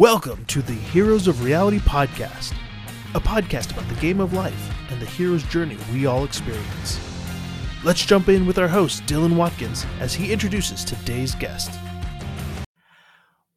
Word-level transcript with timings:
Welcome 0.00 0.44
to 0.46 0.60
the 0.60 0.72
Heroes 0.72 1.28
of 1.28 1.44
Reality 1.44 1.78
podcast, 1.78 2.52
a 3.14 3.20
podcast 3.20 3.70
about 3.70 3.88
the 3.88 4.00
game 4.00 4.18
of 4.18 4.32
life 4.32 4.74
and 4.90 5.00
the 5.00 5.06
hero's 5.06 5.44
journey 5.44 5.78
we 5.92 6.04
all 6.06 6.24
experience. 6.24 6.98
Let's 7.84 8.04
jump 8.04 8.28
in 8.28 8.44
with 8.44 8.58
our 8.58 8.66
host, 8.66 9.04
Dylan 9.04 9.36
Watkins, 9.36 9.86
as 10.00 10.12
he 10.12 10.32
introduces 10.32 10.84
today's 10.84 11.36
guest. 11.36 11.70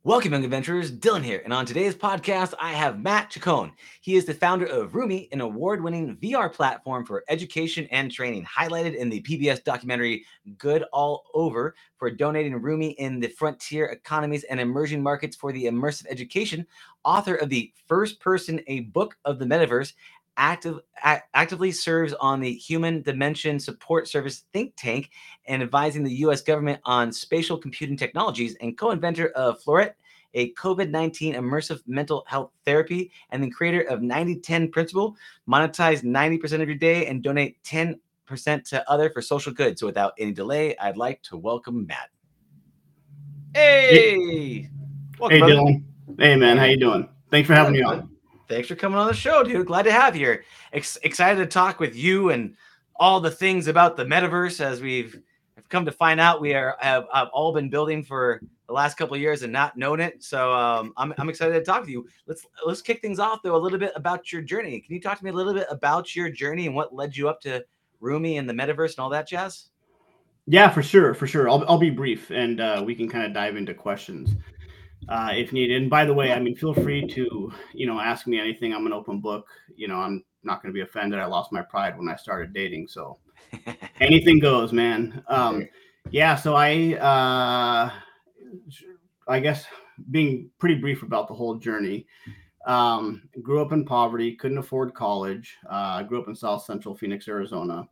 Welcome, 0.07 0.31
young 0.31 0.45
adventurers. 0.45 0.89
Dylan 0.89 1.21
here, 1.21 1.41
and 1.43 1.51
on 1.51 1.65
today's 1.65 1.93
podcast, 1.93 2.53
I 2.61 2.71
have 2.71 2.97
Matt 2.97 3.29
Chacon. 3.29 3.73
He 3.99 4.15
is 4.15 4.23
the 4.23 4.33
founder 4.33 4.65
of 4.65 4.93
Rumii, 4.93 5.27
an 5.33 5.41
award-winning 5.41 6.15
VR 6.15 6.49
platform 6.49 7.05
for 7.05 7.25
education 7.27 7.89
and 7.91 8.09
training, 8.09 8.45
highlighted 8.45 8.95
in 8.95 9.09
the 9.09 9.21
PBS 9.23 9.65
documentary 9.65 10.23
"Good 10.57 10.83
All 10.93 11.25
Over" 11.33 11.75
for 11.97 12.09
donating 12.09 12.57
Rumii 12.57 12.95
in 12.95 13.19
the 13.19 13.27
frontier 13.27 13.87
economies 13.87 14.45
and 14.45 14.61
emerging 14.61 15.03
markets 15.03 15.35
for 15.35 15.51
the 15.51 15.65
immersive 15.65 16.05
education. 16.09 16.65
Author 17.03 17.35
of 17.35 17.49
the 17.49 17.73
First 17.89 18.21
Person: 18.21 18.61
A 18.67 18.79
Book 18.79 19.17
of 19.25 19.39
the 19.39 19.45
Metaverse, 19.45 19.91
active, 20.37 20.79
a- 21.03 21.21
actively 21.33 21.71
serves 21.71 22.13
on 22.13 22.39
the 22.39 22.53
Human 22.53 23.01
Dimension 23.01 23.59
Support 23.59 24.07
Service 24.07 24.45
think 24.53 24.73
tank 24.77 25.09
and 25.45 25.61
advising 25.61 26.03
the 26.03 26.13
U.S. 26.13 26.41
government 26.41 26.79
on 26.85 27.11
spatial 27.11 27.57
computing 27.57 27.97
technologies, 27.97 28.55
and 28.61 28.77
co-inventor 28.77 29.29
of 29.29 29.61
Floret, 29.63 29.93
a 30.37 30.53
COVID-19 30.53 31.35
immersive 31.35 31.81
mental 31.87 32.23
health 32.27 32.51
therapy, 32.63 33.11
and 33.31 33.43
the 33.43 33.49
creator 33.49 33.81
of 33.81 34.01
90-10 34.01 34.71
principle, 34.71 35.17
monetize 35.49 36.03
90% 36.03 36.61
of 36.61 36.67
your 36.67 36.77
day 36.77 37.07
and 37.07 37.23
donate 37.23 37.61
10% 37.63 37.95
to 38.65 38.89
other 38.89 39.09
for 39.09 39.21
social 39.21 39.51
good. 39.51 39.79
So 39.79 39.87
without 39.87 40.13
any 40.19 40.31
delay, 40.31 40.77
I'd 40.77 40.95
like 40.95 41.21
to 41.23 41.37
welcome 41.37 41.87
Matt. 41.87 42.09
Hey, 43.55 44.69
Welcome, 45.19 45.35
Hey 45.35 45.39
brother. 45.39 45.53
Dylan. 45.55 45.83
Hey 46.19 46.35
man, 46.35 46.57
how 46.57 46.65
you 46.65 46.77
doing? 46.77 47.09
Thanks 47.31 47.47
for 47.47 47.55
having 47.55 47.73
me 47.73 47.81
on. 47.81 48.07
Thanks 48.47 48.67
for 48.67 48.75
coming 48.75 48.99
on 48.99 49.07
the 49.07 49.13
show, 49.13 49.43
dude. 49.43 49.65
Glad 49.65 49.83
to 49.83 49.91
have 49.91 50.15
you 50.15 50.25
here. 50.25 50.43
Ex- 50.71 50.99
excited 51.01 51.39
to 51.39 51.47
talk 51.47 51.79
with 51.79 51.95
you 51.95 52.29
and 52.29 52.55
all 52.95 53.19
the 53.19 53.31
things 53.31 53.67
about 53.67 53.97
the 53.97 54.05
metaverse 54.05 54.61
as 54.61 54.79
we've 54.81 55.19
have 55.55 55.67
come 55.69 55.85
to 55.85 55.91
find 55.91 56.19
out 56.19 56.39
we 56.39 56.53
are 56.53 56.77
have, 56.79 57.05
have 57.11 57.29
all 57.33 57.51
been 57.51 57.69
building 57.69 58.03
for 58.03 58.41
the 58.67 58.73
last 58.73 58.97
couple 58.97 59.15
of 59.15 59.21
years 59.21 59.43
and 59.43 59.51
not 59.51 59.77
known 59.77 59.99
it. 59.99 60.23
So 60.23 60.53
um, 60.53 60.93
I'm, 60.97 61.13
I'm 61.17 61.29
excited 61.29 61.53
to 61.53 61.63
talk 61.63 61.85
to 61.85 61.91
you. 61.91 62.07
Let's 62.27 62.45
let's 62.65 62.81
kick 62.81 63.01
things 63.01 63.19
off 63.19 63.39
though 63.43 63.55
a 63.55 63.57
little 63.57 63.79
bit 63.79 63.93
about 63.95 64.31
your 64.31 64.41
journey. 64.41 64.79
Can 64.81 64.93
you 64.93 65.01
talk 65.01 65.17
to 65.17 65.23
me 65.23 65.31
a 65.31 65.33
little 65.33 65.53
bit 65.53 65.67
about 65.69 66.15
your 66.15 66.29
journey 66.29 66.67
and 66.67 66.75
what 66.75 66.93
led 66.93 67.15
you 67.15 67.29
up 67.29 67.41
to 67.41 67.63
Rumii 68.01 68.37
and 68.37 68.49
the 68.49 68.53
metaverse 68.53 68.91
and 68.91 68.99
all 68.99 69.09
that 69.09 69.27
jazz? 69.27 69.69
Yeah, 70.45 70.69
for 70.69 70.83
sure, 70.83 71.13
for 71.13 71.27
sure. 71.27 71.49
I'll 71.49 71.65
I'll 71.67 71.77
be 71.77 71.89
brief 71.89 72.29
and 72.29 72.59
uh, 72.59 72.83
we 72.85 72.95
can 72.95 73.09
kind 73.09 73.25
of 73.25 73.33
dive 73.33 73.55
into 73.55 73.73
questions 73.73 74.35
uh, 75.09 75.31
if 75.33 75.53
needed. 75.53 75.81
And 75.81 75.89
by 75.89 76.05
the 76.05 76.13
way, 76.13 76.33
I 76.33 76.39
mean 76.39 76.55
feel 76.55 76.73
free 76.73 77.07
to 77.07 77.51
you 77.73 77.87
know 77.87 77.99
ask 77.99 78.27
me 78.27 78.39
anything. 78.39 78.73
I'm 78.73 78.85
an 78.85 78.93
open 78.93 79.19
book. 79.21 79.47
You 79.75 79.87
know, 79.87 79.97
I'm 79.97 80.23
not 80.43 80.61
going 80.61 80.73
to 80.73 80.77
be 80.77 80.81
offended. 80.81 81.19
I 81.19 81.25
lost 81.25 81.51
my 81.51 81.61
pride 81.61 81.97
when 81.97 82.09
I 82.09 82.15
started 82.15 82.53
dating, 82.53 82.87
so 82.87 83.17
anything 84.01 84.39
goes, 84.39 84.73
man. 84.73 85.23
Um, 85.27 85.67
yeah, 86.09 86.35
so 86.35 86.55
I 86.55 86.95
uh, 86.95 87.91
I 89.27 89.39
guess 89.39 89.65
being 90.11 90.49
pretty 90.59 90.75
brief 90.75 91.03
about 91.03 91.27
the 91.27 91.33
whole 91.33 91.55
journey. 91.55 92.07
Um, 92.65 93.29
grew 93.41 93.61
up 93.61 93.71
in 93.71 93.85
poverty, 93.85 94.35
couldn't 94.35 94.57
afford 94.57 94.93
college. 94.93 95.57
Uh, 95.69 96.03
grew 96.03 96.21
up 96.21 96.27
in 96.27 96.35
South 96.35 96.63
Central 96.63 96.95
Phoenix, 96.95 97.27
Arizona. 97.27 97.87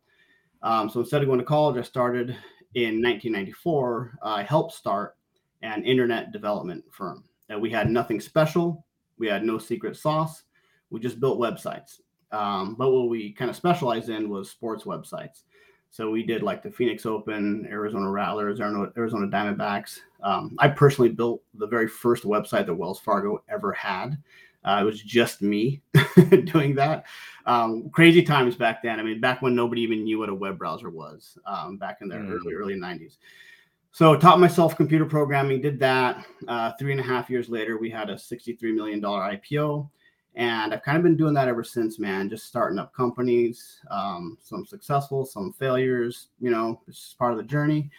Um, 0.62 0.90
so 0.90 1.00
instead 1.00 1.22
of 1.22 1.28
going 1.28 1.38
to 1.38 1.44
college, 1.44 1.78
I 1.78 1.82
started 1.82 2.30
in 2.74 3.02
1994. 3.02 4.18
I 4.22 4.42
helped 4.42 4.74
start 4.74 5.16
an 5.62 5.84
internet 5.84 6.32
development 6.32 6.84
firm. 6.90 7.24
And 7.48 7.60
we 7.60 7.70
had 7.70 7.90
nothing 7.90 8.20
special. 8.20 8.84
We 9.18 9.28
had 9.28 9.44
no 9.44 9.58
secret 9.58 9.96
sauce. 9.96 10.42
We 10.90 11.00
just 11.00 11.20
built 11.20 11.40
websites. 11.40 12.00
Um, 12.32 12.74
but 12.74 12.90
what 12.90 13.08
we 13.08 13.32
kind 13.32 13.50
of 13.50 13.56
specialized 13.56 14.10
in 14.10 14.28
was 14.28 14.50
sports 14.50 14.84
websites. 14.84 15.44
So 15.96 16.10
we 16.10 16.22
did 16.22 16.42
like 16.42 16.62
the 16.62 16.70
Phoenix 16.70 17.06
Open, 17.06 17.66
Arizona 17.70 18.10
Rattlers, 18.10 18.60
Arizona, 18.60 18.92
Arizona 18.98 19.26
Diamondbacks. 19.28 20.00
Um, 20.22 20.54
I 20.58 20.68
personally 20.68 21.08
built 21.08 21.42
the 21.54 21.66
very 21.66 21.88
first 21.88 22.24
website 22.24 22.66
that 22.66 22.74
Wells 22.74 23.00
Fargo 23.00 23.42
ever 23.48 23.72
had. 23.72 24.18
Uh, 24.62 24.80
it 24.82 24.84
was 24.84 25.00
just 25.02 25.40
me 25.40 25.80
doing 26.44 26.74
that. 26.74 27.06
Um, 27.46 27.88
crazy 27.88 28.22
times 28.22 28.56
back 28.56 28.82
then. 28.82 29.00
I 29.00 29.02
mean, 29.04 29.20
back 29.22 29.40
when 29.40 29.54
nobody 29.54 29.80
even 29.80 30.04
knew 30.04 30.18
what 30.18 30.28
a 30.28 30.34
web 30.34 30.58
browser 30.58 30.90
was, 30.90 31.38
um, 31.46 31.78
back 31.78 31.98
in 32.02 32.08
the 32.08 32.16
Mm. 32.16 32.30
early 32.30 32.52
early 32.52 32.74
'90s. 32.74 33.16
So 33.90 34.14
taught 34.16 34.38
myself 34.38 34.76
computer 34.76 35.06
programming. 35.06 35.62
Did 35.62 35.78
that. 35.80 36.26
Uh, 36.46 36.72
three 36.78 36.92
and 36.92 37.00
a 37.00 37.04
half 37.04 37.30
years 37.30 37.48
later, 37.48 37.78
we 37.78 37.88
had 37.88 38.10
a 38.10 38.16
$63 38.16 38.74
million 38.74 39.00
IPO, 39.00 39.88
and 40.36 40.74
I've 40.74 40.82
kind 40.82 40.98
of 40.98 41.02
been 41.02 41.16
doing 41.16 41.32
that 41.34 41.48
ever 41.48 41.64
since, 41.64 41.98
man. 41.98 42.28
Just 42.28 42.46
starting 42.46 42.78
up 42.78 42.94
companies, 42.94 43.80
um, 43.90 44.36
some 44.42 44.66
successful, 44.66 45.24
some 45.24 45.52
failures. 45.52 46.28
You 46.40 46.50
know, 46.50 46.80
it's 46.86 46.98
just 46.98 47.18
part 47.18 47.32
of 47.32 47.38
the 47.38 47.44
journey, 47.44 47.90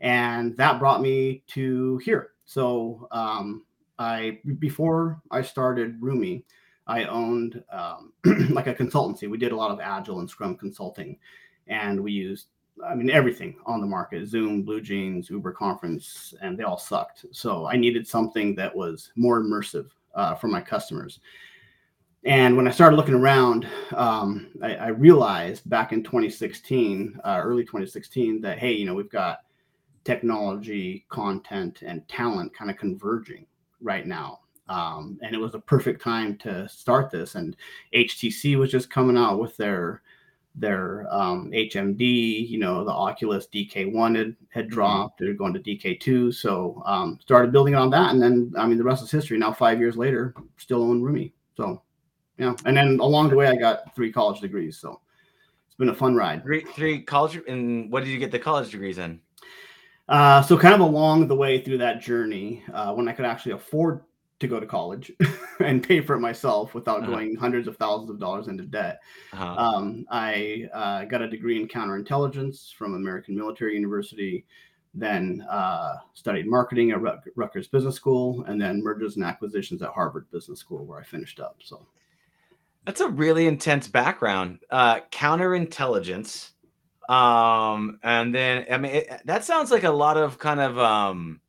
and 0.00 0.54
that 0.58 0.78
brought 0.78 1.00
me 1.00 1.42
to 1.48 1.96
here. 1.98 2.32
So 2.44 3.08
um, 3.12 3.64
I 3.98 4.40
before 4.58 5.22
I 5.30 5.40
started 5.40 5.98
Rumii, 6.00 6.42
I 6.86 7.04
owned 7.04 7.64
um, 7.72 8.12
like 8.50 8.66
a 8.66 8.74
consultancy. 8.74 9.28
We 9.28 9.38
did 9.38 9.52
a 9.52 9.56
lot 9.56 9.70
of 9.70 9.80
agile 9.80 10.20
and 10.20 10.28
Scrum 10.28 10.56
consulting, 10.56 11.18
and 11.66 11.98
we 11.98 12.12
used 12.12 12.48
I 12.86 12.94
mean 12.94 13.08
everything 13.08 13.56
on 13.64 13.80
the 13.80 13.86
market: 13.86 14.26
Zoom, 14.26 14.64
Blue 14.64 14.82
Jeans, 14.82 15.30
Uber 15.30 15.52
Conference, 15.52 16.34
and 16.42 16.58
they 16.58 16.64
all 16.64 16.78
sucked. 16.78 17.24
So 17.32 17.64
I 17.66 17.76
needed 17.76 18.06
something 18.06 18.54
that 18.56 18.76
was 18.76 19.12
more 19.16 19.40
immersive 19.40 19.88
uh, 20.14 20.34
for 20.34 20.48
my 20.48 20.60
customers. 20.60 21.20
And 22.24 22.56
when 22.56 22.68
I 22.68 22.70
started 22.70 22.96
looking 22.96 23.14
around, 23.14 23.66
um, 23.96 24.48
I, 24.62 24.74
I 24.74 24.88
realized 24.88 25.68
back 25.68 25.92
in 25.92 26.02
2016, 26.02 27.18
uh, 27.24 27.40
early 27.42 27.62
2016, 27.62 28.42
that 28.42 28.58
hey, 28.58 28.72
you 28.72 28.84
know, 28.84 28.94
we've 28.94 29.10
got 29.10 29.38
technology, 30.04 31.06
content, 31.08 31.82
and 31.82 32.06
talent 32.08 32.54
kind 32.54 32.70
of 32.70 32.76
converging 32.76 33.46
right 33.80 34.06
now. 34.06 34.40
Um, 34.68 35.18
and 35.22 35.34
it 35.34 35.38
was 35.38 35.54
a 35.54 35.60
perfect 35.60 36.02
time 36.02 36.36
to 36.38 36.68
start 36.68 37.10
this. 37.10 37.34
And 37.34 37.56
HTC 37.94 38.56
was 38.56 38.70
just 38.70 38.90
coming 38.90 39.16
out 39.16 39.40
with 39.40 39.56
their 39.56 40.02
their 40.54 41.06
um, 41.12 41.50
HMD. 41.52 42.48
You 42.48 42.58
know, 42.58 42.84
the 42.84 42.92
Oculus 42.92 43.48
DK1 43.52 44.16
had, 44.16 44.36
had 44.50 44.68
dropped. 44.68 45.18
They're 45.18 45.32
going 45.32 45.54
to 45.54 45.60
DK2. 45.60 46.34
So 46.34 46.82
um, 46.84 47.18
started 47.22 47.50
building 47.52 47.74
on 47.74 47.90
that. 47.90 48.12
And 48.12 48.22
then, 48.22 48.52
I 48.56 48.66
mean, 48.66 48.78
the 48.78 48.84
rest 48.84 49.02
is 49.02 49.10
history. 49.10 49.38
Now, 49.38 49.52
five 49.52 49.80
years 49.80 49.96
later, 49.96 50.34
still 50.56 50.82
own 50.82 51.02
Rumii. 51.02 51.32
So, 51.56 51.82
yeah. 52.40 52.54
And 52.64 52.76
then 52.76 52.98
along 53.00 53.28
the 53.30 53.36
way, 53.36 53.46
I 53.46 53.54
got 53.56 53.94
three 53.94 54.10
college 54.10 54.40
degrees. 54.40 54.78
So 54.78 55.00
it's 55.66 55.76
been 55.76 55.90
a 55.90 55.94
fun 55.94 56.14
ride. 56.16 56.42
Three 56.42 56.64
three 56.74 57.02
college 57.02 57.40
and 57.46 57.90
what 57.92 58.02
did 58.04 58.10
you 58.10 58.18
get 58.18 58.32
the 58.32 58.38
college 58.38 58.70
degrees 58.70 58.98
in? 58.98 59.20
Uh, 60.08 60.42
so 60.42 60.58
kind 60.58 60.74
of 60.74 60.80
along 60.80 61.28
the 61.28 61.36
way 61.36 61.60
through 61.60 61.78
that 61.78 62.00
journey, 62.00 62.64
uh, 62.74 62.92
when 62.92 63.06
I 63.06 63.12
could 63.12 63.24
actually 63.24 63.52
afford 63.52 64.02
to 64.40 64.48
go 64.48 64.58
to 64.58 64.66
college 64.66 65.12
and 65.60 65.82
pay 65.86 66.00
for 66.00 66.14
it 66.16 66.20
myself 66.20 66.74
without 66.74 67.02
Uh-huh. 67.02 67.10
going 67.12 67.36
hundreds 67.36 67.68
of 67.68 67.76
thousands 67.76 68.10
of 68.10 68.18
dollars 68.18 68.48
into 68.48 68.64
debt, 68.64 68.98
Uh-huh. 69.34 69.54
um, 69.56 70.04
I 70.10 70.68
uh, 70.72 71.04
got 71.04 71.22
a 71.22 71.28
degree 71.28 71.60
in 71.60 71.68
counterintelligence 71.68 72.74
from 72.74 72.94
American 72.94 73.36
Military 73.36 73.74
University. 73.74 74.46
Then 74.92 75.46
uh, 75.48 75.98
studied 76.14 76.48
marketing 76.48 76.90
at 76.90 77.00
Rutgers 77.36 77.68
Business 77.68 77.94
School, 77.94 78.42
and 78.48 78.60
then 78.60 78.82
mergers 78.82 79.14
and 79.14 79.24
acquisitions 79.24 79.82
at 79.82 79.90
Harvard 79.90 80.28
Business 80.32 80.58
School, 80.58 80.84
where 80.84 80.98
I 80.98 81.04
finished 81.04 81.38
up. 81.38 81.58
So 81.62 81.86
That's 82.86 83.00
a 83.00 83.08
really 83.08 83.46
intense 83.46 83.88
background. 83.88 84.60
Uh, 84.70 85.00
counterintelligence, 85.10 86.50
um, 87.08 87.98
and 88.02 88.34
then 88.34 88.66
I 88.70 88.78
mean 88.78 88.92
it, 88.92 89.22
that 89.24 89.44
sounds 89.44 89.70
like 89.70 89.84
a 89.84 89.90
lot 89.90 90.16
of 90.16 90.38
kind 90.38 90.60
of 90.60 90.78
um, 90.78 91.40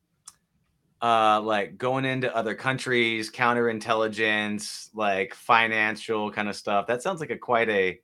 uh, 1.02 1.42
like 1.42 1.78
going 1.78 2.06
into 2.06 2.36
other 2.36 2.54
countries, 2.54 3.32
counterintelligence, 3.32 4.90
like 4.94 5.34
financial 5.34 6.32
kind 6.32 6.50
of 6.50 6.56
stuff. 6.56 6.88
That 6.88 7.02
sounds 7.02 7.20
like 7.20 7.32
a 7.32 7.38
quite 7.38 7.70
a. 7.70 8.00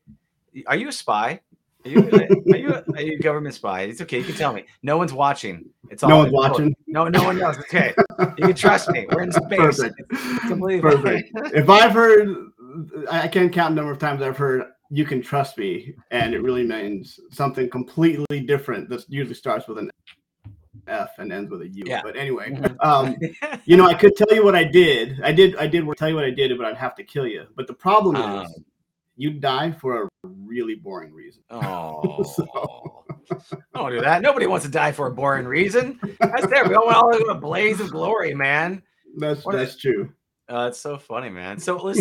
Are 0.66 0.76
you 0.76 0.88
a 0.88 0.92
spy? 0.92 1.42
Are 1.86 1.90
you 1.90 2.00
are 2.10 2.58
you 2.58 2.74
a, 2.74 2.84
are 2.94 3.02
you 3.02 3.14
a 3.14 3.20
government 3.20 3.56
spy? 3.56 3.82
It's 3.84 4.02
okay. 4.02 4.18
You 4.18 4.24
can 4.24 4.36
tell 4.36 4.52
me. 4.52 4.66
No 4.84 4.98
one's 4.98 5.14
watching. 5.14 5.70
It's 5.90 6.04
all 6.04 6.10
no 6.10 6.18
one's 6.20 6.32
watching. 6.32 6.76
No, 6.88 7.08
no 7.08 7.24
one 7.24 7.38
knows. 7.38 7.58
Okay, 7.60 7.94
you 8.38 8.48
can 8.48 8.56
trust 8.56 8.90
me. 8.90 9.06
We're 9.12 9.22
in 9.22 9.32
space. 9.32 9.48
Perfect. 9.58 10.02
Unbelievable. 10.46 10.98
Perfect. 10.98 11.32
if 11.54 11.70
I've 11.70 11.92
heard, 11.92 12.36
I 13.10 13.22
I 13.24 13.28
can't 13.28 13.52
count 13.52 13.72
the 13.76 13.82
number 13.82 13.92
of 13.92 14.00
times 14.00 14.22
I've 14.22 14.38
heard 14.38 14.64
"you 14.90 15.06
can 15.06 15.22
trust 15.22 15.58
me," 15.58 15.96
and 16.12 16.34
it 16.34 16.42
really 16.42 16.64
means 16.64 17.20
something 17.32 17.70
completely 17.70 18.42
different. 18.42 18.90
That 18.90 19.06
usually 19.10 19.36
starts 19.36 19.68
with 19.68 19.78
an 19.78 19.92
F 20.88 21.10
and 21.18 21.32
ends 21.34 21.52
with 21.52 21.62
a 21.62 21.68
U. 21.68 21.84
Yeah. 21.86 22.02
But 22.04 22.16
anyway, 22.16 22.58
um, 22.82 23.16
you 23.66 23.78
know, 23.78 23.86
I 23.86 23.94
could 23.94 24.16
tell 24.16 24.34
you 24.34 24.44
what 24.44 24.56
I 24.56 24.64
did. 24.64 25.22
I 25.24 25.32
did. 25.32 25.56
I 25.58 25.68
did 25.68 25.86
tell 25.98 26.10
you 26.10 26.16
what 26.16 26.24
I 26.26 26.32
did, 26.32 26.56
but 26.58 26.66
I'd 26.66 26.78
have 26.78 26.96
to 26.96 27.04
kill 27.04 27.28
you. 27.28 27.46
But 27.56 27.68
the 27.68 27.74
problem 27.74 28.16
Um. 28.16 28.46
is, 28.46 28.60
you 29.20 29.32
die 29.32 29.72
for 29.72 30.04
a 30.04 30.10
really 30.24 30.76
boring 30.76 31.12
reason. 31.14 31.42
Oh, 31.52 32.24
So- 32.24 33.04
don't 33.74 33.92
do 33.92 34.00
that. 34.02 34.22
Nobody 34.22 34.46
wants 34.48 34.66
to 34.66 34.72
die 34.72 34.92
for 34.94 35.08
a 35.08 35.12
boring 35.14 35.46
reason. 35.46 36.00
That's 36.20 36.48
there. 36.48 36.66
We 36.68 36.76
all 36.76 36.86
want 36.86 36.98
all 36.98 37.30
a 37.30 37.36
blaze 37.36 37.82
of 37.82 37.92
glory, 37.92 38.34
man. 38.34 38.82
That's 39.18 39.44
What- 39.44 39.56
that's 39.56 39.76
true. 39.76 40.12
Uh, 40.50 40.68
it's 40.70 40.80
so 40.80 40.98
funny, 40.98 41.30
man. 41.30 41.60
So 41.60 41.94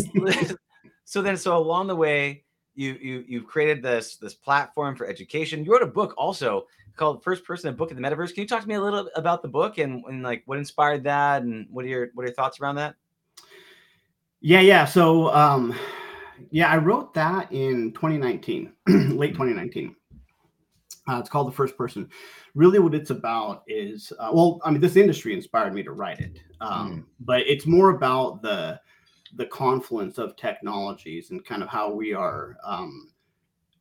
so 1.04 1.22
then 1.22 1.37
so 1.37 1.56
along 1.56 1.88
the 1.88 1.96
way, 1.96 2.44
you 2.75 2.96
you 3.00 3.25
you've 3.26 3.46
created 3.46 3.82
this 3.82 4.16
this 4.16 4.34
platform 4.34 4.94
for 4.94 5.06
education. 5.06 5.64
You 5.64 5.72
wrote 5.72 5.82
a 5.82 5.87
book 5.87 6.14
also 6.16 6.66
called 6.96 7.22
First 7.22 7.44
Person 7.44 7.69
A 7.70 7.72
Book 7.72 7.90
in 7.90 8.00
the 8.00 8.02
Metaverse. 8.02 8.34
Can 8.34 8.43
you 8.43 8.48
talk 8.48 8.62
to 8.62 8.69
me 8.69 8.75
a 8.75 8.81
little 8.81 9.10
about 9.16 9.43
the 9.43 9.48
book 9.48 9.78
and, 9.78 10.02
and 10.06 10.22
like 10.22 10.43
what 10.46 10.58
inspired 10.58 11.04
that 11.04 11.43
and 11.43 11.66
what 11.70 11.84
are 11.84 11.88
your 11.88 12.08
what 12.14 12.22
are 12.22 12.26
your 12.26 12.34
thoughts 12.34 12.60
around 12.60 12.76
that? 12.76 12.94
Yeah, 14.40 14.60
yeah. 14.60 14.84
So 14.84 15.32
um 15.34 15.75
yeah, 16.50 16.70
I 16.70 16.76
wrote 16.76 17.14
that 17.14 17.50
in 17.50 17.92
2019, 17.92 18.72
late 18.88 19.32
2019. 19.32 19.96
Uh, 21.08 21.19
it's 21.20 21.29
called 21.29 21.47
the 21.47 21.53
first 21.53 21.76
person. 21.76 22.08
Really, 22.55 22.79
what 22.79 22.94
it's 22.94 23.11
about 23.11 23.62
is 23.67 24.12
uh, 24.19 24.31
well, 24.32 24.61
I 24.64 24.70
mean, 24.70 24.81
this 24.81 24.97
industry 24.97 25.35
inspired 25.35 25.75
me 25.75 25.82
to 25.85 25.93
write 25.93 26.20
it, 26.20 26.41
um, 26.61 26.93
mm. 26.93 27.05
but 27.20 27.41
it's 27.47 27.67
more 27.67 27.91
about 27.91 28.43
the 28.43 28.81
the 29.37 29.47
confluence 29.47 30.19
of 30.19 30.37
technologies 30.37 31.31
and 31.31 31.44
kind 31.44 31.62
of 31.62 31.69
how 31.69 31.93
we 31.93 32.14
are 32.14 32.56
um, 32.64 33.11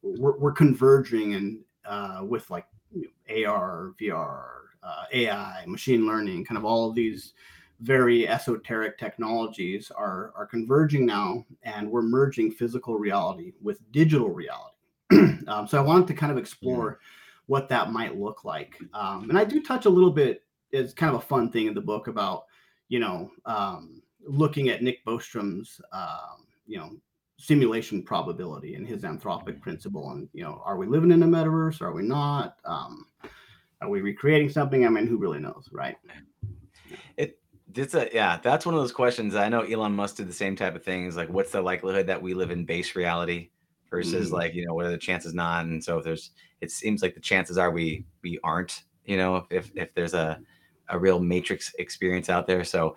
we're, 0.01 0.37
we're 0.37 0.51
converging 0.51 1.35
and 1.35 1.59
uh, 1.85 2.21
with 2.23 2.49
like 2.49 2.65
you 2.93 3.09
know, 3.27 3.51
AR, 3.51 3.93
VR, 3.99 4.45
uh, 4.83 5.03
AI, 5.13 5.63
machine 5.67 6.05
learning, 6.05 6.45
kind 6.45 6.57
of 6.57 6.65
all 6.65 6.89
of 6.89 6.95
these 6.95 7.33
very 7.81 8.27
esoteric 8.27 8.97
technologies 8.97 9.91
are 9.91 10.31
are 10.35 10.45
converging 10.45 11.05
now, 11.05 11.45
and 11.63 11.89
we're 11.89 12.01
merging 12.01 12.51
physical 12.51 12.97
reality 12.97 13.53
with 13.61 13.79
digital 13.91 14.29
reality. 14.29 14.74
Um, 15.47 15.67
so 15.67 15.77
I 15.77 15.81
wanted 15.81 16.07
to 16.07 16.13
kind 16.13 16.31
of 16.31 16.37
explore 16.37 16.93
mm. 16.93 16.97
what 17.47 17.69
that 17.69 17.91
might 17.91 18.17
look 18.17 18.43
like, 18.43 18.77
um, 18.93 19.29
and 19.29 19.37
I 19.37 19.43
do 19.43 19.61
touch 19.61 19.85
a 19.85 19.89
little 19.89 20.11
bit. 20.11 20.43
It's 20.71 20.93
kind 20.93 21.15
of 21.15 21.21
a 21.21 21.25
fun 21.25 21.51
thing 21.51 21.67
in 21.67 21.73
the 21.73 21.81
book 21.81 22.07
about 22.07 22.45
you 22.89 22.99
know 22.99 23.31
um, 23.45 24.01
looking 24.25 24.69
at 24.69 24.83
Nick 24.83 25.03
Bostrom's 25.05 25.79
um, 25.91 26.45
you 26.67 26.77
know 26.77 26.91
simulation 27.37 28.01
probability 28.01 28.75
and 28.75 28.87
his 28.87 29.03
anthropic 29.03 29.59
principle 29.59 30.11
and 30.11 30.29
you 30.31 30.41
know 30.41 30.61
are 30.63 30.77
we 30.77 30.87
living 30.87 31.11
in 31.11 31.23
a 31.23 31.27
metaverse? 31.27 31.81
Are 31.81 31.91
we 31.91 32.03
not? 32.03 32.57
Um, 32.65 33.07
are 33.81 33.89
we 33.89 34.01
recreating 34.01 34.49
something? 34.49 34.85
I 34.85 34.89
mean 34.89 35.07
who 35.07 35.17
really 35.17 35.39
knows 35.39 35.69
right? 35.71 35.97
It 37.17 37.39
it's 37.73 37.93
a 37.93 38.09
yeah 38.13 38.39
that's 38.41 38.65
one 38.65 38.75
of 38.75 38.81
those 38.81 38.93
questions. 38.93 39.35
I 39.35 39.49
know 39.49 39.61
elon 39.61 39.95
musk 39.95 40.17
did 40.17 40.29
the 40.29 40.33
same 40.33 40.55
type 40.55 40.75
of 40.75 40.83
things 40.83 41.15
like 41.15 41.29
what's 41.29 41.51
the 41.51 41.61
likelihood 41.61 42.07
that 42.07 42.21
we 42.21 42.33
live 42.33 42.51
in 42.51 42.65
base 42.65 42.95
reality 42.95 43.49
versus 43.95 44.27
mm-hmm. 44.27 44.35
like 44.35 44.53
you 44.53 44.65
know 44.65 44.73
what 44.73 44.85
are 44.85 44.91
the 44.91 44.97
chances 44.97 45.33
not? 45.33 45.65
And 45.65 45.83
so 45.83 45.97
if 45.97 46.03
there's 46.03 46.31
it 46.61 46.71
seems 46.71 47.01
like 47.01 47.15
the 47.15 47.21
chances 47.21 47.57
are 47.57 47.71
we 47.71 48.05
we 48.23 48.39
aren't 48.43 48.83
you 49.05 49.17
know 49.17 49.45
if 49.49 49.71
if 49.75 49.93
there's 49.93 50.13
a 50.13 50.39
a 50.89 50.99
real 50.99 51.19
matrix 51.19 51.73
experience 51.79 52.29
out 52.29 52.45
there. 52.47 52.63
So 52.63 52.95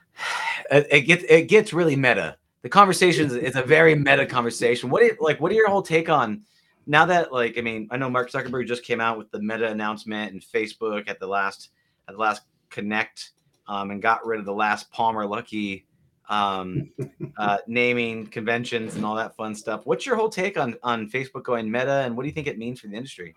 it, 0.70 0.86
it 0.90 1.00
gets 1.02 1.24
it 1.28 1.48
gets 1.48 1.72
really 1.72 1.96
meta. 1.96 2.36
The 2.62 2.68
conversation 2.68 3.36
is 3.36 3.56
a 3.56 3.62
very 3.62 3.96
meta 3.96 4.24
conversation. 4.24 4.90
What 4.90 5.02
is 5.02 5.12
like 5.20 5.40
what 5.40 5.50
are 5.50 5.56
your 5.56 5.68
whole 5.68 5.82
take 5.82 6.08
on 6.08 6.42
now 6.86 7.04
that 7.06 7.32
like 7.32 7.56
i 7.58 7.60
mean 7.60 7.86
i 7.90 7.96
know 7.96 8.10
mark 8.10 8.30
zuckerberg 8.30 8.66
just 8.66 8.84
came 8.84 9.00
out 9.00 9.16
with 9.16 9.30
the 9.30 9.40
meta 9.40 9.68
announcement 9.68 10.32
and 10.32 10.42
facebook 10.42 11.08
at 11.08 11.20
the 11.20 11.26
last 11.26 11.70
at 12.08 12.14
the 12.14 12.20
last 12.20 12.42
connect 12.70 13.30
um, 13.68 13.90
and 13.90 14.02
got 14.02 14.26
rid 14.26 14.40
of 14.40 14.46
the 14.46 14.52
last 14.52 14.90
palmer 14.90 15.24
luckey 15.24 15.84
um, 16.28 16.90
uh, 17.36 17.58
naming 17.66 18.26
conventions 18.26 18.96
and 18.96 19.04
all 19.04 19.16
that 19.16 19.36
fun 19.36 19.54
stuff. 19.54 19.82
What's 19.84 20.06
your 20.06 20.16
whole 20.16 20.28
take 20.28 20.58
on 20.58 20.76
on 20.82 21.10
Facebook 21.10 21.44
going 21.44 21.70
meta, 21.70 22.02
and 22.04 22.16
what 22.16 22.22
do 22.22 22.28
you 22.28 22.34
think 22.34 22.46
it 22.46 22.58
means 22.58 22.80
for 22.80 22.88
the 22.88 22.96
industry? 22.96 23.34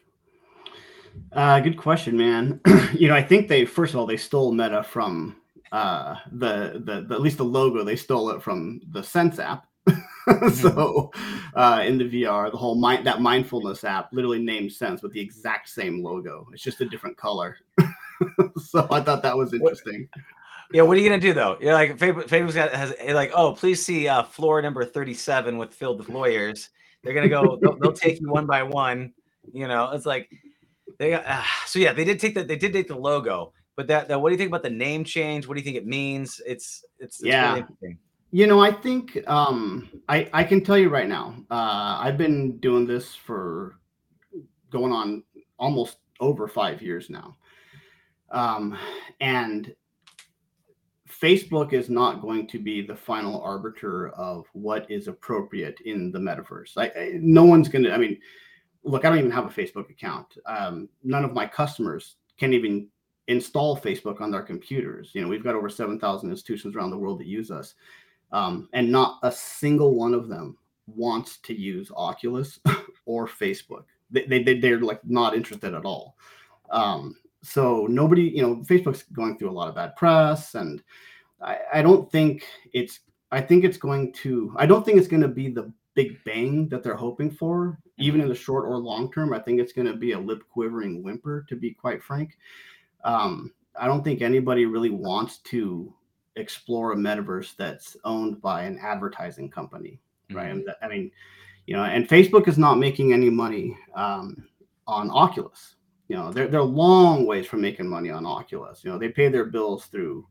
Uh, 1.32 1.60
good 1.60 1.78
question, 1.78 2.18
man. 2.18 2.60
you 2.94 3.08
know, 3.08 3.16
I 3.16 3.24
think 3.24 3.48
they 3.48 3.66
first 3.66 3.94
of 3.94 4.00
all 4.00 4.06
they 4.06 4.18
stole 4.18 4.52
meta 4.52 4.84
from 4.84 5.38
uh, 5.72 6.16
the, 6.32 6.82
the, 6.86 7.06
the 7.08 7.16
at 7.16 7.22
least 7.22 7.38
the 7.38 7.46
logo 7.46 7.84
they 7.84 7.96
stole 7.96 8.30
it 8.30 8.42
from 8.42 8.82
the 8.92 9.04
Sense 9.04 9.40
app. 9.40 9.68
so 10.54 11.12
uh, 11.54 11.84
in 11.86 11.98
the 11.98 12.06
VR, 12.06 12.52
the 12.52 12.58
whole 12.58 12.76
mind 12.76 13.06
that 13.06 13.22
mindfulness 13.22 13.84
app 13.84 14.10
literally 14.12 14.40
named 14.40 14.72
Sense 14.72 15.02
with 15.02 15.14
the 15.14 15.20
exact 15.20 15.70
same 15.70 16.04
logo. 16.04 16.48
It's 16.54 16.64
just 16.64 16.82
a 16.82 16.90
different 16.90 17.18
color. 17.18 17.58
so 18.58 18.88
I 18.90 19.02
thought 19.02 19.22
that 19.24 19.38
was 19.38 19.54
interesting. 19.54 20.08
Yeah, 20.72 20.82
what 20.82 20.98
are 20.98 21.00
you 21.00 21.10
gonna 21.10 21.22
do 21.22 21.34
though? 21.34 21.58
You're 21.60 21.74
like 21.74 21.98
Facebook's 21.98 22.56
got 22.56 22.72
has 22.74 22.94
like, 23.10 23.32
oh, 23.36 23.54
please 23.54 23.86
see 23.86 24.08
uh, 24.08 24.24
floor 24.24 24.62
number 24.62 24.84
37 24.84 25.58
with 25.58 25.74
filled 25.74 26.00
with 26.00 26.10
lawyers. 26.10 26.70
They're 27.04 27.14
gonna 27.14 27.30
go. 27.30 27.58
they'll, 27.62 27.78
they'll, 27.78 27.94
take 27.94 28.20
you 28.20 28.30
one 28.30 28.46
by 28.46 28.64
one. 28.64 29.14
You 29.54 29.68
know, 29.68 29.92
it's 29.92 30.06
like 30.06 30.30
they 30.98 31.12
got. 31.12 31.26
Uh, 31.26 31.44
so 31.68 31.80
yeah, 31.80 31.94
they 31.94 32.04
did 32.04 32.20
take 32.20 32.36
the 32.36 32.44
they 32.44 32.56
did 32.56 32.74
take 32.74 32.88
the 32.88 32.98
logo, 32.98 33.54
but 33.76 33.88
that, 33.88 34.08
that 34.08 34.20
what 34.20 34.30
do 34.30 34.34
you 34.34 34.38
think 34.38 34.50
about 34.50 34.64
the 34.64 34.70
name 34.70 35.04
change? 35.04 35.48
What 35.48 35.56
do 35.56 35.60
you 35.60 35.66
think 35.66 35.78
it 35.78 35.86
means? 35.86 36.42
It's 36.46 36.84
it's, 37.00 37.20
it's 37.20 37.24
yeah. 37.24 37.54
Really 37.82 37.98
you 38.32 38.48
know, 38.48 38.60
I 38.60 38.72
think 38.72 39.18
um, 39.30 39.88
I 40.10 40.30
I 40.34 40.44
can 40.44 40.64
tell 40.64 40.78
you 40.78 40.90
right 40.90 41.08
now. 41.08 41.36
Uh, 41.50 42.00
I've 42.02 42.18
been 42.18 42.58
doing 42.58 42.86
this 42.86 43.16
for 43.16 43.78
going 44.72 44.92
on 44.92 45.24
almost 45.58 46.00
over 46.20 46.48
five 46.48 46.82
years 46.82 47.10
now, 47.10 47.38
um, 48.32 48.78
and 49.22 49.74
Facebook 51.22 51.74
is 51.74 51.90
not 51.90 52.22
going 52.22 52.48
to 52.48 52.60
be 52.60 52.82
the 52.82 52.96
final 52.96 53.42
arbiter 53.42 54.10
of 54.10 54.46
what 54.54 54.90
is 54.90 55.08
appropriate 55.08 55.80
in 55.82 56.12
the 56.12 56.20
metaverse. 56.20 56.78
I, 56.78 56.86
I, 57.00 57.12
no 57.20 57.44
one's 57.44 57.70
going 57.70 57.84
to. 57.84 57.94
I 57.94 57.98
mean, 57.98 58.20
look, 58.84 59.06
I 59.06 59.10
don't 59.10 59.20
even 59.20 59.32
have 59.32 59.46
a 59.46 59.50
Facebook 59.50 59.90
account. 59.90 60.38
Um, 60.46 60.90
none 61.04 61.24
of 61.24 61.34
my 61.34 61.48
customers 61.48 62.18
can 62.38 62.54
even 62.54 62.88
install 63.28 63.78
Facebook 63.78 64.22
on 64.22 64.32
their 64.32 64.42
computers. 64.42 65.12
You 65.14 65.22
know, 65.22 65.28
we've 65.28 65.44
got 65.44 65.56
over 65.56 65.70
seven 65.70 66.00
thousand 66.00 66.32
institutions 66.32 66.76
around 66.76 66.92
the 66.92 66.98
world 66.98 67.20
that 67.20 67.28
use 67.28 67.52
us, 67.52 67.76
um, 68.32 68.70
and 68.74 68.92
not 68.92 69.20
a 69.24 69.32
single 69.32 69.96
one 69.96 70.14
of 70.14 70.28
them 70.28 70.58
wants 70.88 71.38
to 71.38 71.60
use 71.60 71.92
Oculus 71.96 72.60
or 73.06 73.28
Facebook. 73.28 73.86
They, 74.12 74.44
they 74.44 74.60
they're 74.60 74.80
like 74.80 75.04
not 75.06 75.36
interested 75.36 75.74
at 75.74 75.86
all. 75.86 76.18
Um, 76.70 77.16
so 77.46 77.86
nobody, 77.88 78.24
you 78.24 78.42
know, 78.42 78.56
Facebook's 78.58 79.04
going 79.14 79.38
through 79.38 79.52
a 79.52 79.54
lot 79.54 79.68
of 79.68 79.76
bad 79.76 79.96
press, 79.96 80.56
and 80.56 80.82
I, 81.42 81.60
I 81.76 81.82
don't 81.82 82.12
think 82.12 82.44
it's. 82.74 83.02
I 83.32 83.42
think 83.42 83.64
it's 83.64 83.78
going 83.78 84.14
to. 84.14 84.54
I 84.58 84.66
don't 84.66 84.84
think 84.84 84.98
it's 84.98 85.08
going 85.08 85.22
to 85.22 85.28
be 85.28 85.50
the 85.50 85.72
big 85.94 86.24
bang 86.24 86.68
that 86.70 86.82
they're 86.84 86.96
hoping 86.96 87.30
for, 87.30 87.78
even 87.98 88.20
in 88.20 88.30
the 88.30 88.36
short 88.36 88.66
or 88.66 88.78
long 88.78 89.12
term. 89.12 89.32
I 89.32 89.40
think 89.40 89.60
it's 89.60 89.74
going 89.74 89.88
to 89.88 89.96
be 89.96 90.14
a 90.14 90.20
lip 90.20 90.44
quivering 90.50 91.04
whimper, 91.04 91.46
to 91.48 91.56
be 91.56 91.72
quite 91.72 92.02
frank. 92.02 92.38
Um, 93.04 93.54
I 93.80 93.86
don't 93.86 94.04
think 94.04 94.22
anybody 94.22 94.66
really 94.66 94.90
wants 94.90 95.38
to 95.40 95.94
explore 96.38 96.94
a 96.94 96.96
metaverse 96.96 97.56
that's 97.56 97.96
owned 98.06 98.42
by 98.42 98.64
an 98.64 98.80
advertising 98.82 99.52
company, 99.52 100.00
right? 100.32 100.56
Mm-hmm. 100.56 100.84
I 100.84 100.88
mean, 100.88 101.12
you 101.68 101.76
know, 101.76 101.84
and 101.84 102.08
Facebook 102.08 102.48
is 102.48 102.58
not 102.58 102.80
making 102.80 103.14
any 103.14 103.30
money 103.30 103.78
um, 103.94 104.48
on 104.88 105.12
Oculus 105.12 105.76
you 106.08 106.16
know 106.16 106.32
they're 106.32 106.48
they're 106.48 106.62
long 106.62 107.26
ways 107.26 107.48
from 107.48 107.62
making 107.62 107.88
money 107.88 108.10
on 108.10 108.26
Oculus. 108.26 108.84
You 108.84 108.92
know 108.92 108.98
they 108.98 109.10
pay 109.10 109.30
their 109.30 109.46
bills 109.46 109.86
through 109.86 110.28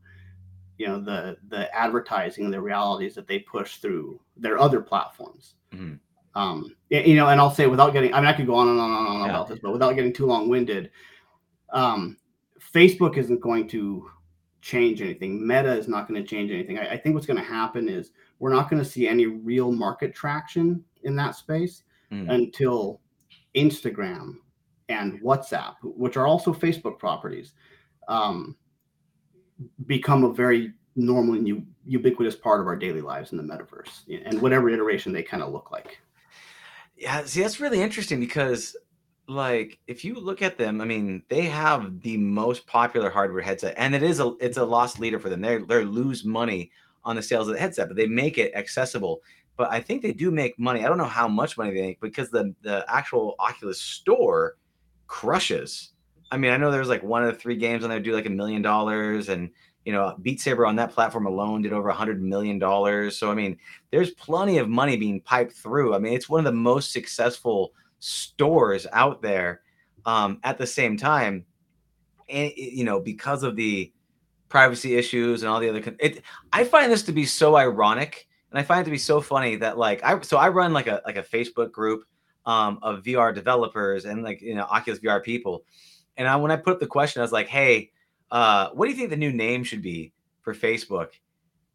you 0.77 0.87
know 0.87 1.01
the 1.01 1.37
the 1.49 1.73
advertising 1.75 2.45
and 2.45 2.53
the 2.53 2.61
realities 2.61 3.15
that 3.15 3.27
they 3.27 3.39
push 3.39 3.77
through 3.77 4.19
their 4.37 4.57
other 4.57 4.81
platforms. 4.81 5.55
Mm-hmm. 5.73 5.95
Um, 6.39 6.75
you 6.89 7.15
know, 7.15 7.29
and 7.29 7.39
I'll 7.39 7.53
say 7.53 7.67
without 7.67 7.93
getting 7.93 8.13
I 8.13 8.19
mean 8.19 8.27
I 8.27 8.33
could 8.33 8.47
go 8.47 8.55
on 8.55 8.67
and 8.67 8.79
on 8.79 8.89
and 8.91 9.07
on 9.07 9.19
yeah. 9.21 9.29
about 9.29 9.47
this, 9.47 9.59
but 9.61 9.71
without 9.73 9.95
getting 9.95 10.13
too 10.13 10.25
long 10.25 10.49
winded, 10.49 10.91
um, 11.71 12.17
Facebook 12.73 13.17
isn't 13.17 13.39
going 13.39 13.67
to 13.69 14.09
change 14.61 15.01
anything. 15.01 15.45
Meta 15.45 15.71
is 15.71 15.87
not 15.87 16.07
going 16.07 16.21
to 16.21 16.27
change 16.27 16.51
anything. 16.51 16.79
I, 16.79 16.91
I 16.91 16.97
think 16.97 17.15
what's 17.15 17.27
going 17.27 17.39
to 17.39 17.43
happen 17.43 17.87
is 17.87 18.11
we're 18.39 18.53
not 18.53 18.69
going 18.69 18.83
to 18.83 18.89
see 18.89 19.07
any 19.07 19.27
real 19.27 19.71
market 19.71 20.13
traction 20.13 20.83
in 21.03 21.15
that 21.17 21.35
space 21.35 21.83
mm. 22.11 22.29
until 22.29 22.99
Instagram 23.55 24.37
and 24.89 25.21
WhatsApp, 25.21 25.75
which 25.83 26.17
are 26.17 26.27
also 26.27 26.53
Facebook 26.53 26.99
properties, 26.99 27.53
um, 28.07 28.55
become 29.85 30.23
a 30.23 30.33
very 30.33 30.73
normal 30.95 31.35
and 31.35 31.47
u- 31.47 31.65
ubiquitous 31.85 32.35
part 32.35 32.61
of 32.61 32.67
our 32.67 32.75
daily 32.75 33.01
lives 33.01 33.31
in 33.31 33.37
the 33.37 33.43
metaverse 33.43 34.25
and 34.25 34.41
whatever 34.41 34.69
iteration 34.69 35.11
they 35.11 35.23
kind 35.23 35.43
of 35.43 35.51
look 35.51 35.71
like. 35.71 35.99
Yeah, 36.97 37.25
see, 37.25 37.41
that's 37.41 37.59
really 37.59 37.81
interesting 37.81 38.19
because, 38.19 38.75
like, 39.27 39.79
if 39.87 40.05
you 40.05 40.15
look 40.15 40.41
at 40.41 40.57
them, 40.57 40.79
I 40.79 40.85
mean, 40.85 41.23
they 41.29 41.41
have 41.41 42.01
the 42.01 42.15
most 42.15 42.65
popular 42.67 43.09
hardware 43.09 43.41
headset, 43.41 43.73
and 43.77 43.93
it 43.93 44.03
is 44.03 44.19
a 44.19 44.33
it's 44.39 44.57
a 44.57 44.63
lost 44.63 44.99
leader 44.99 45.19
for 45.19 45.29
them. 45.29 45.41
They 45.41 45.57
they 45.57 45.83
lose 45.83 46.23
money 46.23 46.71
on 47.03 47.17
the 47.17 47.21
sales 47.21 47.47
of 47.47 47.55
the 47.55 47.59
headset, 47.59 47.89
but 47.89 47.97
they 47.97 48.07
make 48.07 48.37
it 48.37 48.53
accessible. 48.55 49.21
But 49.57 49.71
I 49.71 49.81
think 49.81 50.01
they 50.01 50.13
do 50.13 50.31
make 50.31 50.57
money. 50.57 50.83
I 50.83 50.87
don't 50.87 50.97
know 50.97 51.03
how 51.05 51.27
much 51.27 51.57
money 51.57 51.73
they 51.73 51.81
make 51.81 52.01
because 52.01 52.29
the 52.29 52.55
the 52.61 52.85
actual 52.87 53.35
Oculus 53.39 53.81
store 53.81 54.55
crushes. 55.07 55.91
I 56.31 56.37
mean, 56.37 56.51
I 56.51 56.57
know 56.57 56.71
there's 56.71 56.89
like 56.89 57.03
one 57.03 57.23
of 57.23 57.33
the 57.33 57.39
three 57.39 57.55
games 57.55 57.83
on 57.83 57.89
there 57.89 57.99
do 57.99 58.13
like 58.13 58.25
a 58.25 58.31
million 58.31 58.61
dollars, 58.61 59.29
and 59.29 59.51
you 59.85 59.93
know, 59.93 60.15
Beat 60.21 60.41
Saber 60.41 60.65
on 60.65 60.75
that 60.77 60.91
platform 60.91 61.27
alone 61.27 61.61
did 61.61 61.73
over 61.73 61.89
a 61.89 61.93
hundred 61.93 62.21
million 62.21 62.59
dollars. 62.59 63.17
So 63.17 63.31
I 63.31 63.35
mean, 63.35 63.57
there's 63.91 64.11
plenty 64.11 64.57
of 64.57 64.69
money 64.69 64.97
being 64.97 65.21
piped 65.21 65.53
through. 65.53 65.93
I 65.93 65.99
mean, 65.99 66.13
it's 66.13 66.29
one 66.29 66.39
of 66.39 66.45
the 66.45 66.57
most 66.57 66.91
successful 66.91 67.73
stores 67.99 68.87
out 68.91 69.21
there. 69.21 69.61
Um, 70.07 70.39
at 70.43 70.59
the 70.59 70.67
same 70.67 70.97
time, 70.97 71.45
and 72.29 72.51
you 72.55 72.83
know, 72.83 72.99
because 72.99 73.41
of 73.41 73.55
the 73.55 73.91
privacy 74.49 74.95
issues 74.95 75.43
and 75.43 75.51
all 75.51 75.59
the 75.59 75.69
other. 75.69 75.81
Con- 75.81 75.97
it, 75.99 76.21
I 76.53 76.63
find 76.63 76.91
this 76.91 77.03
to 77.03 77.11
be 77.11 77.25
so 77.25 77.55
ironic, 77.55 78.27
and 78.51 78.59
I 78.59 78.63
find 78.63 78.81
it 78.81 78.85
to 78.85 78.91
be 78.91 78.97
so 78.97 79.21
funny 79.21 79.55
that 79.57 79.77
like 79.77 80.03
I 80.03 80.19
so 80.21 80.37
I 80.37 80.49
run 80.49 80.73
like 80.73 80.87
a 80.87 81.01
like 81.05 81.17
a 81.17 81.23
Facebook 81.23 81.71
group 81.71 82.05
um, 82.45 82.79
of 82.81 83.03
VR 83.03 83.33
developers 83.33 84.05
and 84.05 84.23
like 84.23 84.41
you 84.41 84.55
know 84.55 84.63
Oculus 84.63 84.99
VR 84.99 85.23
people, 85.23 85.63
and 86.17 86.27
I 86.27 86.35
when 86.35 86.51
I 86.51 86.57
put 86.57 86.79
the 86.79 86.87
question, 86.87 87.21
I 87.21 87.23
was 87.23 87.31
like, 87.31 87.47
hey, 87.47 87.91
uh, 88.31 88.69
what 88.73 88.85
do 88.85 88.91
you 88.91 88.97
think 88.97 89.09
the 89.09 89.17
new 89.17 89.31
name 89.31 89.63
should 89.63 89.81
be 89.81 90.13
for 90.41 90.53
Facebook? 90.53 91.09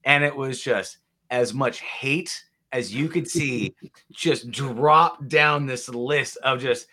And 0.04 0.24
it 0.24 0.34
was 0.34 0.60
just 0.62 0.98
as 1.30 1.54
much 1.54 1.80
hate 1.80 2.44
as 2.72 2.94
you 2.94 3.08
could 3.08 3.28
see 3.30 3.74
just 4.12 4.50
drop 4.50 5.26
down 5.28 5.66
this 5.66 5.88
list 5.88 6.36
of 6.38 6.60
just 6.60 6.86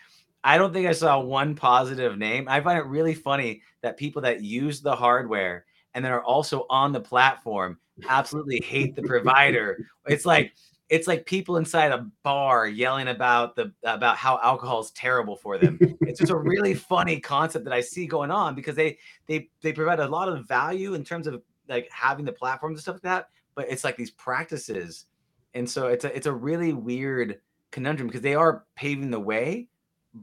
I 0.44 0.56
don't 0.56 0.72
think 0.72 0.86
I 0.86 0.92
saw 0.92 1.18
one 1.20 1.54
positive 1.54 2.16
name. 2.16 2.48
I 2.48 2.60
find 2.60 2.78
it 2.78 2.86
really 2.86 3.14
funny 3.14 3.62
that 3.82 3.96
people 3.96 4.22
that 4.22 4.42
use 4.42 4.80
the 4.80 4.94
hardware 4.94 5.64
and 5.94 6.04
then 6.04 6.12
are 6.12 6.22
also 6.22 6.64
on 6.70 6.92
the 6.92 7.00
platform 7.00 7.78
absolutely 8.08 8.60
hate 8.64 8.94
the 8.94 9.02
provider. 9.02 9.88
It's 10.06 10.24
like 10.24 10.52
it's 10.88 11.06
like 11.06 11.26
people 11.26 11.58
inside 11.58 11.92
a 11.92 12.06
bar 12.22 12.66
yelling 12.66 13.08
about 13.08 13.54
the 13.56 13.72
about 13.84 14.16
how 14.16 14.40
alcohol 14.42 14.80
is 14.80 14.90
terrible 14.92 15.36
for 15.36 15.58
them. 15.58 15.78
it's 16.00 16.18
just 16.18 16.32
a 16.32 16.36
really 16.36 16.74
funny 16.92 17.20
concept 17.20 17.64
that 17.64 17.74
I 17.74 17.80
see 17.80 18.06
going 18.06 18.30
on 18.30 18.54
because 18.54 18.74
they 18.74 18.98
they 19.26 19.48
they 19.62 19.72
provide 19.72 20.00
a 20.00 20.08
lot 20.08 20.28
of 20.28 20.46
value 20.48 20.94
in 20.94 21.04
terms 21.04 21.26
of 21.26 21.42
like 21.68 21.88
having 21.90 22.24
the 22.24 22.32
platforms 22.32 22.76
and 22.76 22.82
stuff 22.82 22.94
like 22.96 23.02
that, 23.02 23.28
but 23.54 23.66
it's 23.68 23.84
like 23.84 23.96
these 23.96 24.10
practices. 24.12 25.06
And 25.54 25.68
so 25.68 25.88
it's 25.88 26.04
a 26.04 26.16
it's 26.16 26.26
a 26.26 26.32
really 26.32 26.72
weird 26.72 27.40
conundrum 27.70 28.08
because 28.08 28.22
they 28.22 28.34
are 28.34 28.64
paving 28.74 29.10
the 29.10 29.20
way, 29.20 29.68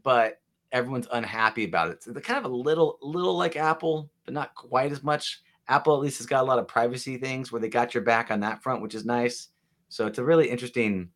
but 0.04 0.42
everyone's 0.72 1.08
unhappy 1.12 1.66
about 1.66 1.90
it. 1.90 2.04
So 2.04 2.12
they're 2.12 2.22
kind 2.22 2.44
of 2.44 2.52
a 2.52 2.56
little 2.56 2.98
little 3.02 3.38
like 3.38 3.56
Apple, 3.56 4.10
but 4.26 4.34
not 4.34 4.56
quite 4.56 4.92
as 4.92 5.04
much. 5.04 5.42
Apple 5.68 5.96
at 5.96 6.02
least 6.02 6.20
has 6.20 6.28
got 6.28 6.44
a 6.44 6.48
lot 6.48 6.60
of 6.60 6.68
privacy 6.68 7.18
things 7.18 7.52
where 7.52 7.62
they 7.62 7.70
got 7.70 7.94
your 7.94 8.04
back 8.04 8.30
on 8.30 8.40
that 8.42 8.62
front, 8.62 8.82
which 8.82 8.94
is 8.94 9.06
nice. 9.06 9.50
So 9.96 10.08
it's 10.08 10.20
a 10.20 10.24
really 10.26 10.50
interesting 10.50 11.10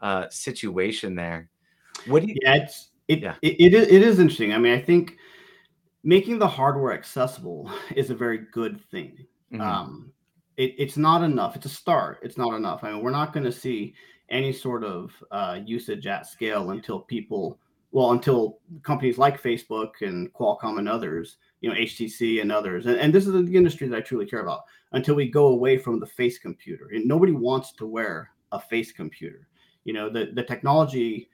uh, 0.00 0.28
situation 0.28 1.14
there. 1.14 1.48
What 2.06 2.22
do 2.22 2.28
you? 2.28 2.34
Yeah, 2.42 2.56
it's 2.56 2.90
it, 3.06 3.20
yeah. 3.20 3.36
It, 3.40 3.54
it, 3.60 3.72
is, 3.72 3.86
it 3.86 4.02
is 4.02 4.18
interesting. 4.18 4.52
I 4.52 4.58
mean, 4.58 4.72
I 4.72 4.80
think 4.80 5.16
making 6.02 6.40
the 6.40 6.48
hardware 6.48 6.92
accessible 6.92 7.70
is 7.94 8.10
a 8.10 8.14
very 8.16 8.46
good 8.50 8.80
thing. 8.90 9.24
Mm-hmm. 9.52 9.60
Um, 9.60 10.12
it, 10.56 10.74
it's 10.76 10.96
not 10.96 11.22
enough. 11.22 11.54
It's 11.54 11.66
a 11.66 11.68
start. 11.68 12.18
It's 12.24 12.36
not 12.36 12.54
enough. 12.54 12.82
I 12.82 12.90
mean, 12.90 13.00
we're 13.00 13.12
not 13.12 13.32
going 13.32 13.44
to 13.44 13.52
see 13.52 13.94
any 14.28 14.52
sort 14.52 14.82
of 14.82 15.12
uh, 15.30 15.60
usage 15.64 16.08
at 16.08 16.26
scale 16.26 16.70
until 16.70 16.98
people, 16.98 17.60
well, 17.92 18.10
until 18.10 18.58
companies 18.82 19.18
like 19.18 19.40
Facebook 19.40 20.00
and 20.00 20.32
Qualcomm 20.32 20.80
and 20.80 20.88
others, 20.88 21.36
you 21.60 21.70
know, 21.70 21.76
HTC 21.76 22.40
and 22.40 22.50
others, 22.50 22.86
and, 22.86 22.96
and 22.96 23.14
this 23.14 23.24
is 23.24 23.32
the 23.32 23.56
industry 23.56 23.86
that 23.86 23.96
I 23.96 24.00
truly 24.00 24.26
care 24.26 24.40
about, 24.40 24.62
until 24.94 25.14
we 25.14 25.28
go 25.28 25.48
away 25.48 25.76
from 25.76 26.00
the 26.00 26.06
face 26.06 26.38
computer. 26.38 26.88
And 26.92 27.06
nobody 27.06 27.32
wants 27.32 27.72
to 27.72 27.86
wear 27.86 28.30
a 28.52 28.60
face 28.60 28.92
computer. 28.92 29.48
You 29.84 29.92
know, 29.92 30.08
the, 30.08 30.30
the 30.32 30.42
technology 30.42 31.28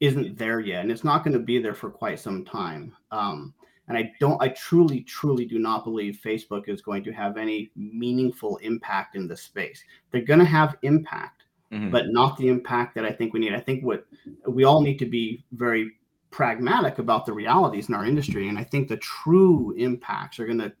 isn't 0.00 0.36
there 0.36 0.60
yet, 0.60 0.82
and 0.82 0.92
it's 0.92 1.04
not 1.04 1.24
going 1.24 1.32
to 1.32 1.40
be 1.44 1.58
there 1.58 1.74
for 1.74 1.90
quite 1.90 2.20
some 2.20 2.44
time. 2.44 2.94
Um, 3.10 3.54
and 3.88 3.96
I 3.96 4.12
don't, 4.20 4.40
I 4.42 4.48
truly, 4.48 5.00
truly 5.00 5.44
do 5.44 5.58
not 5.58 5.84
believe 5.84 6.20
Facebook 6.22 6.68
is 6.68 6.82
going 6.82 7.04
to 7.04 7.12
have 7.12 7.36
any 7.36 7.70
meaningful 7.76 8.58
impact 8.58 9.16
in 9.16 9.26
this 9.26 9.42
space. 9.42 9.82
They're 10.10 10.22
going 10.22 10.40
to 10.40 10.44
have 10.44 10.76
impact, 10.82 11.44
mm-hmm. 11.72 11.90
but 11.90 12.08
not 12.08 12.36
the 12.36 12.48
impact 12.48 12.94
that 12.96 13.04
I 13.04 13.12
think 13.12 13.32
we 13.32 13.40
need. 13.40 13.54
I 13.54 13.60
think 13.60 13.84
what 13.84 14.04
we 14.46 14.64
all 14.64 14.80
need 14.80 14.98
to 14.98 15.06
be 15.06 15.44
very 15.52 15.92
pragmatic 16.30 16.98
about 16.98 17.24
the 17.24 17.32
realities 17.32 17.88
in 17.88 17.94
our 17.94 18.04
industry. 18.04 18.48
And 18.48 18.58
I 18.58 18.64
think 18.64 18.88
the 18.88 18.98
true 18.98 19.72
impacts 19.78 20.38
are 20.38 20.46
going 20.46 20.58
to 20.58 20.72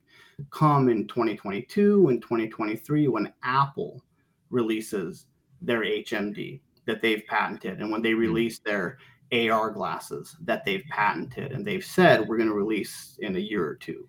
come 0.50 0.88
in 0.88 1.06
2022 1.06 2.08
and 2.08 2.20
2023 2.20 3.08
when 3.08 3.32
Apple 3.42 4.02
releases 4.50 5.26
their 5.62 5.80
HMD 5.80 6.60
that 6.86 7.02
they've 7.02 7.24
patented 7.26 7.80
and 7.80 7.90
when 7.90 8.02
they 8.02 8.10
mm-hmm. 8.10 8.20
release 8.20 8.58
their 8.60 8.98
AR 9.32 9.70
glasses 9.70 10.36
that 10.42 10.64
they've 10.64 10.84
patented 10.90 11.52
and 11.52 11.66
they've 11.66 11.84
said 11.84 12.26
we're 12.26 12.36
going 12.36 12.48
to 12.48 12.54
release 12.54 13.18
in 13.20 13.36
a 13.36 13.40
year 13.40 13.66
or 13.66 13.74
two. 13.74 14.08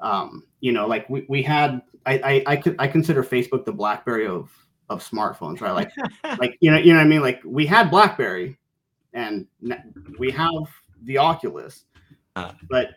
Um, 0.00 0.44
you 0.60 0.72
know, 0.72 0.86
like 0.86 1.08
we, 1.08 1.26
we 1.28 1.42
had, 1.42 1.82
I, 2.06 2.18
I, 2.18 2.42
I 2.46 2.56
could, 2.56 2.76
I 2.78 2.88
consider 2.88 3.22
Facebook 3.22 3.64
the 3.64 3.72
BlackBerry 3.72 4.26
of, 4.26 4.50
of 4.88 5.06
smartphones, 5.06 5.60
right? 5.60 5.72
Like, 5.72 5.90
like, 6.38 6.56
you 6.60 6.70
know, 6.70 6.78
you 6.78 6.92
know 6.92 6.98
what 6.98 7.06
I 7.06 7.08
mean? 7.08 7.22
Like 7.22 7.40
we 7.44 7.66
had 7.66 7.90
BlackBerry 7.90 8.58
and 9.12 9.46
we 10.18 10.30
have 10.30 10.64
the 11.02 11.18
Oculus, 11.18 11.84
uh. 12.36 12.52
but 12.68 12.90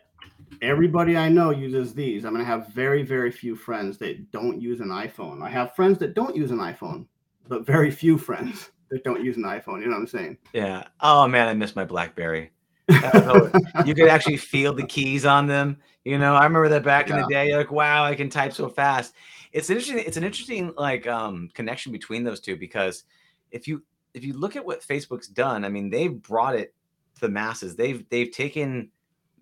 everybody 0.60 1.16
I 1.16 1.28
know 1.28 1.50
uses 1.50 1.94
these. 1.94 2.24
I'm 2.24 2.32
going 2.32 2.44
to 2.44 2.50
have 2.50 2.68
very, 2.68 3.02
very 3.02 3.30
few 3.30 3.56
friends 3.56 3.98
that 3.98 4.30
don't 4.30 4.60
use 4.60 4.80
an 4.80 4.88
iPhone. 4.88 5.42
I 5.42 5.48
have 5.48 5.74
friends 5.74 5.98
that 5.98 6.14
don't 6.14 6.36
use 6.36 6.50
an 6.50 6.58
iPhone, 6.58 7.06
but 7.48 7.66
very 7.66 7.90
few 7.90 8.18
friends 8.18 8.70
that 8.90 9.04
don't 9.04 9.24
use 9.24 9.36
an 9.36 9.44
iPhone. 9.44 9.80
You 9.80 9.86
know 9.86 9.92
what 9.92 10.02
I'm 10.02 10.06
saying? 10.06 10.38
Yeah. 10.52 10.84
Oh 11.00 11.26
man, 11.26 11.48
I 11.48 11.54
miss 11.54 11.76
my 11.76 11.84
BlackBerry. 11.84 12.50
you 12.88 13.94
could 13.94 14.08
actually 14.08 14.36
feel 14.36 14.74
the 14.74 14.86
keys 14.86 15.24
on 15.24 15.46
them. 15.46 15.78
You 16.04 16.18
know, 16.18 16.34
I 16.34 16.44
remember 16.44 16.68
that 16.68 16.82
back 16.82 17.08
yeah. 17.08 17.16
in 17.16 17.22
the 17.22 17.28
day. 17.28 17.48
You're 17.48 17.58
like, 17.58 17.70
wow, 17.70 18.04
I 18.04 18.14
can 18.14 18.28
type 18.28 18.52
so 18.52 18.68
fast. 18.68 19.14
It's 19.52 19.70
interesting. 19.70 19.98
It's 19.98 20.16
an 20.16 20.24
interesting 20.24 20.72
like 20.76 21.06
um, 21.06 21.48
connection 21.54 21.92
between 21.92 22.24
those 22.24 22.40
two 22.40 22.56
because 22.56 23.04
if 23.50 23.68
you 23.68 23.82
if 24.14 24.24
you 24.24 24.34
look 24.34 24.56
at 24.56 24.64
what 24.64 24.82
Facebook's 24.82 25.28
done, 25.28 25.64
I 25.64 25.68
mean, 25.68 25.90
they've 25.90 26.22
brought 26.22 26.56
it 26.56 26.74
to 27.14 27.20
the 27.20 27.28
masses. 27.28 27.76
They've 27.76 28.04
they've 28.08 28.30
taken 28.30 28.90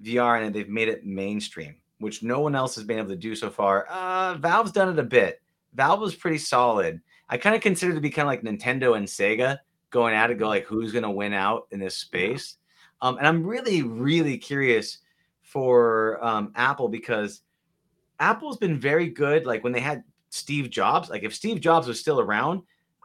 VR 0.03 0.43
and 0.43 0.55
they've 0.55 0.69
made 0.69 0.89
it 0.89 1.05
mainstream, 1.05 1.77
which 1.99 2.23
no 2.23 2.41
one 2.41 2.55
else 2.55 2.75
has 2.75 2.85
been 2.85 2.99
able 2.99 3.09
to 3.09 3.17
do 3.17 3.35
so 3.35 3.51
far. 3.51 3.87
Uh, 3.89 4.35
Valve's 4.35 4.73
done 4.73 4.89
it 4.89 4.99
a 4.99 5.05
bit. 5.05 5.41
Valve 5.75 6.01
was 6.01 6.15
pretty 6.15 6.39
solid. 6.39 7.01
I 7.29 7.37
kind 7.37 7.55
of 7.55 7.63
consider 7.63 7.93
it 7.93 7.95
to 7.97 8.01
be 8.01 8.11
kind 8.11 8.27
of 8.27 8.31
like 8.31 8.43
Nintendo 8.43 8.97
and 8.97 9.07
Sega 9.07 9.59
going 9.91 10.15
at 10.15 10.31
it, 10.31 10.39
go 10.39 10.49
like 10.49 10.65
who's 10.65 10.93
going 10.93 11.05
to 11.05 11.11
win 11.11 11.33
out 11.33 11.67
in 11.71 11.79
this 11.79 11.97
space. 11.97 12.57
Um, 13.03 13.19
and 13.19 13.27
I'm 13.27 13.45
really, 13.45 13.83
really 13.83 14.37
curious 14.39 14.99
for 15.43 16.23
um, 16.25 16.53
Apple 16.55 16.89
because 16.89 17.43
Apple's 18.19 18.59
been 18.59 18.79
very 18.79 19.09
good. 19.09 19.47
Like 19.47 19.65
when 19.65 19.73
they 19.73 19.81
had 19.81 20.05
Steve 20.29 20.71
Jobs, 20.71 21.09
like 21.11 21.23
if 21.23 21.35
Steve 21.35 21.61
Jobs 21.61 21.89
was 21.89 21.99
still 21.99 22.21
around, 22.21 22.63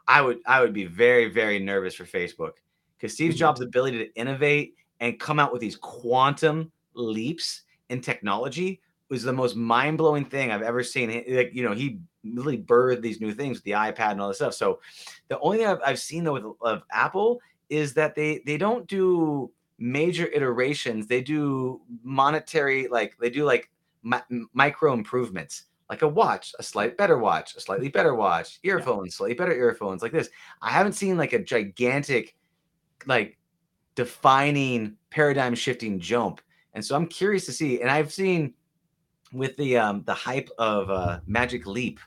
I 0.08 0.20
would 0.20 0.38
I 0.46 0.60
would 0.60 0.72
be 0.72 0.84
very, 0.84 1.28
very 1.28 1.58
nervous 1.58 1.94
for 1.94 2.04
Facebook 2.04 2.52
because 2.96 3.14
Steve 3.14 3.32
mm-hmm. 3.32 3.38
Jobs' 3.38 3.60
ability 3.60 3.98
to 3.98 4.14
innovate 4.14 4.74
and 5.00 5.18
come 5.18 5.38
out 5.38 5.52
with 5.52 5.60
these 5.60 5.76
quantum 5.76 6.70
leaps 6.96 7.62
in 7.88 8.00
technology 8.00 8.80
was 9.08 9.22
the 9.22 9.32
most 9.32 9.54
mind-blowing 9.54 10.24
thing 10.24 10.50
I've 10.50 10.62
ever 10.62 10.82
seen. 10.82 11.24
Like, 11.28 11.50
you 11.54 11.62
know, 11.62 11.72
he 11.72 12.00
really 12.24 12.58
birthed 12.58 13.02
these 13.02 13.20
new 13.20 13.32
things 13.32 13.58
with 13.58 13.64
the 13.64 13.70
iPad 13.72 14.12
and 14.12 14.20
all 14.20 14.28
this 14.28 14.38
stuff. 14.38 14.54
So 14.54 14.80
the 15.28 15.38
only 15.38 15.58
thing 15.58 15.68
I've, 15.68 15.80
I've 15.84 16.00
seen 16.00 16.24
though 16.24 16.32
with 16.32 16.44
of 16.62 16.82
Apple 16.90 17.40
is 17.68 17.94
that 17.94 18.14
they 18.14 18.42
they 18.46 18.56
don't 18.56 18.86
do 18.88 19.50
major 19.78 20.26
iterations. 20.26 21.06
They 21.06 21.20
do 21.20 21.80
monetary 22.02 22.88
like 22.88 23.16
they 23.20 23.30
do 23.30 23.44
like 23.44 23.70
mi- 24.02 24.46
micro 24.52 24.92
improvements. 24.92 25.64
Like 25.88 26.02
a 26.02 26.08
watch, 26.08 26.52
a 26.58 26.64
slight 26.64 26.96
better 26.96 27.16
watch, 27.16 27.54
a 27.54 27.60
slightly 27.60 27.88
better 27.88 28.16
watch, 28.16 28.58
earphones, 28.64 29.14
slightly 29.14 29.36
better 29.36 29.52
earphones, 29.52 30.02
like 30.02 30.10
this. 30.10 30.30
I 30.60 30.70
haven't 30.70 30.94
seen 30.94 31.16
like 31.16 31.32
a 31.32 31.38
gigantic, 31.38 32.34
like 33.06 33.38
defining 33.94 34.96
paradigm 35.10 35.54
shifting 35.54 36.00
jump. 36.00 36.40
And 36.76 36.84
so 36.84 36.94
I'm 36.94 37.06
curious 37.06 37.46
to 37.46 37.52
see. 37.52 37.80
And 37.80 37.90
I've 37.90 38.12
seen 38.12 38.52
with 39.32 39.56
the 39.56 39.78
um 39.78 40.04
the 40.04 40.14
hype 40.14 40.50
of 40.58 40.90
uh 40.90 41.20
Magic 41.26 41.66
Leap 41.66 41.98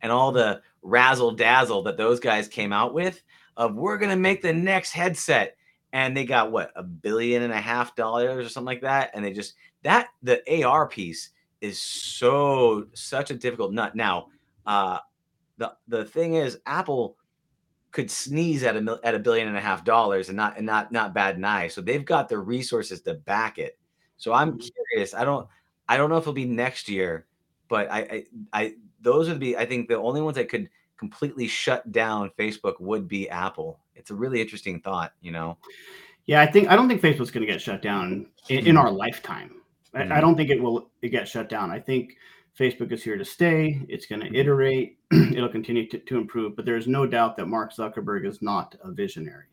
and 0.00 0.10
all 0.10 0.32
the 0.32 0.62
razzle 0.82 1.30
dazzle 1.30 1.82
that 1.82 1.98
those 1.98 2.18
guys 2.18 2.48
came 2.48 2.72
out 2.72 2.94
with 2.94 3.22
of 3.56 3.76
we're 3.76 3.98
gonna 3.98 4.16
make 4.16 4.40
the 4.40 4.52
next 4.52 4.92
headset. 4.92 5.56
And 5.92 6.16
they 6.16 6.24
got 6.24 6.50
what 6.50 6.72
a 6.74 6.82
billion 6.82 7.42
and 7.42 7.52
a 7.52 7.60
half 7.60 7.94
dollars 7.94 8.44
or 8.44 8.48
something 8.48 8.66
like 8.66 8.80
that. 8.80 9.10
And 9.12 9.22
they 9.22 9.32
just 9.32 9.54
that 9.82 10.08
the 10.22 10.64
AR 10.64 10.88
piece 10.88 11.30
is 11.60 11.78
so 11.78 12.86
such 12.94 13.30
a 13.30 13.34
difficult 13.34 13.74
nut. 13.74 13.94
Now, 13.94 14.28
uh 14.64 15.00
the 15.58 15.74
the 15.86 16.06
thing 16.06 16.34
is 16.34 16.58
Apple 16.64 17.18
could 17.90 18.10
sneeze 18.10 18.62
at 18.64 18.74
a 18.74 19.00
at 19.04 19.14
a 19.14 19.18
billion 19.18 19.48
and 19.48 19.56
a 19.58 19.60
half 19.60 19.84
dollars 19.84 20.30
and 20.30 20.36
not 20.36 20.56
and 20.56 20.64
not 20.64 20.90
not 20.92 21.12
bad 21.12 21.36
and 21.36 21.46
eye. 21.46 21.68
So 21.68 21.82
they've 21.82 22.06
got 22.06 22.30
the 22.30 22.38
resources 22.38 23.02
to 23.02 23.12
back 23.12 23.58
it. 23.58 23.78
So 24.16 24.32
I'm 24.32 24.52
mm-hmm. 24.52 24.66
curious. 24.90 25.14
I 25.14 25.24
don't 25.24 25.46
I 25.88 25.96
don't 25.96 26.10
know 26.10 26.16
if 26.16 26.22
it'll 26.22 26.32
be 26.32 26.44
next 26.44 26.88
year, 26.88 27.26
but 27.68 27.90
I 27.90 27.98
I, 27.98 28.24
I 28.52 28.74
those 29.00 29.28
would 29.28 29.40
be 29.40 29.56
I 29.56 29.66
think 29.66 29.88
the 29.88 29.98
only 29.98 30.20
ones 30.20 30.36
that 30.36 30.48
could 30.48 30.68
completely 30.96 31.46
shut 31.46 31.90
down 31.92 32.30
Facebook 32.38 32.80
would 32.80 33.08
be 33.08 33.28
Apple. 33.28 33.80
It's 33.94 34.10
a 34.10 34.14
really 34.14 34.40
interesting 34.40 34.80
thought, 34.80 35.12
you 35.20 35.32
know. 35.32 35.58
Yeah, 36.26 36.40
I 36.40 36.46
think 36.46 36.68
I 36.68 36.76
don't 36.76 36.88
think 36.88 37.02
Facebook's 37.02 37.30
going 37.30 37.46
to 37.46 37.52
get 37.52 37.60
shut 37.60 37.82
down 37.82 38.26
in, 38.48 38.58
in 38.58 38.64
mm-hmm. 38.64 38.78
our 38.78 38.90
lifetime. 38.90 39.60
I, 39.94 39.98
I, 39.98 40.02
mm-hmm. 40.02 40.20
don't 40.20 40.36
think 40.36 40.50
it 40.50 40.60
will 40.60 40.90
it 41.02 41.10
get 41.10 41.28
shut 41.28 41.48
down. 41.48 41.70
I 41.70 41.78
think 41.78 42.16
Facebook 42.58 42.92
is 42.92 43.02
here 43.02 43.18
to 43.18 43.24
stay. 43.24 43.82
It's 43.88 44.06
going 44.06 44.22
to 44.22 44.34
iterate. 44.34 44.98
It'll 45.12 45.48
continue 45.48 45.88
to, 45.88 45.98
to 45.98 46.16
improve. 46.16 46.56
But 46.56 46.64
there's 46.64 46.86
no 46.86 47.06
doubt 47.06 47.36
that 47.36 47.46
Mark 47.46 47.74
Zuckerberg 47.74 48.26
is 48.26 48.40
not 48.40 48.74
a 48.82 48.90
visionary. 48.90 49.46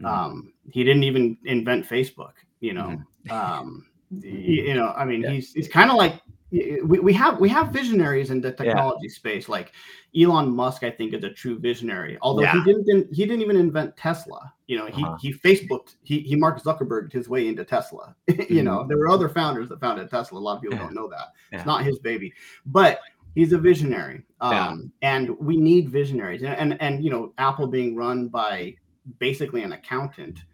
Mm-hmm. 0.00 0.06
Um, 0.06 0.52
he 0.70 0.84
didn't 0.84 1.04
even 1.04 1.36
invent 1.44 1.88
Facebook. 1.88 2.32
You 2.60 2.74
know, 2.74 2.84
mm-hmm. 2.84 3.02
Um, 3.30 3.86
you 4.20 4.74
know, 4.74 4.92
I 4.96 5.04
mean, 5.04 5.22
yeah. 5.22 5.30
he's 5.30 5.52
he's 5.52 5.68
kind 5.68 5.90
of 5.90 5.96
like 5.96 6.20
we, 6.50 7.00
we 7.00 7.12
have 7.12 7.40
we 7.40 7.48
have 7.48 7.70
visionaries 7.70 8.30
in 8.30 8.40
the 8.40 8.52
technology 8.52 9.08
yeah. 9.08 9.14
space 9.14 9.48
like 9.48 9.72
Elon 10.16 10.54
Musk 10.54 10.84
I 10.84 10.90
think 10.90 11.12
is 11.12 11.24
a 11.24 11.30
true 11.30 11.58
visionary 11.58 12.16
although 12.22 12.42
yeah. 12.42 12.52
he 12.52 12.64
didn't 12.64 13.12
he 13.12 13.24
didn't 13.26 13.42
even 13.42 13.56
invent 13.56 13.96
Tesla 13.96 14.52
you 14.66 14.78
know 14.78 14.86
he 14.86 15.02
uh-huh. 15.02 15.16
he 15.20 15.34
Facebooked 15.34 15.96
he 16.04 16.20
he 16.20 16.36
Mark 16.36 16.62
Zuckerberg 16.62 17.12
his 17.12 17.28
way 17.28 17.48
into 17.48 17.64
Tesla 17.64 18.14
you 18.28 18.34
mm-hmm. 18.34 18.64
know 18.64 18.86
there 18.86 18.96
were 18.96 19.08
other 19.08 19.28
founders 19.28 19.68
that 19.68 19.80
founded 19.80 20.08
Tesla 20.08 20.38
a 20.38 20.40
lot 20.40 20.56
of 20.56 20.62
people 20.62 20.78
don't 20.78 20.94
know 20.94 21.08
that 21.08 21.32
it's 21.50 21.66
not 21.66 21.84
his 21.84 21.98
baby 21.98 22.32
but 22.66 23.00
he's 23.34 23.52
a 23.52 23.58
visionary 23.58 24.22
um, 24.40 24.92
and 25.02 25.36
we 25.38 25.56
need 25.56 25.88
visionaries 25.88 26.42
and, 26.42 26.54
and 26.54 26.80
and 26.80 27.04
you 27.04 27.10
know 27.10 27.32
Apple 27.38 27.66
being 27.66 27.96
run 27.96 28.28
by 28.28 28.74
basically 29.18 29.62
an 29.62 29.72
accountant 29.72 30.44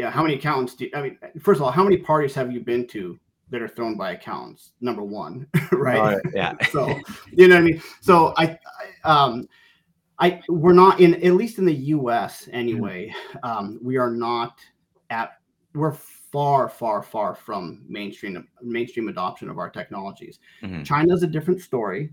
yeah 0.00 0.10
how 0.10 0.22
many 0.22 0.34
accountants 0.34 0.74
do 0.74 0.84
you, 0.84 0.90
I 0.94 1.02
mean 1.02 1.18
first 1.40 1.60
of 1.60 1.62
all 1.62 1.70
how 1.70 1.84
many 1.84 1.98
parties 1.98 2.34
have 2.34 2.52
you 2.52 2.60
been 2.60 2.86
to 2.88 3.18
that 3.50 3.62
are 3.62 3.68
thrown 3.68 3.96
by 3.96 4.12
accountants. 4.12 4.72
Number 4.80 5.02
one, 5.02 5.46
right? 5.72 6.20
Oh, 6.24 6.30
yeah. 6.34 6.54
so 6.70 6.98
you 7.32 7.48
know 7.48 7.56
what 7.56 7.62
I 7.62 7.64
mean. 7.64 7.82
So 8.00 8.32
I, 8.36 8.58
I, 9.04 9.10
um, 9.10 9.48
I 10.18 10.40
we're 10.48 10.72
not 10.72 11.00
in 11.00 11.14
at 11.14 11.34
least 11.34 11.58
in 11.58 11.64
the 11.64 11.74
U.S. 11.74 12.48
anyway. 12.52 13.08
Mm-hmm. 13.08 13.38
Um, 13.42 13.80
we 13.82 13.96
are 13.96 14.10
not 14.10 14.58
at 15.10 15.32
we're 15.74 15.92
far, 15.92 16.68
far, 16.68 17.02
far 17.02 17.34
from 17.34 17.84
mainstream 17.88 18.46
mainstream 18.62 19.08
adoption 19.08 19.50
of 19.50 19.58
our 19.58 19.70
technologies. 19.70 20.38
Mm-hmm. 20.62 20.82
China's 20.84 21.22
a 21.22 21.26
different 21.26 21.60
story. 21.60 22.10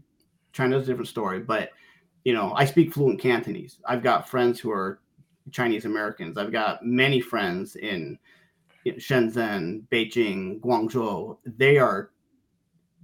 China's 0.54 0.84
a 0.84 0.88
different 0.88 1.10
story, 1.10 1.40
but 1.40 1.72
you 2.24 2.34
know, 2.34 2.54
I 2.56 2.66
speak 2.66 2.94
fluent 2.94 3.22
Cantonese. 3.22 3.80
I've 3.86 4.04
got 4.04 4.28
friends 4.28 4.60
who 4.60 4.72
are 4.72 5.00
Chinese 5.52 5.86
Americans. 5.86 6.38
I've 6.38 6.52
got 6.52 6.86
many 6.86 7.20
friends 7.22 7.76
in 7.76 8.18
Shenzhen, 8.86 9.88
Beijing, 9.90 10.60
Guangzhou, 10.62 11.38
they 11.46 11.78
are 11.78 12.12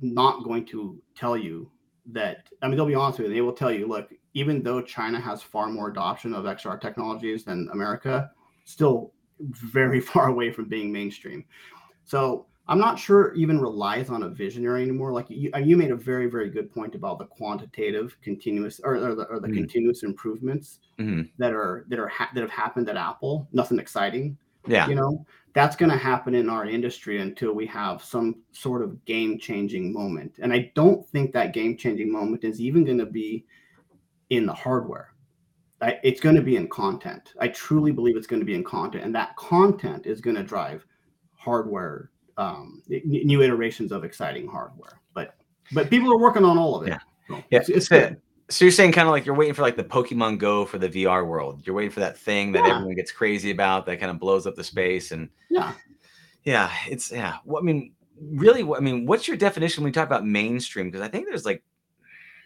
not 0.02 0.44
going 0.44 0.66
to 0.68 1.02
tell 1.16 1.38
you 1.38 1.70
that. 2.12 2.48
I 2.62 2.68
mean, 2.68 2.78
they'll 2.78 2.86
be 2.86 2.96
honest 2.96 3.20
with 3.20 3.30
you. 3.30 3.34
They 3.34 3.42
will 3.42 3.54
tell 3.54 3.72
you, 3.72 3.88
look, 3.88 4.12
even 4.34 4.64
though 4.64 4.82
China 4.82 5.20
has 5.20 5.42
far 5.42 5.68
more 5.68 5.90
adoption 5.90 6.34
of 6.34 6.46
XR 6.46 6.80
technologies 6.80 7.44
than 7.44 7.70
America, 7.72 8.32
still 8.66 9.14
very 9.40 10.00
far 10.02 10.30
away 10.30 10.52
from 10.52 10.66
being 10.66 10.92
mainstream. 10.92 11.46
So 12.06 12.48
I'm 12.68 12.80
not 12.80 12.98
sure 12.98 13.34
even 13.34 13.60
relies 13.60 14.10
on 14.10 14.24
a 14.24 14.30
visionary 14.30 14.84
anymore. 14.84 15.12
Like 15.12 15.26
you, 15.30 15.52
uh, 15.54 15.58
you 15.58 15.76
made 15.76 15.92
a 15.92 15.96
very, 15.96 16.28
very 16.28 16.50
good 16.50 16.74
point 16.74 16.96
about 16.96 17.20
the 17.20 17.26
quantitative, 17.26 18.16
continuous, 18.22 18.80
or, 18.84 18.96
or 18.96 19.16
the, 19.16 19.24
or 19.26 19.40
the 19.40 19.48
mm-hmm. 19.48 19.58
continuous 19.58 20.04
improvements 20.04 20.80
mm-hmm. 20.98 21.24
that 21.38 21.52
are 21.52 21.86
that 21.90 22.00
are 22.00 22.08
ha- 22.08 22.30
that 22.34 22.42
have 22.42 22.50
happened 22.50 22.88
at 22.90 22.96
Apple. 22.96 23.48
Nothing 23.52 23.80
exciting. 23.80 24.38
Yeah. 24.66 24.88
You 24.88 24.96
know, 24.96 25.26
that's 25.54 25.76
going 25.76 25.92
to 25.92 25.98
happen 25.98 26.36
in 26.36 26.50
our 26.50 26.66
industry 26.66 27.20
until 27.20 27.54
we 27.54 27.66
have 27.68 28.02
some 28.02 28.38
sort 28.54 28.82
of 28.82 29.04
game 29.04 29.38
changing 29.38 29.92
moment. 29.92 30.40
And 30.42 30.54
I 30.54 30.72
don't 30.74 31.06
think 31.10 31.34
that 31.34 31.54
game 31.54 31.76
changing 31.76 32.10
moment 32.10 32.46
is 32.46 32.62
even 32.62 32.86
going 32.86 32.98
to 32.98 33.06
be 33.06 33.46
in 34.30 34.46
the 34.46 34.54
hardware. 34.54 35.14
I, 35.82 36.00
it's 36.02 36.22
going 36.22 36.38
to 36.38 36.42
be 36.42 36.56
in 36.56 36.70
content. 36.70 37.34
I 37.40 37.50
truly 37.50 37.92
believe 37.92 38.16
it's 38.16 38.28
going 38.28 38.40
to 38.40 38.46
be 38.46 38.56
in 38.56 38.64
content, 38.64 39.04
and 39.04 39.14
that 39.16 39.36
content 39.36 40.06
is 40.06 40.22
going 40.22 40.38
to 40.38 40.44
drive 40.44 40.86
hardware, 41.36 42.10
um, 42.38 42.82
new 42.88 43.42
iterations 43.42 43.92
of 43.92 44.04
exciting 44.04 44.48
hardware. 44.48 45.00
But 45.14 45.36
but 45.72 45.90
people 45.90 46.12
are 46.12 46.20
working 46.20 46.46
on 46.46 46.58
all 46.58 46.76
of 46.76 46.88
it. 46.88 46.92
Yeah, 46.92 47.00
so 47.28 47.44
yeah. 47.50 47.60
It's, 47.60 47.70
it's 47.70 47.88
good. 47.88 48.20
So 48.50 48.66
you're 48.66 48.72
saying 48.72 48.92
kind 48.92 49.08
of 49.08 49.12
like 49.12 49.26
you're 49.26 49.36
waiting 49.36 49.54
for 49.54 49.62
like 49.62 49.78
the 49.78 49.84
Pokemon 49.84 50.38
Go 50.38 50.66
for 50.66 50.78
the 50.78 50.90
VR 50.90 51.26
world. 51.26 51.66
You're 51.66 51.76
waiting 51.76 51.92
for 51.92 52.02
that 52.02 52.18
thing 52.18 52.52
that 52.52 52.66
yeah. 52.66 52.76
everyone 52.76 52.96
gets 52.96 53.12
crazy 53.12 53.52
about 53.52 53.86
that 53.86 54.00
kind 54.00 54.12
of 54.12 54.20
blows 54.20 54.46
up 54.46 54.56
the 54.56 54.64
space 54.64 55.12
and 55.12 55.30
yeah, 55.50 55.74
yeah. 56.44 56.72
It's 56.90 57.12
yeah. 57.12 57.38
Well, 57.46 57.62
I 57.62 57.66
mean, 57.66 57.94
really, 58.20 58.62
I 58.62 58.80
mean, 58.80 59.06
what's 59.06 59.28
your 59.28 59.38
definition 59.38 59.84
when 59.84 59.90
we 59.90 59.94
talk 59.94 60.08
about 60.08 60.26
mainstream? 60.26 60.88
Because 60.88 61.02
I 61.02 61.08
think 61.08 61.28
there's 61.28 61.46
like 61.46 61.64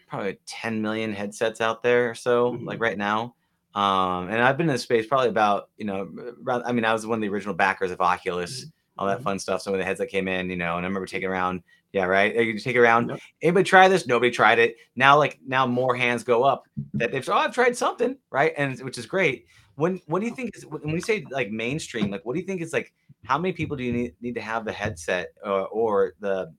probably 0.08 0.38
10 0.46 0.82
million 0.82 1.12
headsets 1.12 1.60
out 1.60 1.82
there 1.82 2.10
or 2.10 2.14
so, 2.14 2.52
mm-hmm. 2.52 2.66
like 2.66 2.80
right 2.80 2.98
now. 2.98 3.34
Um, 3.74 4.28
and 4.28 4.42
I've 4.42 4.56
been 4.56 4.68
in 4.68 4.72
the 4.72 4.78
space 4.78 5.06
probably 5.06 5.28
about 5.28 5.68
you 5.76 5.84
know, 5.84 6.08
around, 6.44 6.62
I 6.64 6.72
mean, 6.72 6.84
I 6.84 6.92
was 6.92 7.06
one 7.06 7.18
of 7.18 7.22
the 7.22 7.28
original 7.28 7.54
backers 7.54 7.90
of 7.90 8.00
Oculus, 8.00 8.60
mm-hmm. 8.60 8.68
All 8.98 9.06
that 9.06 9.16
mm-hmm. 9.16 9.24
fun 9.24 9.38
stuff. 9.38 9.62
Some 9.62 9.72
of 9.72 9.78
the 9.78 9.84
heads 9.84 9.98
that 9.98 10.08
came 10.08 10.28
in, 10.28 10.50
you 10.50 10.56
know, 10.56 10.76
and 10.76 10.84
I 10.84 10.88
remember 10.88 11.06
taking 11.06 11.28
around 11.28 11.62
yeah, 11.92 12.04
right. 12.04 12.34
You 12.34 12.58
take 12.58 12.76
around. 12.76 13.08
Yep. 13.08 13.20
Anybody 13.42 13.64
try 13.64 13.88
this? 13.88 14.06
Nobody 14.06 14.30
tried 14.30 14.58
it. 14.58 14.76
Now, 14.94 15.16
like 15.16 15.38
now, 15.46 15.66
more 15.66 15.96
hands 15.96 16.22
go 16.22 16.42
up 16.44 16.64
that 16.94 17.12
they've. 17.12 17.26
Oh, 17.28 17.34
I've 17.34 17.54
tried 17.54 17.76
something, 17.76 18.16
right? 18.30 18.52
And 18.56 18.78
which 18.80 18.98
is 18.98 19.06
great. 19.06 19.46
When 19.76 20.00
what 20.06 20.20
do 20.20 20.26
you 20.26 20.34
think 20.34 20.56
is 20.56 20.66
when 20.66 20.92
we 20.92 21.00
say 21.00 21.24
like 21.30 21.50
mainstream? 21.50 22.10
Like, 22.10 22.26
what 22.26 22.34
do 22.34 22.40
you 22.40 22.46
think 22.46 22.60
is 22.60 22.72
like? 22.72 22.92
How 23.24 23.38
many 23.38 23.52
people 23.52 23.76
do 23.76 23.84
you 23.84 23.92
need, 23.92 24.14
need 24.20 24.34
to 24.34 24.40
have 24.40 24.64
the 24.64 24.72
headset 24.72 25.32
or, 25.44 25.66
or 25.68 26.12
the 26.20 26.52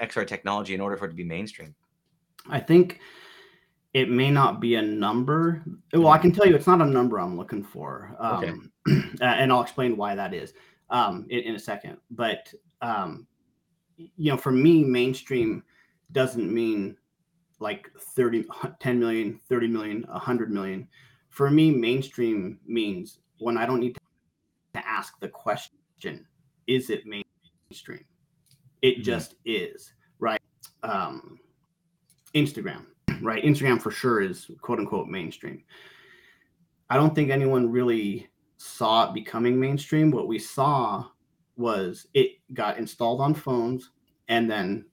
XR 0.00 0.26
technology 0.26 0.74
in 0.74 0.80
order 0.80 0.96
for 0.96 1.06
it 1.06 1.08
to 1.08 1.14
be 1.14 1.24
mainstream? 1.24 1.74
I 2.48 2.60
think 2.60 3.00
it 3.94 4.10
may 4.10 4.30
not 4.30 4.60
be 4.60 4.74
a 4.74 4.82
number. 4.82 5.64
Well, 5.92 6.08
I 6.08 6.16
mm-hmm. 6.16 6.22
can 6.22 6.32
tell 6.32 6.46
you 6.46 6.54
it's 6.54 6.66
not 6.66 6.82
a 6.82 6.86
number 6.86 7.18
I'm 7.18 7.36
looking 7.36 7.64
for. 7.64 8.14
Um, 8.18 8.70
okay. 8.88 9.02
and 9.20 9.50
I'll 9.50 9.62
explain 9.62 9.96
why 9.96 10.14
that 10.14 10.34
is 10.34 10.52
um, 10.90 11.26
in, 11.30 11.40
in, 11.40 11.54
a 11.54 11.58
second. 11.58 11.98
But 12.10 12.52
um, 12.82 13.26
you 13.96 14.30
know, 14.30 14.36
for 14.36 14.52
me, 14.52 14.84
mainstream 14.84 15.62
doesn't 16.12 16.52
mean 16.52 16.96
like 17.60 17.90
30, 18.14 18.44
10 18.80 19.00
million, 19.00 19.40
30 19.48 19.66
million, 19.68 20.04
100 20.08 20.50
million. 20.50 20.88
For 21.30 21.50
me, 21.50 21.70
mainstream 21.70 22.58
means 22.66 23.18
when 23.38 23.56
I 23.56 23.66
don't 23.66 23.80
need 23.80 23.96
to 24.74 24.88
ask 24.88 25.18
the 25.20 25.28
question, 25.28 26.26
is 26.66 26.90
it 26.90 27.04
mainstream? 27.06 28.04
It 28.82 28.94
mm-hmm. 28.94 29.02
just 29.02 29.34
is, 29.44 29.92
right? 30.18 30.40
Um, 30.82 31.38
Instagram, 32.34 32.86
right? 33.22 33.42
Instagram 33.42 33.80
for 33.80 33.90
sure 33.90 34.20
is 34.20 34.50
quote 34.60 34.78
unquote 34.78 35.08
mainstream. 35.08 35.64
I 36.90 36.96
don't 36.96 37.14
think 37.14 37.30
anyone 37.30 37.70
really 37.70 38.28
saw 38.58 39.08
it 39.08 39.14
becoming 39.14 39.58
mainstream. 39.58 40.10
What 40.10 40.28
we 40.28 40.38
saw 40.38 41.06
was 41.56 42.06
it 42.14 42.32
got 42.52 42.78
installed 42.78 43.20
on 43.20 43.34
phones 43.34 43.90
and 44.28 44.50
then 44.50 44.84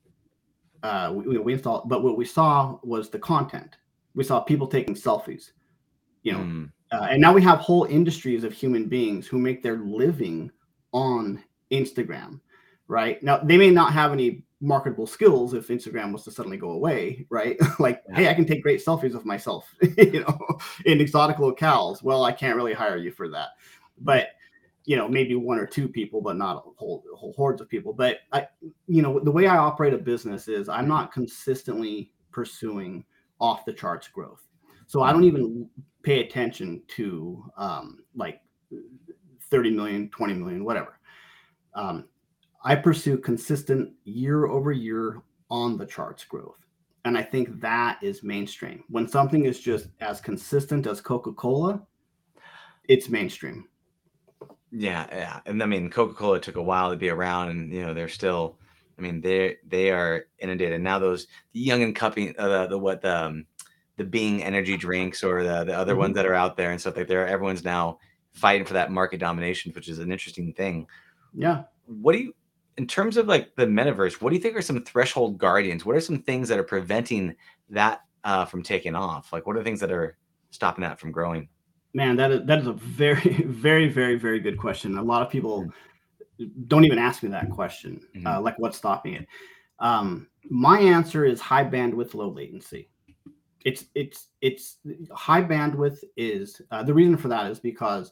uh, 0.84 1.12
we, 1.14 1.38
we 1.38 1.54
installed. 1.54 1.90
But 1.90 2.04
what 2.04 2.18
we 2.18 2.26
saw 2.26 2.80
was 2.84 3.10
the 3.10 3.20
content. 3.20 3.78
We 4.14 4.24
saw 4.24 4.40
people 4.40 4.68
taking 4.68 4.96
selfies, 4.96 5.52
you 6.24 6.32
know, 6.32 6.40
mm. 6.40 6.72
uh, 6.92 7.08
and 7.10 7.20
now 7.20 7.34
we 7.34 7.42
have 7.42 7.60
whole 7.60 7.84
industries 7.86 8.46
of 8.46 8.54
human 8.54 8.88
beings 8.88 9.28
who 9.28 9.38
make 9.38 9.62
their 9.62 9.78
living 9.78 10.52
on 10.94 11.44
Instagram. 11.72 12.40
Right 12.88 13.22
now, 13.24 13.38
they 13.38 13.58
may 13.58 13.72
not 13.72 13.94
have 13.94 14.12
any 14.12 14.44
marketable 14.62 15.08
skills 15.08 15.54
if 15.54 15.68
Instagram 15.68 16.14
was 16.14 16.24
to 16.24 16.32
suddenly 16.32 16.58
go 16.58 16.72
away, 16.72 17.26
right? 17.30 17.58
like, 17.80 18.04
yeah. 18.10 18.16
hey, 18.16 18.30
I 18.30 18.34
can 18.34 18.46
take 18.46 18.64
great 18.64 18.84
selfies 18.84 19.16
of 19.16 19.26
myself, 19.26 19.74
you 19.98 20.22
know, 20.22 20.40
in 20.86 21.02
exotic 21.02 21.38
locales. 21.38 22.04
Well, 22.04 22.24
I 22.24 22.32
can't 22.32 22.56
really 22.56 22.74
hire 22.74 22.98
you 22.98 23.12
for 23.12 23.28
that. 23.30 23.50
But 24.00 24.30
you 24.86 24.96
know 24.96 25.08
maybe 25.08 25.36
one 25.36 25.58
or 25.58 25.66
two 25.66 25.88
people 25.88 26.22
but 26.22 26.38
not 26.38 26.58
a 26.58 26.60
whole, 26.78 27.04
whole 27.16 27.34
hordes 27.34 27.60
of 27.60 27.68
people 27.68 27.92
but 27.92 28.20
i 28.32 28.48
you 28.88 29.02
know 29.02 29.20
the 29.20 29.32
way 29.32 29.48
i 29.48 29.58
operate 29.58 29.94
a 29.94 29.98
business 29.98 30.48
is 30.48 30.70
i'm 30.70 30.88
not 30.88 31.12
consistently 31.12 32.12
pursuing 32.32 33.04
off 33.42 33.66
the 33.66 33.74
charts 33.74 34.08
growth 34.08 34.48
so 34.88 35.02
i 35.02 35.12
don't 35.12 35.24
even 35.24 35.68
pay 36.04 36.22
attention 36.22 36.82
to 36.88 37.44
um, 37.58 38.04
like 38.16 38.42
30 39.50 39.72
million 39.72 40.10
20 40.10 40.34
million 40.36 40.64
whatever 40.64 41.00
um, 41.74 42.06
i 42.66 42.76
pursue 42.76 43.18
consistent 43.18 43.92
year 44.04 44.48
over 44.48 44.72
year 44.72 45.22
on 45.50 45.78
the 45.78 45.86
charts 45.86 46.26
growth 46.26 46.66
and 47.06 47.18
i 47.18 47.24
think 47.24 47.62
that 47.62 47.98
is 48.04 48.24
mainstream 48.24 48.84
when 48.90 49.08
something 49.08 49.46
is 49.46 49.60
just 49.60 49.88
as 50.02 50.20
consistent 50.20 50.86
as 50.86 51.00
coca-cola 51.00 51.82
it's 52.90 53.10
mainstream 53.10 53.68
yeah, 54.78 55.08
yeah. 55.10 55.40
And 55.46 55.64
I 55.64 55.68
mean, 55.68 55.90
Coca-Cola 55.90 56.42
took 56.42 56.58
a 56.58 56.62
while 56.62 56.90
to 56.90 56.98
be 56.98 57.08
around 57.08 57.50
and 57.50 57.72
you 57.72 57.86
know, 57.86 57.94
they're 57.94 58.10
still 58.10 58.58
I 58.98 59.02
mean, 59.02 59.22
they 59.22 59.58
they 59.68 59.92
are 59.92 60.26
inundated. 60.40 60.82
Now 60.82 61.00
those 61.00 61.28
the 61.54 61.60
young 61.60 61.84
and 61.84 61.96
cupping 61.96 62.34
uh, 62.38 62.48
the, 62.48 62.68
the 62.68 62.78
what 62.78 63.02
the 63.02 63.26
um, 63.26 63.46
the 63.98 64.04
Bing 64.04 64.44
energy 64.44 64.78
drinks 64.78 65.24
or 65.24 65.44
the 65.44 65.64
the 65.66 65.78
other 65.78 65.94
mm-hmm. 65.94 66.02
ones 66.02 66.16
that 66.16 66.26
are 66.26 66.34
out 66.34 66.58
there 66.58 66.72
and 66.72 66.80
stuff 66.80 66.98
like 66.98 67.08
there 67.08 67.28
everyone's 67.28 67.64
now 67.64 68.00
fighting 68.34 68.66
for 68.66 68.74
that 68.74 68.92
market 68.92 69.20
domination, 69.20 69.72
which 69.74 69.90
is 69.90 70.00
an 70.00 70.12
interesting 70.12 70.54
thing. 70.54 70.88
Yeah. 71.34 71.64
What 71.86 72.14
do 72.14 72.20
you 72.20 72.34
in 72.78 72.88
terms 72.88 73.18
of 73.18 73.28
like 73.28 73.56
the 73.56 73.66
metaverse, 73.66 74.22
what 74.22 74.30
do 74.30 74.36
you 74.36 74.42
think 74.42 74.56
are 74.56 74.62
some 74.62 74.84
threshold 74.84 75.38
guardians? 75.38 75.86
What 75.86 75.96
are 75.96 76.02
some 76.02 76.22
things 76.22 76.50
that 76.50 76.60
are 76.60 76.64
preventing 76.64 77.36
that 77.70 78.02
uh, 78.24 78.46
from 78.46 78.64
taking 78.64 78.96
off? 78.96 79.32
Like 79.32 79.48
what 79.48 79.56
are 79.56 79.60
the 79.60 79.66
things 79.66 79.80
that 79.80 79.92
are 79.92 80.18
stopping 80.52 80.82
that 80.82 81.00
from 81.00 81.12
growing? 81.12 81.48
Man, 81.94 82.18
that 82.18 82.32
is 82.32 82.46
that 82.46 82.60
is 82.60 82.68
a 82.68 82.74
very, 82.74 83.22
very, 83.48 83.88
very, 83.88 84.16
very 84.18 84.40
good 84.40 84.58
question. 84.58 84.98
A 84.98 85.04
lot 85.04 85.22
of 85.22 85.30
people 85.30 85.70
don't 86.68 86.84
even 86.84 87.00
ask 87.00 87.24
me 87.24 87.30
that 87.30 87.50
question. 87.50 88.02
Mm-hmm. 88.16 88.28
Uh, 88.28 88.42
like, 88.42 88.60
what's 88.60 88.78
stopping 88.78 89.14
it? 89.14 89.28
Um, 89.80 90.28
my 90.50 90.80
answer 90.80 91.24
is 91.26 91.40
high 91.40 91.64
bandwidth, 91.64 92.14
low 92.14 92.30
latency. 92.30 92.90
It's 93.64 93.86
it's 93.96 94.28
it's 94.42 94.78
high 95.12 95.42
bandwidth 95.42 96.00
is 96.18 96.62
uh, 96.72 96.84
the 96.84 96.94
reason 96.94 97.18
for 97.18 97.30
that 97.30 97.50
is 97.50 97.60
because 97.60 98.12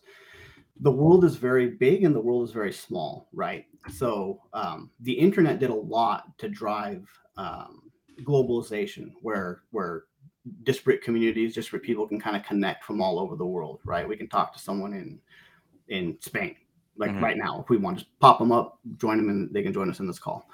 the 0.80 0.92
world 0.92 1.24
is 1.24 1.36
very 1.36 1.68
big 1.68 2.04
and 2.04 2.16
the 2.16 2.22
world 2.22 2.48
is 2.48 2.54
very 2.54 2.74
small, 2.74 3.30
right? 3.34 3.66
So 3.92 4.42
um, 4.54 4.90
the 5.02 5.14
internet 5.14 5.60
did 5.60 5.70
a 5.70 5.76
lot 5.76 6.38
to 6.40 6.50
drive 6.50 7.06
um, 7.38 7.92
globalization, 8.22 9.12
where 9.22 9.64
where 9.72 10.04
disparate 10.64 11.02
communities, 11.02 11.54
disparate 11.54 11.84
people 11.84 12.08
can 12.08 12.20
kind 12.20 12.36
of 12.36 12.44
connect 12.44 12.84
from 12.84 13.02
all 13.02 13.20
over 13.20 13.36
the 13.36 13.46
world, 13.46 13.80
right? 13.86 14.08
We 14.08 14.18
can 14.18 14.28
talk 14.28 14.54
to 14.54 14.60
someone 14.60 14.94
in 14.94 15.20
in 15.90 16.18
Spain, 16.22 16.56
like 16.98 17.12
mm-hmm. 17.12 17.24
right 17.24 17.38
now, 17.38 17.62
if 17.62 17.70
we 17.70 17.78
want 17.78 18.00
to 18.00 18.06
pop 18.20 18.40
them 18.40 18.52
up, 18.52 18.80
join 18.98 19.18
them, 19.18 19.30
and 19.30 19.54
they 19.54 19.64
can 19.64 19.74
join 19.74 19.90
us 19.90 20.00
in 20.00 20.08
this 20.08 20.20
call. 20.20 20.50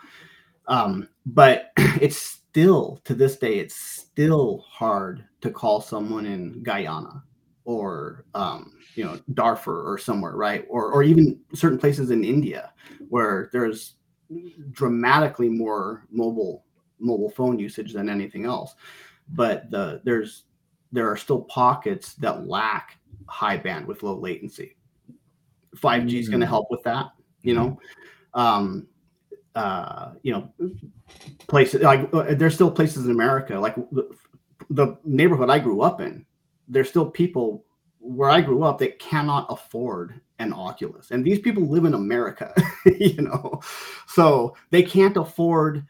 Um, 0.67 1.09
but 1.25 1.71
it's 1.77 2.17
still 2.17 2.99
to 3.05 3.13
this 3.13 3.37
day, 3.37 3.59
it's 3.59 3.75
still 3.75 4.65
hard 4.67 5.25
to 5.41 5.51
call 5.51 5.81
someone 5.81 6.25
in 6.25 6.61
Guyana 6.63 7.23
or 7.69 8.25
um, 8.33 8.73
you 8.95 9.03
know 9.03 9.19
Darfur 9.35 9.87
or 9.87 9.99
somewhere, 9.99 10.35
right? 10.35 10.65
Or 10.69 10.91
or 10.91 11.03
even 11.03 11.39
certain 11.53 11.77
places 11.77 12.09
in 12.09 12.23
India 12.23 12.73
where 13.09 13.51
there's 13.53 13.93
dramatically 14.71 15.49
more 15.49 16.07
mobile 16.09 16.65
mobile 16.99 17.29
phone 17.29 17.59
usage 17.59 17.93
than 17.93 18.09
anything 18.09 18.45
else. 18.45 18.73
But 19.29 19.69
the 19.69 20.01
there's 20.03 20.45
there 20.91 21.11
are 21.11 21.15
still 21.15 21.41
pockets 21.41 22.15
that 22.15 22.47
lack 22.47 22.97
high 23.27 23.59
bandwidth, 23.59 24.01
low 24.01 24.15
latency. 24.15 24.75
5G 25.75 26.01
mm-hmm. 26.01 26.17
is 26.17 26.29
going 26.29 26.39
to 26.39 26.47
help 26.47 26.71
with 26.71 26.81
that, 26.85 27.11
you 27.43 27.53
know. 27.53 27.79
Um, 28.33 28.87
uh, 29.53 30.13
you 30.23 30.31
know, 30.31 30.51
places 31.45 31.83
like 31.83 32.11
uh, 32.13 32.33
there's 32.33 32.55
still 32.55 32.71
places 32.71 33.05
in 33.05 33.11
America, 33.11 33.59
like 33.59 33.75
the, 33.75 34.09
the 34.71 34.97
neighborhood 35.03 35.51
I 35.51 35.59
grew 35.59 35.81
up 35.81 36.01
in, 36.01 36.25
there's 36.69 36.89
still 36.89 37.09
people 37.09 37.65
where 37.99 38.29
I 38.29 38.41
grew 38.41 38.63
up 38.63 38.77
that 38.79 38.99
cannot 38.99 39.47
afford 39.49 40.21
an 40.39 40.53
Oculus. 40.53 41.11
And 41.11 41.25
these 41.25 41.39
people 41.39 41.67
live 41.67 41.85
in 41.85 41.93
America, 41.93 42.53
you 42.85 43.21
know, 43.21 43.59
so 44.07 44.55
they 44.69 44.83
can't 44.83 45.17
afford 45.17 45.85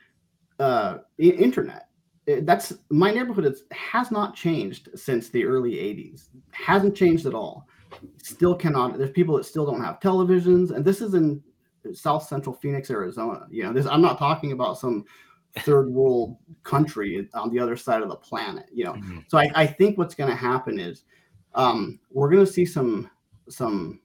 uh, 0.59 0.99
internet. 1.17 1.87
That's 2.25 2.73
my 2.89 3.11
neighborhood 3.11 3.55
has 3.71 4.11
not 4.11 4.35
changed 4.35 4.89
since 4.95 5.29
the 5.29 5.45
early 5.45 5.73
80s, 5.73 6.29
hasn't 6.51 6.95
changed 6.95 7.25
at 7.25 7.33
all. 7.33 7.67
Still 8.21 8.55
cannot. 8.55 8.97
There's 8.97 9.09
people 9.09 9.35
that 9.37 9.45
still 9.45 9.65
don't 9.65 9.83
have 9.83 9.99
televisions, 9.99 10.69
and 10.69 10.85
this 10.85 11.01
is 11.01 11.15
in 11.15 11.41
South 11.93 12.23
Central 12.27 12.55
Phoenix, 12.55 12.91
Arizona. 12.91 13.47
You 13.49 13.63
know, 13.63 13.73
this 13.73 13.87
I'm 13.87 14.01
not 14.01 14.19
talking 14.19 14.51
about 14.51 14.77
some 14.77 15.05
third 15.59 15.89
world 15.89 16.37
country 16.63 17.27
on 17.33 17.49
the 17.49 17.59
other 17.59 17.75
side 17.75 18.01
of 18.01 18.09
the 18.09 18.15
planet. 18.15 18.65
You 18.73 18.85
know, 18.85 18.93
mm-hmm. 18.93 19.19
so 19.27 19.37
I, 19.37 19.49
I 19.55 19.67
think 19.67 19.97
what's 19.97 20.15
going 20.15 20.29
to 20.29 20.35
happen 20.35 20.79
is 20.79 21.03
um, 21.55 21.99
we're 22.11 22.29
going 22.29 22.45
to 22.45 22.51
see 22.51 22.65
some 22.65 23.09
some 23.49 23.99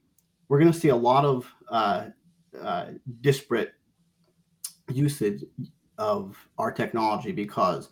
we're 0.47 0.59
going 0.59 0.71
to 0.71 0.79
see 0.79 0.89
a 0.89 0.95
lot 0.95 1.25
of 1.25 1.51
uh, 1.69 2.05
uh, 2.61 2.87
disparate 3.21 3.73
usage 4.91 5.43
of 5.97 6.37
our 6.57 6.71
technology 6.71 7.31
because 7.31 7.89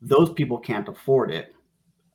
those 0.00 0.32
people 0.32 0.58
can't 0.58 0.88
afford 0.88 1.30
it. 1.30 1.52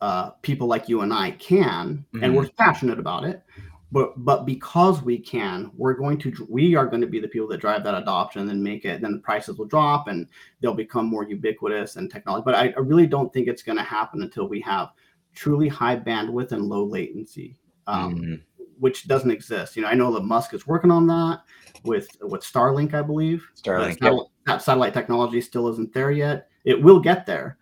Uh, 0.01 0.31
people 0.41 0.67
like 0.67 0.89
you 0.89 1.01
and 1.01 1.13
I 1.13 1.31
can, 1.31 2.05
mm-hmm. 2.13 2.23
and 2.23 2.35
we're 2.35 2.47
passionate 2.57 2.97
about 2.97 3.23
it. 3.23 3.43
But 3.91 4.23
but 4.23 4.45
because 4.45 5.01
we 5.01 5.17
can, 5.17 5.69
we're 5.75 5.93
going 5.93 6.17
to 6.19 6.47
we 6.49 6.75
are 6.75 6.85
going 6.85 7.01
to 7.01 7.07
be 7.07 7.19
the 7.19 7.27
people 7.27 7.47
that 7.49 7.59
drive 7.59 7.83
that 7.83 7.95
adoption 7.95 8.49
and 8.49 8.63
make 8.63 8.85
it. 8.85 9.01
Then 9.01 9.13
the 9.13 9.19
prices 9.19 9.57
will 9.57 9.65
drop 9.65 10.07
and 10.07 10.27
they'll 10.61 10.73
become 10.73 11.07
more 11.07 11.27
ubiquitous 11.27 11.97
and 11.97 12.09
technology. 12.09 12.43
But 12.45 12.55
I, 12.55 12.73
I 12.77 12.79
really 12.79 13.07
don't 13.07 13.33
think 13.33 13.47
it's 13.47 13.63
going 13.63 13.77
to 13.77 13.83
happen 13.83 14.21
until 14.21 14.47
we 14.47 14.61
have 14.61 14.91
truly 15.35 15.67
high 15.67 15.97
bandwidth 15.97 16.53
and 16.53 16.63
low 16.63 16.85
latency, 16.85 17.57
um, 17.87 18.15
mm-hmm. 18.15 18.63
which 18.79 19.07
doesn't 19.07 19.31
exist. 19.31 19.75
You 19.75 19.81
know, 19.81 19.89
I 19.89 19.93
know 19.93 20.13
that 20.13 20.23
Musk 20.23 20.53
is 20.53 20.65
working 20.65 20.91
on 20.91 21.05
that 21.07 21.41
with 21.83 22.07
with 22.21 22.41
Starlink, 22.41 22.93
I 22.93 23.01
believe. 23.01 23.45
Starlink, 23.61 23.99
satellite, 23.99 24.27
that 24.45 24.61
satellite 24.61 24.93
technology 24.93 25.41
still 25.41 25.67
isn't 25.67 25.93
there 25.93 26.11
yet. 26.11 26.47
It 26.63 26.81
will 26.81 26.99
get 26.99 27.25
there, 27.25 27.57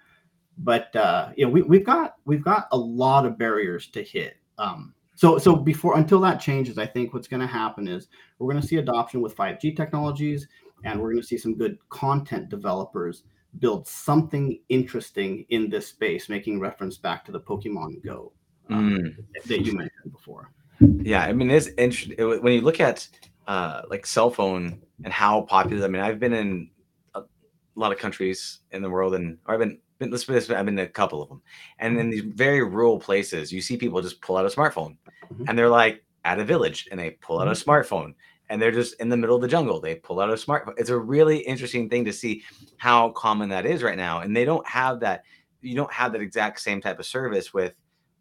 but 0.60 0.96
uh, 0.96 1.30
you 1.36 1.46
know, 1.46 1.52
we, 1.52 1.64
we've 1.64 1.86
got 1.86 2.18
we've 2.26 2.44
got 2.44 2.68
a 2.72 2.78
lot 2.78 3.26
of 3.26 3.38
barriers 3.38 3.88
to 3.88 4.04
hit. 4.04 4.36
Um, 4.60 4.94
so 5.20 5.38
so 5.38 5.54
before 5.54 5.98
until 5.98 6.22
that 6.22 6.40
changes, 6.40 6.78
I 6.78 6.86
think 6.86 7.14
what's 7.14 7.28
going 7.28 7.42
to 7.42 7.48
happen 7.48 7.90
is 7.90 8.08
we're 8.38 8.50
going 8.50 8.62
to 8.62 8.66
see 8.66 8.78
adoption 8.78 9.20
with 9.20 9.36
5G 9.36 9.76
technologies, 9.76 10.48
and 10.86 10.98
we're 10.98 11.10
going 11.12 11.22
to 11.22 11.28
see 11.28 11.38
some 11.38 11.58
good 11.58 11.78
content 11.90 12.48
developers 12.48 13.24
build 13.58 13.86
something 13.86 14.62
interesting 14.70 15.46
in 15.50 15.70
this 15.70 15.88
space, 15.88 16.30
making 16.30 16.62
reference 16.62 16.98
back 16.98 17.26
to 17.26 17.34
the 17.34 17.40
Pokemon 17.42 18.02
Go 18.02 18.32
um, 18.70 18.98
mm. 18.98 19.46
that 19.46 19.66
you 19.66 19.74
mentioned 19.74 20.14
before. 20.14 20.54
Yeah, 20.80 21.26
I 21.26 21.34
mean, 21.34 21.52
it's 21.52 21.68
interesting 21.78 22.16
when 22.42 22.54
you 22.54 22.62
look 22.62 22.80
at 22.80 23.06
uh, 23.46 23.82
like 23.90 24.06
cell 24.06 24.30
phone 24.30 24.82
and 25.04 25.12
how 25.12 25.42
popular. 25.42 25.84
I 25.84 25.90
mean, 25.90 26.02
I've 26.02 26.22
been 26.22 26.32
in 26.34 26.70
a 27.14 27.24
lot 27.76 27.92
of 27.92 27.98
countries 27.98 28.60
in 28.72 28.82
the 28.82 28.90
world, 28.90 29.16
and 29.16 29.38
or 29.46 29.56
I've 29.56 29.60
been 29.60 29.80
let's 30.00 30.24
put 30.24 30.34
this, 30.34 30.50
I've 30.50 30.66
been 30.66 30.80
in 30.80 30.86
a 30.86 30.90
couple 30.90 31.22
of 31.22 31.30
them, 31.30 31.42
and 31.80 32.00
in 32.00 32.10
these 32.10 32.24
very 32.24 32.64
rural 32.64 33.00
places, 33.00 33.52
you 33.52 33.62
see 33.62 33.78
people 33.78 34.02
just 34.02 34.22
pull 34.22 34.38
out 34.38 34.46
a 34.46 34.50
smartphone, 34.50 34.96
mm-hmm. 35.32 35.46
and 35.48 35.58
they're 35.58 35.70
like 35.70 36.04
at 36.26 36.40
a 36.40 36.46
village, 36.46 36.88
and 36.92 37.00
they 37.00 37.12
pull 37.12 37.40
out 37.40 37.48
a 37.48 37.52
mm-hmm. 37.52 37.70
smartphone, 37.70 38.14
and 38.50 38.62
they're 38.62 38.72
just 38.72 39.00
in 39.00 39.10
the 39.10 39.18
middle 39.18 39.36
of 39.36 39.42
the 39.42 39.48
jungle. 39.48 39.80
They 39.80 39.96
pull 39.96 40.20
out 40.20 40.30
a 40.30 40.34
smartphone. 40.34 40.74
It's 40.78 40.90
a 40.90 40.98
really 40.98 41.38
interesting 41.40 41.90
thing 41.90 42.06
to 42.06 42.14
see 42.14 42.44
how 42.78 43.10
common 43.10 43.50
that 43.50 43.66
is 43.66 43.84
right 43.84 43.98
now. 43.98 44.22
And 44.22 44.36
they 44.36 44.46
don't 44.46 44.68
have 44.68 45.00
that. 45.02 45.24
You 45.62 45.76
don't 45.76 45.92
have 45.92 46.14
that 46.14 46.22
exact 46.22 46.60
same 46.60 46.82
type 46.82 47.00
of 47.00 47.06
service 47.06 47.54
with 47.54 47.74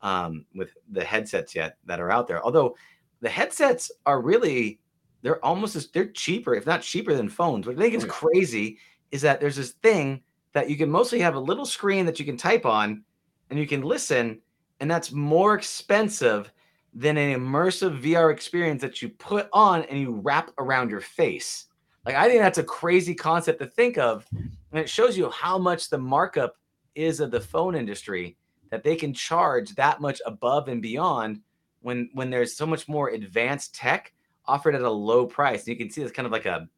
um, 0.03 0.45
with 0.55 0.71
the 0.91 1.05
headsets 1.05 1.55
yet 1.55 1.77
that 1.87 2.01
are 2.01 2.11
out 2.11 2.29
there. 2.29 2.45
Although 2.45 2.77
the 3.21 3.29
headsets 3.29 3.91
are 4.07 4.21
really 4.21 4.81
they're 5.23 5.45
almost 5.45 5.75
as 5.77 5.89
they're 5.89 6.09
cheaper, 6.09 6.55
if 6.55 6.67
not 6.67 6.83
cheaper 6.83 7.15
than 7.15 7.29
phones. 7.29 7.67
What 7.67 7.77
I 7.77 7.81
think 7.81 7.95
is 7.95 8.05
crazy 8.05 8.79
is 9.11 9.23
that 9.23 9.41
there's 9.41 9.57
this 9.57 9.73
thing 9.83 10.23
that 10.53 10.71
you 10.71 10.77
can 10.77 10.91
mostly 10.91 11.21
have 11.21 11.35
a 11.35 11.41
little 11.41 11.67
screen 11.67 12.07
that 12.07 12.19
you 12.19 12.25
can 12.25 12.37
type 12.37 12.67
on 12.67 13.05
and 13.51 13.59
you 13.59 13.67
can 13.67 13.83
listen, 13.83 14.41
and 14.81 14.91
that's 14.91 15.13
more 15.13 15.55
expensive 15.55 16.53
than 16.95 17.17
an 17.17 17.39
immersive 17.39 18.01
VR 18.03 18.33
experience 18.33 18.83
that 18.83 19.03
you 19.03 19.09
put 19.11 19.49
on 19.53 19.83
and 19.85 20.01
you 20.01 20.13
wrap 20.13 20.51
around 20.59 20.91
your 20.91 21.01
face. 21.01 21.67
Like 22.05 22.15
I 22.15 22.29
think 22.29 22.41
that's 22.41 22.59
a 22.59 22.65
crazy 22.65 23.15
concept 23.15 23.61
to 23.61 23.67
think 23.67 23.99
of, 23.99 24.27
and 24.33 24.81
it 24.81 24.89
shows 24.89 25.17
you 25.17 25.31
how 25.31 25.59
much 25.59 25.91
the 25.91 25.99
markup 25.99 26.57
is 26.95 27.21
of 27.21 27.31
the 27.31 27.41
phone 27.41 27.75
industry 27.75 28.37
that 28.71 28.83
they 28.83 28.97
can 28.97 29.13
charge 29.13 29.75
that 29.75 30.01
much 30.01 30.21
above 30.27 30.69
and 30.69 30.83
beyond 30.83 31.41
when 31.81 32.11
when 32.15 32.31
there's 32.31 32.57
so 32.57 32.67
much 32.67 32.89
more 32.89 33.11
advanced 33.11 33.75
tech 33.75 34.13
offered 34.47 34.75
at 34.75 34.83
a 34.83 34.91
low 34.91 35.27
price. 35.27 35.61
And 35.61 35.69
you 35.69 35.77
can 35.77 35.91
see 35.91 36.03
it's 36.03 36.13
kind 36.13 36.27
of 36.27 36.33
like 36.33 36.47
a 36.47 36.69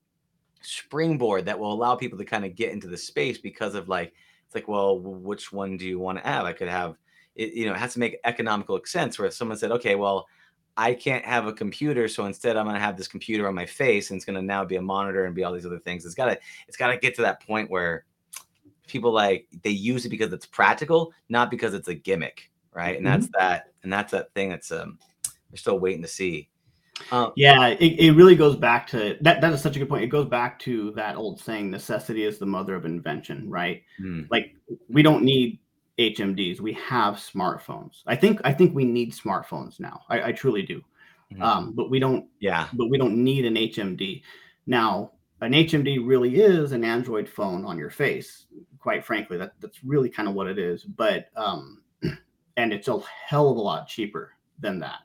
springboard 0.60 1.46
that 1.46 1.58
will 1.58 1.72
allow 1.72 1.94
people 1.94 2.18
to 2.18 2.24
kind 2.24 2.44
of 2.44 2.54
get 2.54 2.72
into 2.72 2.86
the 2.86 2.96
space 2.96 3.38
because 3.38 3.74
of 3.74 3.88
like 3.88 4.12
it's 4.46 4.54
like 4.54 4.68
well 4.68 4.98
which 4.98 5.52
one 5.52 5.76
do 5.76 5.86
you 5.86 5.98
want 5.98 6.18
to 6.18 6.24
have? 6.24 6.44
I 6.44 6.52
could 6.52 6.68
have 6.68 6.96
it, 7.34 7.54
you 7.54 7.66
know, 7.66 7.72
it 7.72 7.78
has 7.78 7.94
to 7.94 8.00
make 8.00 8.18
economical 8.24 8.80
sense. 8.84 9.18
Where 9.18 9.28
if 9.28 9.34
someone 9.34 9.56
said, 9.56 9.72
okay, 9.72 9.94
well, 9.94 10.26
I 10.76 10.94
can't 10.94 11.24
have 11.24 11.46
a 11.46 11.52
computer, 11.52 12.08
so 12.08 12.26
instead 12.26 12.56
I'm 12.56 12.64
going 12.64 12.74
to 12.74 12.80
have 12.80 12.96
this 12.96 13.08
computer 13.08 13.48
on 13.48 13.54
my 13.54 13.66
face, 13.66 14.10
and 14.10 14.16
it's 14.16 14.24
going 14.24 14.36
to 14.36 14.42
now 14.42 14.64
be 14.64 14.76
a 14.76 14.82
monitor 14.82 15.24
and 15.24 15.34
be 15.34 15.44
all 15.44 15.52
these 15.52 15.66
other 15.66 15.78
things. 15.78 16.04
It's 16.04 16.14
got 16.14 16.26
to, 16.26 16.38
it's 16.68 16.76
got 16.76 16.88
to 16.88 16.96
get 16.96 17.14
to 17.16 17.22
that 17.22 17.44
point 17.44 17.70
where 17.70 18.04
people 18.86 19.12
like 19.12 19.46
they 19.62 19.70
use 19.70 20.04
it 20.04 20.10
because 20.10 20.32
it's 20.32 20.46
practical, 20.46 21.12
not 21.28 21.50
because 21.50 21.74
it's 21.74 21.88
a 21.88 21.94
gimmick, 21.94 22.50
right? 22.72 22.96
And 22.96 23.06
that's 23.06 23.26
mm-hmm. 23.26 23.40
that, 23.40 23.72
and 23.82 23.92
that's 23.92 24.12
that 24.12 24.32
thing 24.34 24.50
that's 24.50 24.72
um, 24.72 24.98
we're 25.50 25.56
still 25.56 25.78
waiting 25.78 26.02
to 26.02 26.08
see. 26.08 26.48
Um, 27.12 27.32
yeah, 27.36 27.68
it, 27.68 27.98
it 27.98 28.12
really 28.12 28.36
goes 28.36 28.56
back 28.56 28.86
to 28.88 29.16
that. 29.20 29.40
That 29.40 29.52
is 29.52 29.62
such 29.62 29.76
a 29.76 29.78
good 29.78 29.88
point. 29.88 30.04
It 30.04 30.08
goes 30.08 30.26
back 30.26 30.58
to 30.60 30.92
that 30.92 31.16
old 31.16 31.40
saying, 31.40 31.70
"Necessity 31.70 32.24
is 32.24 32.38
the 32.38 32.46
mother 32.46 32.74
of 32.74 32.84
invention." 32.84 33.48
Right? 33.48 33.82
Mm. 34.00 34.28
Like 34.30 34.54
we 34.88 35.02
don't 35.02 35.24
need 35.24 35.58
HMDs. 35.98 36.60
We 36.60 36.72
have 36.74 37.16
smartphones. 37.16 38.02
I 38.06 38.16
think 38.16 38.40
I 38.44 38.52
think 38.52 38.74
we 38.74 38.84
need 38.84 39.12
smartphones 39.12 39.78
now. 39.80 40.02
I, 40.08 40.28
I 40.28 40.32
truly 40.32 40.62
do. 40.62 40.82
Mm-hmm. 41.32 41.42
Um, 41.42 41.72
but 41.74 41.90
we 41.90 41.98
don't. 41.98 42.26
Yeah. 42.40 42.68
But 42.72 42.90
we 42.90 42.98
don't 42.98 43.22
need 43.22 43.44
an 43.44 43.54
HMD 43.54 44.22
now. 44.66 45.12
An 45.42 45.52
HMD 45.52 46.06
really 46.06 46.36
is 46.36 46.72
an 46.72 46.84
Android 46.84 47.28
phone 47.28 47.64
on 47.64 47.78
your 47.78 47.90
face. 47.90 48.46
Quite 48.78 49.04
frankly, 49.04 49.36
that 49.38 49.52
that's 49.60 49.82
really 49.84 50.08
kind 50.08 50.28
of 50.28 50.34
what 50.34 50.46
it 50.46 50.58
is. 50.58 50.84
But 50.84 51.28
um, 51.36 51.82
and 52.56 52.72
it's 52.72 52.88
a 52.88 52.98
hell 53.26 53.50
of 53.50 53.56
a 53.56 53.60
lot 53.60 53.88
cheaper 53.88 54.32
than 54.58 54.78
that. 54.80 55.00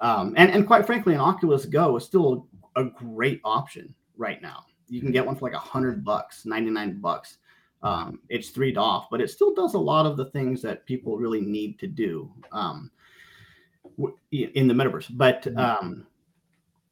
Um, 0.00 0.34
and 0.36 0.50
and 0.50 0.66
quite 0.66 0.86
frankly, 0.86 1.14
an 1.14 1.20
Oculus 1.20 1.64
Go 1.66 1.96
is 1.96 2.04
still 2.04 2.46
a 2.76 2.84
great 2.84 3.40
option 3.44 3.94
right 4.16 4.40
now. 4.40 4.64
You 4.88 5.00
can 5.00 5.12
get 5.12 5.26
one 5.26 5.36
for 5.36 5.46
like 5.46 5.56
a 5.56 5.58
hundred 5.58 6.04
bucks, 6.04 6.46
ninety 6.46 6.70
nine 6.70 7.00
bucks 7.00 7.38
um, 7.82 8.20
it's 8.28 8.50
three 8.50 8.74
off, 8.74 9.06
but 9.10 9.20
it 9.20 9.30
still 9.30 9.54
does 9.54 9.74
a 9.74 9.78
lot 9.78 10.06
of 10.06 10.16
the 10.16 10.26
things 10.26 10.60
that 10.62 10.86
people 10.86 11.16
really 11.16 11.40
need 11.40 11.78
to 11.78 11.86
do 11.86 12.30
um, 12.50 12.90
in 14.32 14.68
the 14.68 14.74
metaverse. 14.74 15.06
But 15.10 15.42
mm-hmm. 15.44 15.58
um, 15.58 16.06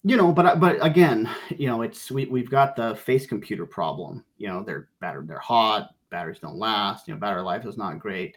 you 0.05 0.17
know, 0.17 0.33
but 0.33 0.61
but 0.61 0.85
again, 0.85 1.29
you 1.57 1.67
know, 1.67 1.83
it's 1.83 2.11
we 2.11 2.27
we've 2.27 2.51
got 2.51 2.77
the 2.77 2.95
face 2.95 3.27
computer 3.27 3.67
problem. 3.67 4.25
You 4.39 4.49
know, 4.49 4.63
they're 4.63 4.89
battered, 5.01 5.27
they're 5.27 5.39
hot, 5.39 5.91
batteries 6.11 6.39
don't 6.39 6.59
last. 6.59 7.09
You 7.09 7.15
know, 7.15 7.21
battery 7.21 7.43
life 7.43 7.67
is 7.67 7.77
not 7.77 7.99
great. 7.99 8.37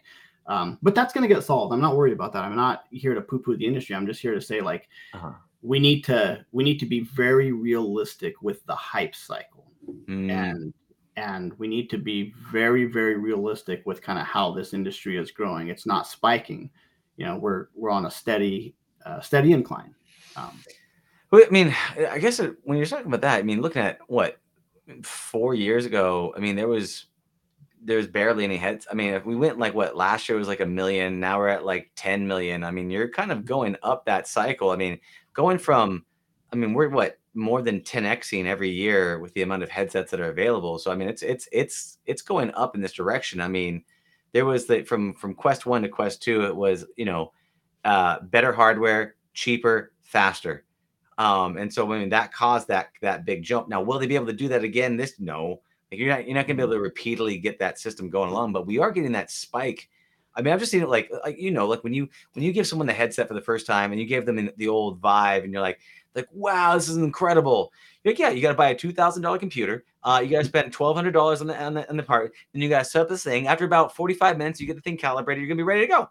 Um, 0.50 0.78
but 0.82 0.96
that's 0.96 1.14
going 1.14 1.28
to 1.28 1.34
get 1.34 1.44
solved. 1.44 1.74
I'm 1.74 1.80
not 1.80 1.96
worried 1.96 2.12
about 2.12 2.34
that. 2.34 2.44
I'm 2.44 2.56
not 2.56 2.84
here 2.92 3.14
to 3.14 3.22
poo-poo 3.22 3.56
the 3.56 3.66
industry. 3.66 3.96
I'm 3.96 4.08
just 4.08 4.20
here 4.20 4.34
to 4.34 4.42
say, 4.42 4.60
like, 4.60 4.90
uh-huh. 5.14 5.32
we 5.62 5.80
need 5.80 6.04
to 6.06 6.44
we 6.52 6.64
need 6.64 6.80
to 6.80 6.86
be 6.86 7.02
very 7.02 7.52
realistic 7.52 8.42
with 8.42 8.66
the 8.66 8.76
hype 8.76 9.16
cycle 9.16 9.70
Mm. 10.08 10.30
and 10.30 10.74
and 11.16 11.54
we 11.58 11.68
need 11.68 11.90
to 11.90 11.98
be 11.98 12.34
very 12.52 12.86
very 12.86 13.18
realistic 13.18 13.82
with 13.86 14.02
kind 14.02 14.20
of 14.20 14.26
how 14.26 14.52
this 14.52 14.74
industry 14.74 15.18
is 15.18 15.32
growing 15.32 15.70
it's 15.70 15.86
not 15.86 16.08
spiking 16.08 16.70
you 17.18 17.26
know 17.26 17.38
we're 17.38 17.68
we're 17.76 17.90
on 17.90 18.06
a 18.06 18.12
steady 18.12 18.76
uh, 19.06 19.20
steady 19.20 19.52
incline 19.52 19.94
um, 20.36 20.60
I 21.32 21.48
mean, 21.52 21.76
I 22.10 22.18
guess 22.18 22.40
when 22.64 22.78
you're 22.78 22.88
talking 22.88 23.08
about 23.08 23.22
that, 23.22 23.38
I 23.38 23.42
mean, 23.44 23.62
looking 23.62 23.82
at 23.82 24.00
what 24.08 24.40
four 25.04 25.54
years 25.54 25.86
ago, 25.86 26.34
I 26.36 26.40
mean, 26.40 26.56
there 26.56 26.68
was 26.68 27.06
there 27.84 27.98
was 27.98 28.08
barely 28.08 28.44
any 28.44 28.58
heads. 28.58 28.88
I 28.92 28.96
mean, 28.96 29.13
if 29.13 29.26
we 29.26 29.36
went 29.36 29.58
like 29.58 29.74
what 29.74 29.96
last 29.96 30.28
year 30.28 30.38
was 30.38 30.48
like 30.48 30.60
a 30.60 30.65
million, 30.65 31.20
now 31.20 31.38
we're 31.38 31.48
at 31.48 31.65
like 31.65 31.92
10 31.96 32.28
million. 32.28 32.63
I 32.63 32.72
mean, 32.72 32.89
you're 32.89 33.10
kind 33.10 33.32
of 33.32 33.46
going 33.46 33.76
up 33.84 34.06
that 34.06 34.28
cycle. 34.28 34.72
I 34.72 34.76
mean, 34.76 35.00
going 35.34 35.58
from, 35.58 36.06
I 36.52 36.56
mean, 36.56 36.74
we're 36.74 36.89
what 36.89 37.20
more 37.34 37.62
than 37.62 37.82
10xing 37.82 38.46
every 38.46 38.70
year 38.70 39.20
with 39.20 39.34
the 39.34 39.44
amount 39.44 39.63
of 39.63 39.70
headsets 39.70 40.12
that 40.12 40.20
are 40.20 40.30
available. 40.30 40.80
So 40.80 40.92
I 40.92 40.96
mean, 40.96 41.08
it's 41.08 41.22
it's 41.22 41.48
it's 41.52 42.00
it's 42.06 42.22
going 42.22 42.52
up 42.54 42.76
in 42.76 42.82
this 42.82 42.94
direction. 42.94 43.42
I 43.42 43.48
mean, 43.48 43.84
there 44.34 44.46
was 44.46 44.65
the 44.65 44.84
from 44.84 45.13
from 45.13 45.34
Quest 45.34 45.65
One 45.65 45.82
to 45.84 45.89
Quest 45.89 46.22
Two, 46.22 46.46
it 46.46 46.56
was 46.56 46.86
you 46.96 47.06
know 47.06 47.32
uh, 47.86 48.20
better 48.24 48.52
hardware, 48.52 49.15
cheaper, 49.34 49.94
faster. 50.02 50.65
Um, 51.18 51.58
and 51.58 51.74
so 51.74 51.92
I 51.92 52.00
mean 52.00 52.10
that 52.10 52.34
caused 52.34 52.68
that 52.70 52.89
that 53.02 53.26
big 53.26 53.44
jump. 53.44 53.68
Now, 53.70 53.82
will 53.82 54.00
they 54.00 54.08
be 54.08 54.15
able 54.15 54.28
to 54.28 54.34
do 54.34 54.48
that 54.50 54.63
again? 54.63 54.98
This 54.98 55.20
no, 55.20 55.62
like, 55.91 55.99
you're 55.99 56.10
not 56.10 56.25
you're 56.25 56.36
not 56.36 56.47
gonna 56.47 56.56
be 56.56 56.63
mm-hmm. 56.63 56.71
able 56.71 56.73
to 56.73 56.82
repeatedly 56.82 57.38
get 57.38 57.60
that 57.60 57.80
system 57.80 58.10
going 58.10 58.30
along, 58.30 58.54
but 58.54 58.67
we 58.67 58.78
are 58.78 58.91
getting 58.91 59.12
that 59.13 59.32
spike. 59.32 59.89
I 60.36 60.41
mean, 60.41 60.54
I've 60.54 60.60
just 60.60 60.71
seen 60.71 60.84
it 60.84 60.89
like 60.89 61.10
uh, 61.13 61.19
like 61.23 61.39
you 61.39 61.52
know, 61.52 61.67
like 61.67 61.84
when 61.84 61.93
you 61.93 62.08
when 62.34 62.43
you 62.43 62.54
give 62.54 62.67
someone 62.67 62.88
the 62.88 62.93
headset 62.93 63.28
for 63.28 63.34
the 63.34 63.41
first 63.41 63.65
time 63.65 63.91
and 63.91 63.99
you 63.99 64.08
gave 64.08 64.25
them 64.25 64.49
the 64.58 64.67
old 64.67 64.99
Vive, 64.99 65.43
and 65.43 65.52
you're 65.52 65.62
like 65.62 65.80
like 66.15 66.28
wow, 66.32 66.75
this 66.75 66.89
is 66.89 66.97
incredible. 66.97 67.71
You're 68.04 68.13
like, 68.13 68.19
yeah, 68.19 68.30
you 68.30 68.41
got 68.41 68.49
to 68.49 68.58
buy 68.58 68.69
a 68.69 68.75
two 68.75 68.91
thousand 68.91 69.23
dollar 69.23 69.39
computer. 69.39 69.84
Uh, 70.04 70.21
you 70.23 70.30
got 70.30 70.38
to 70.38 70.43
mm-hmm. 70.43 70.47
spend 70.49 70.73
twelve 70.73 70.95
hundred 70.95 71.12
dollars 71.12 71.41
on 71.41 71.47
the 71.47 71.62
on 71.62 71.73
the 71.73 71.89
on 71.89 71.97
the 71.97 72.04
part. 72.04 72.34
Then 72.54 72.62
you 72.62 72.69
got 72.69 72.80
to 72.80 72.86
set 72.86 73.02
up 73.02 73.10
this 73.10 73.23
thing. 73.23 73.47
After 73.47 73.65
about 73.65 73.95
forty 73.95 74.13
five 74.13 74.38
minutes, 74.38 74.62
you 74.62 74.67
get 74.67 74.75
the 74.75 74.82
thing 74.82 74.97
calibrated. 74.97 75.41
You're 75.41 75.49
gonna 75.49 75.58
be 75.58 75.63
ready 75.63 75.82
to 75.82 75.88
go. 75.88 76.10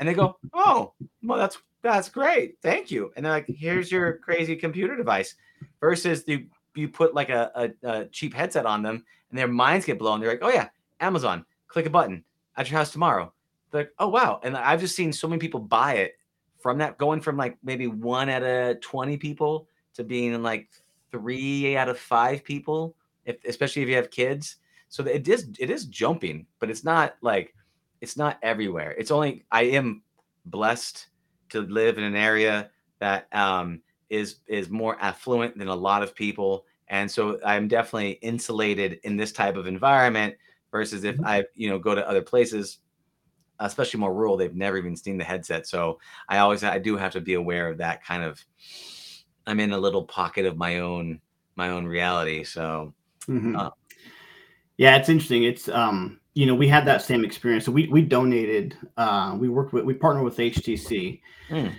And 0.00 0.08
they 0.08 0.14
go, 0.14 0.36
oh, 0.52 0.92
well, 1.22 1.38
that's 1.38 1.58
that's 1.84 2.08
great, 2.08 2.56
thank 2.62 2.90
you. 2.90 3.12
And 3.14 3.24
they're 3.24 3.32
like, 3.32 3.46
here's 3.46 3.92
your 3.92 4.18
crazy 4.18 4.56
computer 4.56 4.96
device. 4.96 5.34
Versus 5.80 6.24
the 6.24 6.46
you 6.76 6.88
put 6.88 7.14
like 7.14 7.30
a, 7.30 7.50
a, 7.54 7.88
a 7.88 8.04
cheap 8.06 8.34
headset 8.34 8.66
on 8.66 8.82
them, 8.82 9.04
and 9.30 9.38
their 9.38 9.48
minds 9.48 9.86
get 9.86 9.98
blown. 9.98 10.20
They're 10.20 10.30
like, 10.30 10.42
oh 10.42 10.50
yeah, 10.50 10.68
Amazon, 11.00 11.44
click 11.68 11.86
a 11.86 11.90
button 11.90 12.24
at 12.56 12.70
your 12.70 12.78
house 12.78 12.92
tomorrow. 12.92 13.32
They're 13.70 13.82
like, 13.82 13.92
oh 13.98 14.08
wow. 14.08 14.40
And 14.42 14.56
I've 14.56 14.80
just 14.80 14.96
seen 14.96 15.12
so 15.12 15.28
many 15.28 15.38
people 15.38 15.60
buy 15.60 15.94
it 15.94 16.14
from 16.58 16.78
that, 16.78 16.98
going 16.98 17.20
from 17.20 17.36
like 17.36 17.58
maybe 17.62 17.86
one 17.86 18.28
out 18.28 18.42
of 18.42 18.80
twenty 18.80 19.16
people 19.16 19.68
to 19.94 20.04
being 20.04 20.42
like 20.42 20.68
three 21.10 21.76
out 21.76 21.88
of 21.88 21.98
five 21.98 22.44
people, 22.44 22.96
if 23.24 23.36
especially 23.44 23.82
if 23.82 23.88
you 23.88 23.96
have 23.96 24.10
kids. 24.10 24.56
So 24.88 25.04
it 25.04 25.26
is 25.28 25.48
it 25.58 25.70
is 25.70 25.86
jumping, 25.86 26.46
but 26.60 26.70
it's 26.70 26.84
not 26.84 27.16
like 27.20 27.54
it's 28.00 28.16
not 28.16 28.38
everywhere. 28.42 28.92
It's 28.92 29.10
only 29.10 29.44
I 29.50 29.62
am 29.62 30.02
blessed 30.46 31.08
to 31.50 31.62
live 31.62 31.98
in 31.98 32.04
an 32.04 32.16
area 32.16 32.70
that 33.00 33.26
um, 33.34 33.82
is 34.14 34.36
is 34.46 34.70
more 34.70 34.96
affluent 35.00 35.58
than 35.58 35.68
a 35.68 35.74
lot 35.74 36.02
of 36.02 36.14
people, 36.14 36.64
and 36.88 37.10
so 37.10 37.38
I'm 37.44 37.68
definitely 37.68 38.12
insulated 38.22 39.00
in 39.04 39.16
this 39.16 39.32
type 39.32 39.56
of 39.56 39.66
environment. 39.66 40.34
Versus 40.70 41.04
if 41.04 41.20
I 41.24 41.44
you 41.54 41.68
know 41.70 41.78
go 41.78 41.94
to 41.94 42.08
other 42.08 42.22
places, 42.22 42.78
especially 43.60 44.00
more 44.00 44.14
rural, 44.14 44.36
they've 44.36 44.54
never 44.54 44.76
even 44.76 44.96
seen 44.96 45.18
the 45.18 45.24
headset. 45.24 45.66
So 45.66 46.00
I 46.28 46.38
always 46.38 46.64
I 46.64 46.78
do 46.78 46.96
have 46.96 47.12
to 47.12 47.20
be 47.20 47.34
aware 47.34 47.68
of 47.68 47.78
that 47.78 48.04
kind 48.04 48.24
of. 48.24 48.44
I'm 49.46 49.60
in 49.60 49.72
a 49.72 49.78
little 49.78 50.04
pocket 50.04 50.46
of 50.46 50.56
my 50.56 50.80
own 50.80 51.20
my 51.56 51.68
own 51.68 51.86
reality. 51.86 52.44
So 52.44 52.92
mhm. 53.28 53.56
Uh, 53.56 53.70
yeah 54.76 54.96
it's 54.96 55.08
interesting 55.08 55.44
it's 55.44 55.68
um 55.68 56.20
you 56.34 56.46
know 56.46 56.54
we 56.54 56.68
had 56.68 56.86
that 56.86 57.02
same 57.02 57.24
experience 57.24 57.64
so 57.64 57.72
we 57.72 57.86
we 57.88 58.02
donated 58.02 58.76
uh 58.96 59.36
we 59.38 59.48
worked 59.48 59.72
with 59.72 59.84
we 59.84 59.94
partnered 59.94 60.24
with 60.24 60.36
htc 60.36 61.20
mm, 61.48 61.72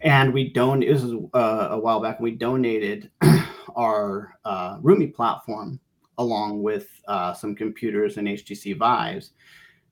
and 0.00 0.32
we 0.32 0.52
don 0.52 0.80
this 0.80 1.02
is 1.02 1.14
uh, 1.34 1.68
a 1.70 1.78
while 1.78 2.00
back 2.00 2.18
and 2.18 2.24
we 2.24 2.32
donated 2.32 3.10
our 3.76 4.36
uh, 4.44 4.78
Rumii 4.78 5.14
platform 5.14 5.80
along 6.18 6.62
with 6.62 6.88
uh, 7.08 7.32
some 7.32 7.54
computers 7.54 8.16
and 8.16 8.28
HTC 8.28 8.76
Vives 8.76 9.32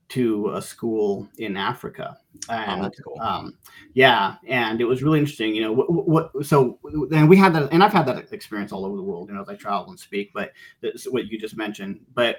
to 0.09 0.53
a 0.55 0.63
school 0.63 1.29
in 1.39 1.57
Africa. 1.57 2.17
And 2.49 2.81
Oh, 2.81 2.83
that's 2.85 3.01
cool. 3.01 3.21
um, 3.21 3.55
yeah, 3.95 4.37
and 4.47 4.81
it 4.81 4.85
was 4.85 5.03
really 5.03 5.19
interesting. 5.19 5.55
You 5.55 5.63
know, 5.63 5.73
what, 5.73 6.09
what 6.35 6.47
so 6.47 6.79
and 7.13 7.29
we 7.29 7.37
had 7.37 7.55
that, 7.55 7.73
and 7.73 7.83
I've 7.83 7.93
had 7.93 8.07
that 8.07 8.33
experience 8.33 8.73
all 8.73 8.87
over 8.87 8.97
the 8.97 9.03
world. 9.03 9.29
You 9.29 9.35
know, 9.35 9.43
as 9.43 9.49
I 9.49 9.55
travel 9.55 9.91
and 9.91 9.99
speak. 9.99 10.31
But 10.33 10.53
that's 10.81 11.05
what 11.05 11.27
you 11.27 11.39
just 11.39 11.57
mentioned. 11.57 12.01
But 12.15 12.39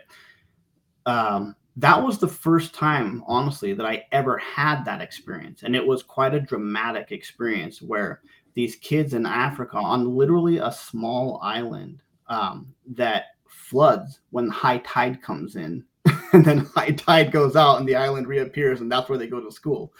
um, 1.06 1.56
that 1.78 2.04
was 2.04 2.20
the 2.20 2.28
first 2.28 2.74
time, 2.74 3.24
honestly, 3.28 3.74
that 3.74 3.86
I 3.86 4.06
ever 4.12 4.38
had 4.38 4.84
that 4.86 5.02
experience, 5.02 5.64
and 5.64 5.76
it 5.76 5.86
was 5.86 6.04
quite 6.04 6.34
a 6.34 6.40
dramatic 6.40 7.12
experience 7.12 7.82
where 7.82 8.22
these 8.54 8.76
kids 8.76 9.14
in 9.14 9.26
Africa 9.26 9.78
on 9.78 10.16
literally 10.16 10.58
a 10.58 10.72
small 10.72 11.40
island 11.42 12.02
um, 12.28 12.74
that 12.96 13.26
floods 13.48 14.22
when 14.32 14.50
high 14.50 14.80
tide 14.80 15.22
comes 15.22 15.56
in 15.56 15.84
and 16.34 16.46
then 16.46 16.58
high 16.76 16.92
tide 16.92 17.32
goes 17.32 17.56
out 17.56 17.78
and 17.80 17.88
the 17.88 17.96
island 17.96 18.28
reappears 18.28 18.82
and 18.82 18.92
that's 18.92 19.10
where 19.10 19.18
they 19.18 19.28
go 19.28 19.40
to 19.40 19.52
school. 19.52 19.94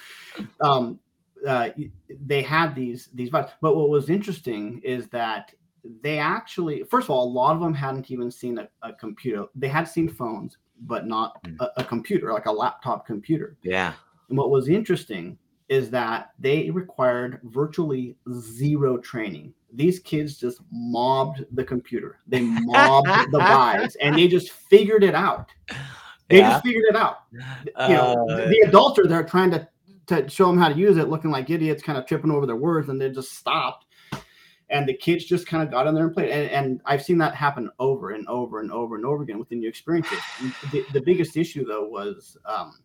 Um, 0.62 1.00
uh, 1.48 1.70
they 2.26 2.42
had 2.42 2.76
these 2.76 3.10
these 3.14 3.30
Vives. 3.30 3.52
But 3.62 3.76
what 3.76 3.90
was 3.90 4.10
interesting 4.10 4.82
is 4.84 5.08
that 5.08 5.54
they 6.02 6.20
actually 6.20 6.84
first 6.84 7.06
of 7.06 7.12
all 7.12 7.28
a 7.28 7.32
lot 7.32 7.56
of 7.56 7.62
them 7.62 7.74
hadn't 7.74 8.12
even 8.12 8.30
seen 8.30 8.58
a, 8.58 8.68
a 8.82 8.94
computer. 8.94 9.46
They 9.56 9.70
had 9.70 9.86
seen 9.86 10.10
phones 10.10 10.58
but 10.82 11.08
not 11.08 11.42
Mm. 11.44 11.58
a, 11.60 11.82
a 11.82 11.84
computer 11.84 12.32
like 12.34 12.46
a 12.46 12.52
laptop 12.52 13.06
computer 13.06 13.58
yeah. 13.64 13.94
and 14.30 14.38
what 14.38 14.50
was 14.50 14.70
interesting 14.70 15.38
is 15.68 15.90
that 15.92 16.32
they 16.40 16.70
required 16.72 17.40
virtually 17.44 18.16
zero 18.34 18.98
training. 18.98 19.54
These 19.72 20.00
kids 20.00 20.36
just 20.38 20.62
mobbed 20.72 21.46
the 21.52 21.64
computer. 21.64 22.18
They 22.28 22.42
mobbed 22.42 23.08
the 23.32 23.38
Vives 23.38 23.96
and 23.98 24.16
they 24.18 24.28
just 24.28 24.50
figured 24.50 25.04
it 25.04 25.14
out. 25.14 25.50
They 26.28 26.40
Yeah. 26.40 26.50
just 26.54 26.64
figured 26.66 26.86
it 26.90 26.96
out. 26.96 27.18
You 27.32 27.40
know, 27.78 28.26
Uh, 28.30 28.38
the, 28.38 28.46
the 28.50 28.60
adults 28.68 28.98
are 28.98 29.06
there 29.06 29.24
trying 29.24 29.52
to, 29.52 29.68
to 30.08 30.28
show 30.28 30.48
them 30.48 30.58
how 30.58 30.70
to 30.70 30.76
use 30.76 30.98
it, 30.98 31.08
looking 31.08 31.30
like 31.30 31.52
idiots, 31.52 31.84
kind 31.84 32.00
of 32.00 32.08
tripping 32.08 32.32
over 32.32 32.48
their 32.48 32.56
words, 32.56 32.90
and 32.90 33.00
they 33.00 33.12
just 33.12 33.34
stopped. 33.38 33.86
And 34.70 34.88
the 34.88 34.94
kids 34.94 35.26
just 35.26 35.48
kind 35.48 35.64
of 35.64 35.72
got 35.72 35.88
in 35.88 35.96
there 35.96 36.06
and 36.06 36.14
played. 36.14 36.30
And, 36.30 36.50
and 36.52 36.82
I've 36.86 37.04
seen 37.04 37.18
that 37.20 37.36
happen 37.36 37.70
over 37.80 38.12
and 38.12 38.28
over 38.28 38.60
and 38.60 38.72
over 38.72 38.96
and 38.96 39.06
over 39.06 39.24
again 39.24 39.40
within 39.40 39.60
new 39.60 39.70
experiences. 39.70 40.20
the, 40.72 40.86
the 40.94 41.02
biggest 41.02 41.38
issue, 41.38 41.66
though, 41.66 41.88
was 41.88 42.38
um, 42.46 42.80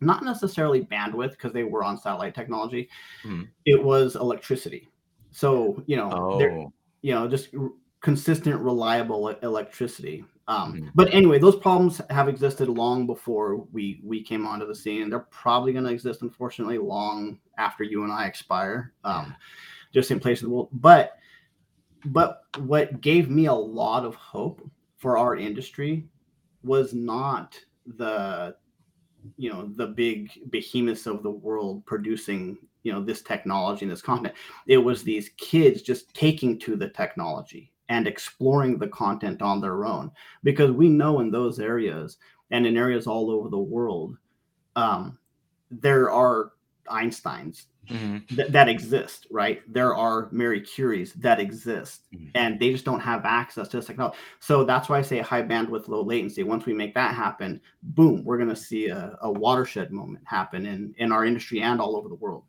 not 0.00 0.24
necessarily 0.24 0.82
bandwidth 0.82 1.32
because 1.32 1.52
they 1.52 1.64
were 1.64 1.82
on 1.84 1.96
satellite 1.98 2.34
technology. 2.34 2.88
Hmm. 3.22 3.42
It 3.64 3.82
was 3.82 4.16
electricity. 4.16 4.88
So 5.30 5.82
you 5.86 5.96
know, 5.96 6.10
oh, 6.12 6.72
you 7.00 7.14
know, 7.14 7.26
just 7.26 7.48
r- 7.58 7.70
consistent, 8.00 8.60
reliable 8.60 9.28
electricity. 9.28 10.24
Um, 10.48 10.74
Mhm. 10.74 10.90
But 10.94 11.14
anyway, 11.14 11.38
those 11.38 11.56
problems 11.56 12.00
have 12.10 12.28
existed 12.28 12.68
long 12.68 13.06
before 13.06 13.56
we 13.72 14.00
we 14.04 14.22
came 14.22 14.46
onto 14.46 14.66
the 14.66 14.74
scene. 14.74 15.08
They're 15.08 15.20
probably 15.30 15.72
going 15.72 15.84
to 15.84 15.92
exist, 15.92 16.22
unfortunately, 16.22 16.78
long 16.78 17.38
after 17.58 17.84
you 17.84 18.02
and 18.02 18.12
I 18.12 18.26
expire, 18.26 18.92
um, 19.04 19.34
just 19.92 20.10
in 20.10 20.20
place 20.20 20.40
of 20.42 20.48
the 20.48 20.54
world. 20.54 20.68
But 20.72 21.18
but 22.06 22.44
what 22.58 23.00
gave 23.00 23.30
me 23.30 23.46
a 23.46 23.52
lot 23.52 24.04
of 24.04 24.14
hope 24.14 24.68
for 24.96 25.18
our 25.18 25.36
industry 25.36 26.06
was 26.62 26.92
not 26.94 27.58
the 27.86 28.56
you 29.36 29.50
know 29.50 29.70
the 29.76 29.86
big 29.86 30.30
behemoths 30.50 31.06
of 31.06 31.22
the 31.22 31.30
world 31.30 31.84
producing 31.86 32.58
you 32.82 32.92
know 32.92 33.02
this 33.02 33.22
technology 33.22 33.84
and 33.84 33.92
this 33.92 34.02
content 34.02 34.34
it 34.66 34.78
was 34.78 35.02
these 35.02 35.30
kids 35.36 35.82
just 35.82 36.12
taking 36.14 36.58
to 36.58 36.76
the 36.76 36.88
technology 36.88 37.72
and 37.88 38.06
exploring 38.06 38.78
the 38.78 38.88
content 38.88 39.42
on 39.42 39.60
their 39.60 39.84
own 39.84 40.10
because 40.42 40.70
we 40.72 40.88
know 40.88 41.20
in 41.20 41.30
those 41.30 41.60
areas 41.60 42.18
and 42.50 42.66
in 42.66 42.76
areas 42.76 43.06
all 43.06 43.30
over 43.30 43.48
the 43.48 43.58
world 43.58 44.16
um, 44.74 45.18
there 45.70 46.10
are 46.10 46.52
einsteins 46.88 47.66
mhm. 47.90 48.26
th- 48.28 48.48
that 48.48 48.68
exist 48.68 49.26
right 49.30 49.62
there 49.72 49.94
are 49.94 50.28
mary 50.30 50.60
curies 50.60 51.12
that 51.14 51.40
exist 51.40 52.02
Mhm. 52.14 52.30
and 52.34 52.60
they 52.60 52.70
just 52.72 52.84
don't 52.84 53.00
have 53.00 53.24
access 53.24 53.68
to 53.68 53.76
this 53.78 53.86
technology 53.86 54.16
so 54.40 54.64
that's 54.64 54.88
why 54.88 54.98
i 54.98 55.02
say 55.02 55.18
high 55.18 55.42
bandwidth 55.42 55.88
low 55.88 56.02
latency 56.02 56.42
once 56.42 56.64
we 56.66 56.74
make 56.74 56.94
that 56.94 57.14
happen 57.14 57.60
boom 57.82 58.24
we're 58.24 58.38
going 58.38 58.48
to 58.48 58.56
see 58.56 58.86
a, 58.88 59.18
a 59.22 59.30
watershed 59.30 59.90
moment 59.90 60.24
happen 60.26 60.66
in 60.66 60.94
in 60.98 61.12
our 61.12 61.24
industry 61.24 61.62
and 61.62 61.80
all 61.80 61.96
over 61.96 62.08
the 62.08 62.14
world 62.14 62.44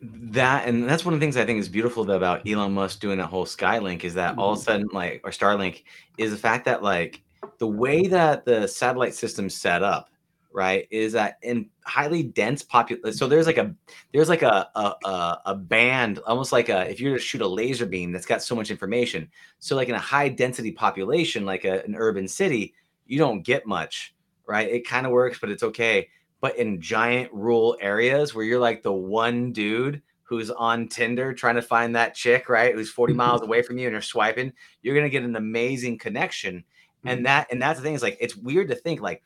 that 0.00 0.68
and 0.68 0.88
that's 0.88 1.04
one 1.04 1.14
of 1.14 1.20
the 1.20 1.24
things 1.24 1.36
I 1.36 1.46
think 1.46 1.58
is 1.58 1.68
beautiful 1.68 2.10
about 2.10 2.46
Elon 2.46 2.72
Musk 2.72 3.00
doing 3.00 3.18
that 3.18 3.26
whole 3.26 3.46
Skylink 3.46 4.04
is 4.04 4.14
that 4.14 4.36
all 4.36 4.52
of 4.52 4.58
a 4.58 4.62
sudden 4.62 4.88
like 4.92 5.22
or 5.24 5.30
Starlink 5.30 5.84
is 6.18 6.30
the 6.30 6.36
fact 6.36 6.66
that 6.66 6.82
like 6.82 7.22
the 7.58 7.66
way 7.66 8.06
that 8.06 8.44
the 8.44 8.66
satellite 8.66 9.14
system's 9.14 9.54
set 9.54 9.82
up, 9.82 10.10
right, 10.56 10.88
is 10.90 11.12
that 11.12 11.36
in 11.42 11.68
highly 11.84 12.22
dense 12.22 12.62
population. 12.62 13.12
So 13.12 13.28
there's 13.28 13.46
like 13.46 13.58
a 13.58 13.74
there's 14.12 14.30
like 14.30 14.40
a, 14.40 14.68
a 14.74 14.94
a 15.04 15.40
a 15.46 15.54
band, 15.54 16.18
almost 16.20 16.50
like 16.50 16.70
a 16.70 16.90
if 16.90 16.98
you 16.98 17.10
were 17.10 17.18
to 17.18 17.22
shoot 17.22 17.42
a 17.42 17.46
laser 17.46 17.84
beam 17.84 18.10
that's 18.10 18.24
got 18.24 18.42
so 18.42 18.56
much 18.56 18.70
information. 18.70 19.28
So 19.58 19.76
like 19.76 19.90
in 19.90 19.94
a 19.94 20.00
high 20.00 20.30
density 20.30 20.72
population, 20.72 21.44
like 21.44 21.66
a, 21.66 21.84
an 21.84 21.94
urban 21.94 22.26
city, 22.26 22.74
you 23.04 23.18
don't 23.18 23.42
get 23.42 23.66
much, 23.66 24.14
right? 24.46 24.68
It 24.68 24.88
kind 24.88 25.04
of 25.04 25.12
works, 25.12 25.38
but 25.38 25.50
it's 25.50 25.62
okay. 25.62 26.08
But 26.40 26.56
in 26.56 26.80
giant 26.80 27.30
rural 27.34 27.76
areas 27.80 28.34
where 28.34 28.44
you're 28.44 28.58
like 28.58 28.82
the 28.82 28.92
one 28.92 29.52
dude 29.52 30.00
who's 30.22 30.50
on 30.50 30.88
Tinder 30.88 31.34
trying 31.34 31.54
to 31.56 31.62
find 31.62 31.94
that 31.94 32.14
chick, 32.14 32.48
right? 32.48 32.74
Who's 32.74 32.90
40 32.90 33.12
mm-hmm. 33.12 33.18
miles 33.18 33.42
away 33.42 33.60
from 33.60 33.76
you 33.76 33.86
and 33.88 33.92
you're 33.92 34.00
swiping, 34.00 34.54
you're 34.80 34.96
gonna 34.96 35.10
get 35.10 35.22
an 35.22 35.36
amazing 35.36 35.98
connection. 35.98 36.64
And 37.04 37.18
mm-hmm. 37.18 37.24
that 37.24 37.48
and 37.52 37.60
that's 37.60 37.78
the 37.78 37.84
thing 37.84 37.94
is 37.94 38.02
like 38.02 38.16
it's 38.20 38.34
weird 38.34 38.68
to 38.68 38.74
think 38.74 39.02
like 39.02 39.22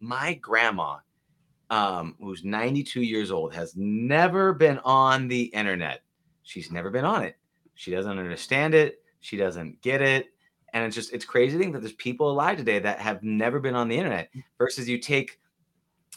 my 0.00 0.34
grandma, 0.34 0.98
um, 1.70 2.16
who's 2.20 2.44
92 2.44 3.02
years 3.02 3.30
old, 3.30 3.54
has 3.54 3.74
never 3.76 4.52
been 4.52 4.78
on 4.84 5.28
the 5.28 5.42
internet. 5.44 6.02
She's 6.42 6.70
never 6.70 6.90
been 6.90 7.04
on 7.04 7.22
it. 7.24 7.36
She 7.74 7.90
doesn't 7.90 8.18
understand 8.18 8.74
it. 8.74 9.00
She 9.20 9.36
doesn't 9.36 9.80
get 9.82 10.00
it. 10.02 10.26
And 10.72 10.84
it's 10.84 10.94
just 10.94 11.12
it's 11.12 11.24
crazy 11.24 11.56
to 11.56 11.62
think 11.62 11.72
that 11.72 11.80
there's 11.80 11.92
people 11.94 12.30
alive 12.30 12.56
today 12.58 12.78
that 12.78 13.00
have 13.00 13.22
never 13.22 13.58
been 13.60 13.74
on 13.74 13.88
the 13.88 13.96
internet 13.96 14.30
versus 14.58 14.88
you 14.88 14.98
take 14.98 15.40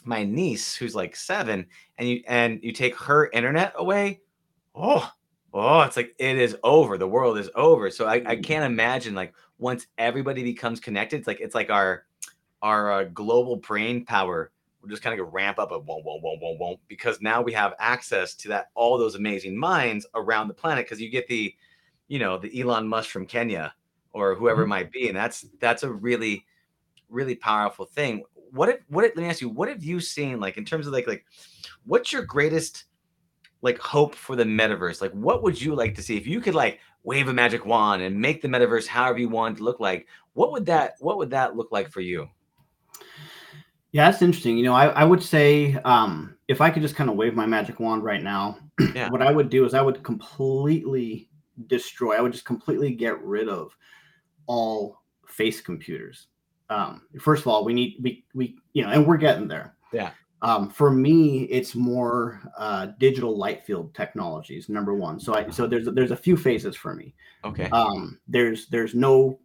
my 0.04 0.24
niece 0.24 0.74
who's 0.74 0.94
like 0.94 1.14
seven 1.14 1.66
and 1.98 2.08
you 2.08 2.22
and 2.26 2.58
you 2.62 2.72
take 2.72 2.96
her 2.96 3.28
internet 3.30 3.72
away 3.76 4.20
oh 4.74 5.10
oh 5.52 5.80
it's 5.82 5.96
like 5.96 6.14
it 6.18 6.38
is 6.38 6.56
over 6.62 6.96
the 6.96 7.06
world 7.06 7.36
is 7.38 7.50
over 7.54 7.90
so 7.90 8.06
i, 8.06 8.14
I 8.14 8.36
Mm. 8.36 8.44
can't 8.44 8.64
imagine 8.64 9.14
like 9.14 9.34
once 9.58 9.86
everybody 9.98 10.42
becomes 10.42 10.80
connected 10.80 11.18
it's 11.18 11.26
like 11.26 11.40
it's 11.40 11.54
like 11.54 11.70
our 11.70 12.04
our 12.62 12.92
uh, 12.92 13.04
global 13.04 13.56
brain 13.56 14.04
power 14.04 14.50
will 14.80 14.88
just 14.88 15.02
kind 15.02 15.18
of 15.18 15.32
ramp 15.32 15.58
up 15.58 15.72
a 15.72 15.78
won't 15.78 16.04
won't 16.04 16.22
won't 16.22 16.40
won't 16.40 16.58
won't 16.60 16.80
because 16.88 17.20
now 17.20 17.42
we 17.42 17.52
have 17.52 17.74
access 17.78 18.34
to 18.34 18.48
that 18.48 18.70
all 18.74 18.96
those 18.98 19.14
amazing 19.14 19.56
minds 19.56 20.06
around 20.14 20.48
the 20.48 20.54
planet 20.54 20.84
because 20.84 21.00
you 21.00 21.10
get 21.10 21.26
the 21.28 21.54
you 22.08 22.18
know 22.18 22.38
the 22.38 22.60
elon 22.60 22.88
musk 22.88 23.10
from 23.10 23.26
kenya 23.26 23.74
or 24.12 24.34
whoever 24.34 24.62
it 24.62 24.66
Mhm. 24.66 24.70
might 24.70 24.92
be 24.92 25.08
and 25.08 25.16
that's 25.16 25.46
that's 25.60 25.82
a 25.82 25.90
really 25.92 26.44
really 27.10 27.34
powerful 27.34 27.84
thing. 27.84 28.22
What 28.52 28.68
if 28.68 28.80
what 28.88 29.04
if, 29.04 29.16
let 29.16 29.22
me 29.22 29.28
ask 29.28 29.40
you 29.40 29.48
what 29.48 29.68
have 29.68 29.84
you 29.84 30.00
seen 30.00 30.40
like 30.40 30.56
in 30.56 30.64
terms 30.64 30.86
of 30.86 30.92
like 30.92 31.06
like 31.06 31.24
what's 31.84 32.12
your 32.12 32.22
greatest 32.22 32.84
like 33.62 33.78
hope 33.78 34.14
for 34.14 34.36
the 34.36 34.44
metaverse? 34.44 35.00
Like 35.00 35.12
what 35.12 35.42
would 35.42 35.60
you 35.60 35.74
like 35.74 35.94
to 35.96 36.02
see? 36.02 36.16
If 36.16 36.26
you 36.26 36.40
could 36.40 36.54
like 36.54 36.80
wave 37.02 37.28
a 37.28 37.32
magic 37.32 37.66
wand 37.66 38.02
and 38.02 38.18
make 38.18 38.42
the 38.42 38.48
metaverse 38.48 38.86
however 38.86 39.18
you 39.18 39.28
want 39.28 39.56
it 39.56 39.58
to 39.58 39.64
look 39.64 39.80
like 39.80 40.06
what 40.34 40.52
would 40.52 40.66
that 40.66 40.94
what 41.00 41.16
would 41.16 41.30
that 41.30 41.56
look 41.56 41.72
like 41.72 41.90
for 41.90 42.00
you 42.00 42.28
Yeah, 43.92 44.10
that's 44.10 44.22
interesting. 44.22 44.56
You 44.56 44.64
know, 44.64 44.74
I, 44.74 44.86
I 44.86 45.04
would 45.04 45.22
say 45.22 45.74
um, 45.84 46.36
if 46.48 46.60
I 46.60 46.70
could 46.70 46.82
just 46.82 46.94
kind 46.94 47.10
of 47.10 47.16
wave 47.16 47.34
my 47.34 47.46
magic 47.46 47.80
wand 47.80 48.04
right 48.04 48.22
now, 48.22 48.58
Yeah. 48.94 49.08
what 49.10 49.22
I 49.22 49.32
would 49.32 49.50
do 49.50 49.64
is 49.64 49.74
I 49.74 49.82
would 49.82 50.02
completely 50.04 51.28
destroy, 51.66 52.16
I 52.16 52.20
would 52.20 52.32
just 52.32 52.44
completely 52.44 52.92
get 52.94 53.20
rid 53.22 53.48
of 53.48 53.76
all 54.46 55.02
face 55.26 55.60
computers. 55.60 56.28
Um, 56.70 57.02
first 57.20 57.42
of 57.42 57.48
all, 57.48 57.64
we 57.64 57.72
need, 57.74 57.96
we, 58.00 58.24
we, 58.32 58.56
you 58.74 58.82
know, 58.82 58.90
and 58.90 59.04
we're 59.06 59.16
getting 59.16 59.48
there. 59.48 59.74
Yeah. 59.92 60.10
Um, 60.42 60.70
for 60.70 60.90
me, 60.90 61.42
it's 61.44 61.74
more 61.74 62.40
uh, 62.56 62.86
digital 62.98 63.36
light 63.36 63.64
field 63.66 63.92
technologies. 63.94 64.68
Number 64.68 64.94
one. 64.94 65.20
So 65.20 65.34
I, 65.34 65.50
so 65.50 65.66
there's 65.66 65.86
there's 65.92 66.12
a 66.12 66.16
few 66.16 66.34
phases 66.36 66.74
for 66.76 66.94
me. 66.94 67.14
okay 67.44 67.68
Um, 67.70 68.18
there's 68.26 68.66
there's 68.68 68.94
no 68.94 69.38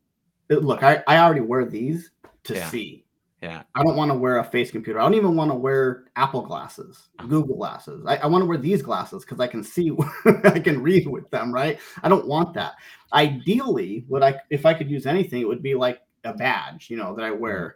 look. 0.49 0.83
I 0.83 1.03
I 1.07 1.17
already 1.17 1.41
wear 1.41 1.65
these 1.65 2.11
to 2.45 2.53
Yeah. 2.53 2.69
see. 2.69 3.04
Yeah 3.45 3.61
I 3.75 3.83
don't 3.83 3.95
want 3.95 4.09
to 4.11 4.17
wear 4.17 4.37
a 4.37 4.43
face 4.43 4.71
computer. 4.71 4.99
I 4.99 5.03
don't 5.03 5.13
even 5.15 5.35
want 5.35 5.51
to 5.51 5.55
wear 5.55 6.05
Apple 6.15 6.41
glasses, 6.41 7.09
Uh-huh. 7.19 7.27
Google 7.27 7.57
glasses. 7.57 8.05
I, 8.07 8.15
I 8.17 8.25
want 8.25 8.41
to 8.41 8.45
wear 8.45 8.57
these 8.57 8.81
glasses 8.81 9.23
because 9.23 9.39
I 9.39 9.47
can 9.47 9.63
see, 9.63 9.91
I 10.45 10.59
can 10.59 10.81
read 10.81 11.07
with 11.07 11.29
them, 11.29 11.53
right? 11.53 11.77
I 12.01 12.09
don't 12.09 12.27
want 12.27 12.53
that. 12.55 12.73
Ideally, 13.13 14.05
what 14.07 14.23
I 14.23 14.39
if 14.49 14.65
I 14.65 14.73
could 14.73 14.89
use 14.89 15.05
anything, 15.05 15.41
it 15.41 15.47
would 15.47 15.61
be 15.61 15.75
like 15.75 16.01
a 16.23 16.33
badge, 16.33 16.89
you 16.89 16.97
know, 16.97 17.13
that 17.15 17.25
I 17.25 17.31
wear 17.31 17.75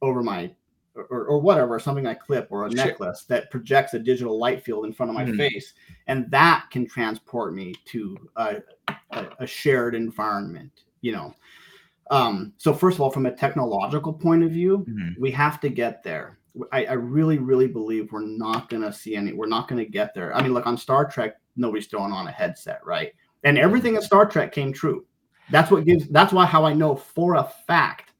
over 0.00 0.22
my 0.22 0.50
or, 0.94 1.24
or 1.26 1.40
whatever, 1.40 1.78
something 1.80 2.06
I 2.06 2.14
clip 2.14 2.46
or 2.50 2.66
a 2.66 2.70
Sure. 2.70 2.86
necklace 2.86 3.24
that 3.24 3.50
projects 3.50 3.94
a 3.94 3.98
digital 3.98 4.38
light 4.38 4.64
field 4.64 4.86
in 4.86 4.92
front 4.92 5.10
of 5.10 5.16
my 5.16 5.24
Mhm. 5.24 5.36
face, 5.36 5.74
and 6.06 6.30
that 6.30 6.66
can 6.70 6.86
transport 6.86 7.52
me 7.52 7.74
to 7.86 8.16
a, 8.36 8.62
a, 9.10 9.26
a 9.40 9.46
shared 9.46 9.94
environment, 9.96 10.84
you 11.00 11.12
know. 11.12 11.34
Um, 12.10 12.52
so 12.58 12.72
first 12.74 12.96
of 12.96 13.00
all, 13.00 13.10
from 13.10 13.26
a 13.26 13.32
technological 13.32 14.12
point 14.12 14.42
of 14.44 14.50
view, 14.50 14.84
Mhm. 14.88 15.18
we 15.18 15.30
have 15.30 15.60
to 15.60 15.68
get 15.68 16.02
there. 16.02 16.38
I, 16.72 16.84
I 16.86 16.92
really, 16.92 17.38
really 17.38 17.66
believe 17.66 18.12
we're 18.12 18.26
not 18.26 18.68
gonna 18.68 18.92
see 18.92 19.16
any. 19.16 19.32
We're 19.32 19.46
not 19.46 19.66
gonna 19.68 19.84
get 19.84 20.14
there. 20.14 20.34
I 20.36 20.42
mean, 20.42 20.52
look 20.52 20.66
on 20.66 20.76
Star 20.76 21.04
Trek, 21.04 21.36
nobody's 21.56 21.86
throwing 21.86 22.12
on 22.12 22.28
a 22.28 22.30
headset, 22.30 22.80
right? 22.84 23.12
And 23.42 23.58
everything 23.58 23.96
in 23.96 24.02
Star 24.02 24.24
Trek 24.26 24.52
came 24.52 24.72
true. 24.72 25.04
That's 25.50 25.70
what 25.70 25.84
gives. 25.84 26.08
That's 26.08 26.32
why 26.32 26.46
how 26.46 26.64
I 26.64 26.72
know 26.74 26.94
for 26.96 27.34
a 27.34 27.44
fact 27.66 28.12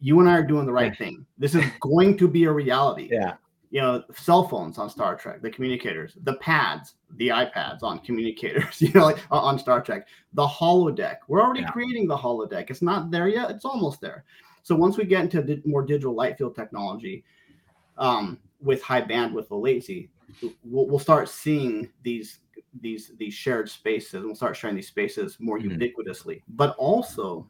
you 0.00 0.20
and 0.20 0.28
I 0.28 0.36
are 0.36 0.42
doing 0.46 0.64
the 0.66 0.72
right 0.72 0.96
thing. 0.96 1.26
This 1.38 1.54
is 1.54 1.64
going 1.80 2.16
to 2.18 2.28
be 2.28 2.44
a 2.44 2.52
reality. 2.52 3.08
yeah 3.10 3.34
You 3.70 3.80
know, 3.80 4.04
cell 4.14 4.46
phones 4.46 4.78
on 4.78 4.88
Star 4.88 5.16
Trek, 5.16 5.42
the 5.42 5.50
communicators, 5.50 6.16
the 6.22 6.34
pads, 6.34 6.94
the 7.16 7.28
iPads 7.28 7.82
on 7.82 7.98
communicators. 8.00 8.80
You 8.80 8.92
know, 8.94 9.04
like 9.04 9.18
on 9.30 9.58
Star 9.58 9.82
Trek, 9.82 10.06
the 10.34 10.46
holodeck. 10.46 11.16
We're 11.28 11.42
already 11.42 11.62
Yeah. 11.62 11.70
creating 11.70 12.06
the 12.06 12.16
holodeck. 12.16 12.70
It's 12.70 12.82
not 12.82 13.10
there 13.10 13.28
yet. 13.28 13.50
It's 13.50 13.64
almost 13.64 14.00
there. 14.00 14.24
So 14.62 14.74
once 14.76 14.96
we 14.96 15.04
get 15.04 15.22
into 15.22 15.42
di- 15.42 15.62
more 15.64 15.84
digital 15.84 16.14
light 16.14 16.38
field 16.38 16.54
technology, 16.54 17.24
um, 17.98 18.38
with 18.60 18.82
high 18.82 19.02
bandwidth 19.02 19.50
low 19.50 19.60
latency, 19.60 20.10
we'll, 20.64 20.86
we'll 20.86 20.98
start 20.98 21.28
seeing 21.28 21.88
these 22.02 22.38
these 22.80 23.12
these 23.18 23.32
shared 23.34 23.68
spaces, 23.68 24.14
and 24.14 24.26
we'll 24.26 24.34
start 24.34 24.56
sharing 24.56 24.76
these 24.76 24.88
spaces 24.88 25.36
more 25.40 25.58
Mhm. 25.58 25.76
ubiquitously. 25.78 26.42
But 26.48 26.74
also, 26.76 27.48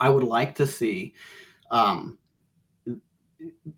I 0.00 0.08
would 0.10 0.24
like 0.24 0.54
to 0.56 0.66
see 0.66 1.14
um, 1.70 2.16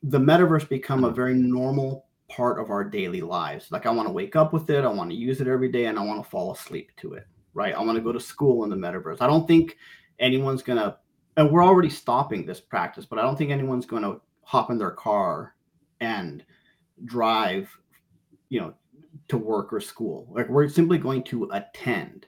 the 0.03 0.19
metaverse 0.19 0.69
become 0.69 1.05
a 1.05 1.11
very 1.11 1.35
normal 1.35 2.07
part 2.29 2.61
of 2.61 2.71
our 2.71 2.85
daily 2.85 3.21
lives. 3.21 3.71
Like 3.73 3.87
I 3.87 3.91
want 3.91 4.09
to 4.09 4.13
wake 4.13 4.37
up 4.37 4.53
with 4.53 4.69
it, 4.71 4.85
I 4.85 4.89
want 4.89 5.11
to 5.11 5.17
use 5.17 5.41
it 5.41 5.49
every 5.49 5.71
day, 5.71 5.87
and 5.87 5.99
I 5.99 6.05
want 6.05 6.23
to 6.23 6.31
fall 6.31 6.53
asleep 6.53 6.91
to 6.99 7.15
it. 7.15 7.27
Right? 7.55 7.75
I 7.75 7.81
want 7.81 7.97
to 7.97 8.03
go 8.03 8.13
to 8.13 8.21
school 8.21 8.65
in 8.65 8.71
the 8.71 8.77
metaverse. 8.77 9.21
I 9.21 9.27
don't 9.27 9.49
think 9.49 9.77
anyone's 10.19 10.63
gonna, 10.63 10.99
and 11.37 11.51
we're 11.51 11.65
already 11.65 11.91
stopping 11.91 12.45
this 12.47 12.61
practice, 12.61 13.07
but 13.07 13.19
I 13.19 13.23
don't 13.23 13.37
think 13.37 13.51
anyone's 13.51 13.87
going 13.87 14.03
to 14.03 14.21
hop 14.43 14.71
in 14.71 14.79
their 14.79 14.93
car 14.93 15.55
and 16.01 16.45
drive, 17.05 17.69
you 18.49 18.61
know, 18.61 18.75
to 19.29 19.37
work 19.37 19.73
or 19.73 19.81
school. 19.81 20.27
Like 20.31 20.49
we're 20.49 20.69
simply 20.69 20.99
going 20.99 21.23
to 21.25 21.51
attend 21.53 22.27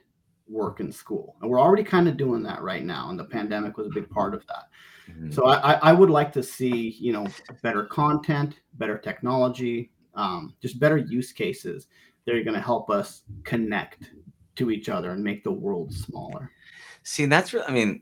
work 0.51 0.79
and 0.81 0.93
school, 0.93 1.35
and 1.41 1.49
we're 1.49 1.59
already 1.59 1.83
kind 1.83 2.07
of 2.07 2.17
doing 2.17 2.43
that 2.43 2.61
right 2.61 2.83
now. 2.83 3.09
And 3.09 3.17
the 3.17 3.23
pandemic 3.23 3.77
was 3.77 3.87
a 3.87 3.91
big 3.91 4.09
part 4.09 4.33
of 4.33 4.45
that. 4.47 4.65
Mhm. 5.09 5.33
So 5.33 5.45
I, 5.45 5.73
I- 5.73 5.89
I 5.89 5.93
would 5.93 6.09
like 6.09 6.31
to 6.33 6.43
see, 6.43 6.89
you 6.99 7.13
know, 7.13 7.25
better 7.63 7.85
content, 7.85 8.59
better 8.73 8.97
technology, 8.97 9.91
um, 10.15 10.53
just 10.61 10.79
better 10.79 10.97
use 10.97 11.31
cases 11.31 11.87
that 12.25 12.35
are 12.35 12.43
going 12.43 12.55
to 12.55 12.61
help 12.61 12.89
us 12.89 13.23
connect 13.43 14.11
to 14.57 14.69
each 14.71 14.89
other 14.89 15.11
and 15.11 15.23
make 15.23 15.43
the 15.43 15.51
world 15.51 15.93
smaller. 15.93 16.51
See, 17.03 17.25
that's 17.25 17.53
really, 17.53 17.65
I 17.67 17.71
mean, 17.71 18.01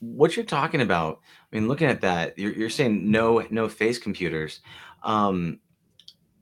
what 0.00 0.36
you're 0.36 0.44
talking 0.44 0.80
about. 0.82 1.20
I 1.52 1.56
mean, 1.56 1.68
looking 1.68 1.88
at 1.88 2.00
that, 2.02 2.38
you're, 2.38 2.52
you're 2.52 2.70
saying 2.70 3.10
no, 3.10 3.44
no 3.50 3.68
face 3.68 3.98
computers. 3.98 4.60
Um, 5.02 5.60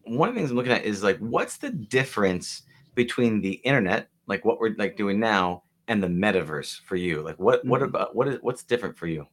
one 0.05 0.29
of 0.29 0.35
the 0.35 0.40
things 0.40 0.51
I'm 0.51 0.57
looking 0.57 0.73
at 0.73 0.85
is 0.85 1.03
like, 1.03 1.18
what's 1.18 1.57
the 1.59 1.71
difference 1.71 2.62
between 2.94 3.40
the 3.40 3.53
internet, 3.53 4.09
like 4.29 4.45
what 4.45 4.61
we're 4.61 4.75
like 4.77 4.97
doing 4.97 5.19
now, 5.19 5.64
and 5.88 6.03
the 6.03 6.07
metaverse 6.09 6.81
for 6.83 6.97
you? 6.97 7.23
Like, 7.23 7.38
what, 7.38 7.64
what 7.64 7.81
Mhm. 7.81 7.87
about 7.87 8.14
what 8.14 8.29
is 8.29 8.38
what's 8.43 8.62
different 8.62 8.97
for 8.97 9.07
you? 9.07 9.27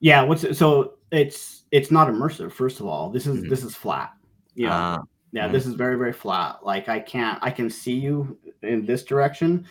Yeah, 0.00 0.22
what's 0.22 0.56
so 0.58 0.94
it's 1.12 1.64
it's 1.70 1.90
not 1.90 2.08
immersive. 2.08 2.52
First 2.52 2.80
of 2.80 2.86
all, 2.86 3.10
this 3.10 3.26
is 3.26 3.44
Mhm. 3.44 3.48
this 3.48 3.62
is 3.64 3.74
flat. 3.74 4.12
Yeah, 4.54 4.72
Ah, 4.72 5.02
yeah, 5.32 5.48
mhm. 5.48 5.52
this 5.52 5.66
is 5.66 5.74
very 5.74 5.96
very 5.96 6.12
flat. 6.12 6.64
Like 6.64 6.88
I 6.88 7.00
can't 7.00 7.38
I 7.42 7.50
can 7.50 7.70
see 7.70 7.94
you 7.94 8.38
in 8.62 8.84
this 8.86 9.04
direction. 9.04 9.66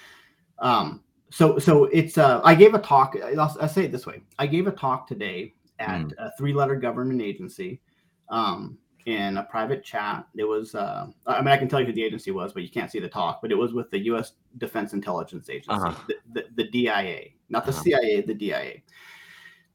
Um, 0.60 1.04
so 1.32 1.60
so 1.60 1.86
it's 1.86 2.18
uh 2.18 2.42
I 2.44 2.56
gave 2.56 2.74
a 2.74 2.80
talk. 2.80 3.16
I'll, 3.24 3.58
I'll 3.60 3.68
say 3.68 3.86
it 3.86 3.92
this 3.92 4.06
way. 4.06 4.22
I 4.40 4.48
gave 4.48 4.68
a 4.68 4.72
talk 4.72 5.08
today 5.08 5.54
at 5.80 6.02
Mm. 6.02 6.14
a 6.18 6.32
three 6.38 6.54
letter 6.54 6.76
government 6.76 7.22
agency. 7.22 7.82
Um, 8.30 8.78
in 9.06 9.38
a 9.38 9.44
private 9.44 9.84
chat. 9.84 10.26
It 10.36 10.46
was, 10.46 10.76
uh, 10.76 11.08
I 11.28 11.40
mean, 11.40 11.50
I 11.50 11.58
can 11.58 11.68
tell 11.68 11.80
you 11.80 11.86
who 11.88 11.94
the 11.94 12.04
agency 12.04 12.32
was, 12.32 12.54
but 12.54 12.64
you 12.64 12.70
can't 12.70 12.90
see 12.92 13.00
the 13.00 13.10
talk. 13.10 13.42
But 13.42 13.52
it 13.52 13.56
was 13.58 13.74
with 13.74 13.92
the 13.92 14.00
U.S. 14.06 14.34
Defense 14.58 14.94
Intelligence 14.94 15.50
Agency, 15.50 15.70
Uh-huh. 15.72 15.94
the, 16.08 16.16
the, 16.34 16.46
the 16.56 16.70
DIA, 16.70 17.30
not 17.50 17.66
the 17.66 17.72
Uh-huh. 17.72 17.82
CIA, 17.82 18.22
the 18.22 18.34
DIA. 18.34 18.76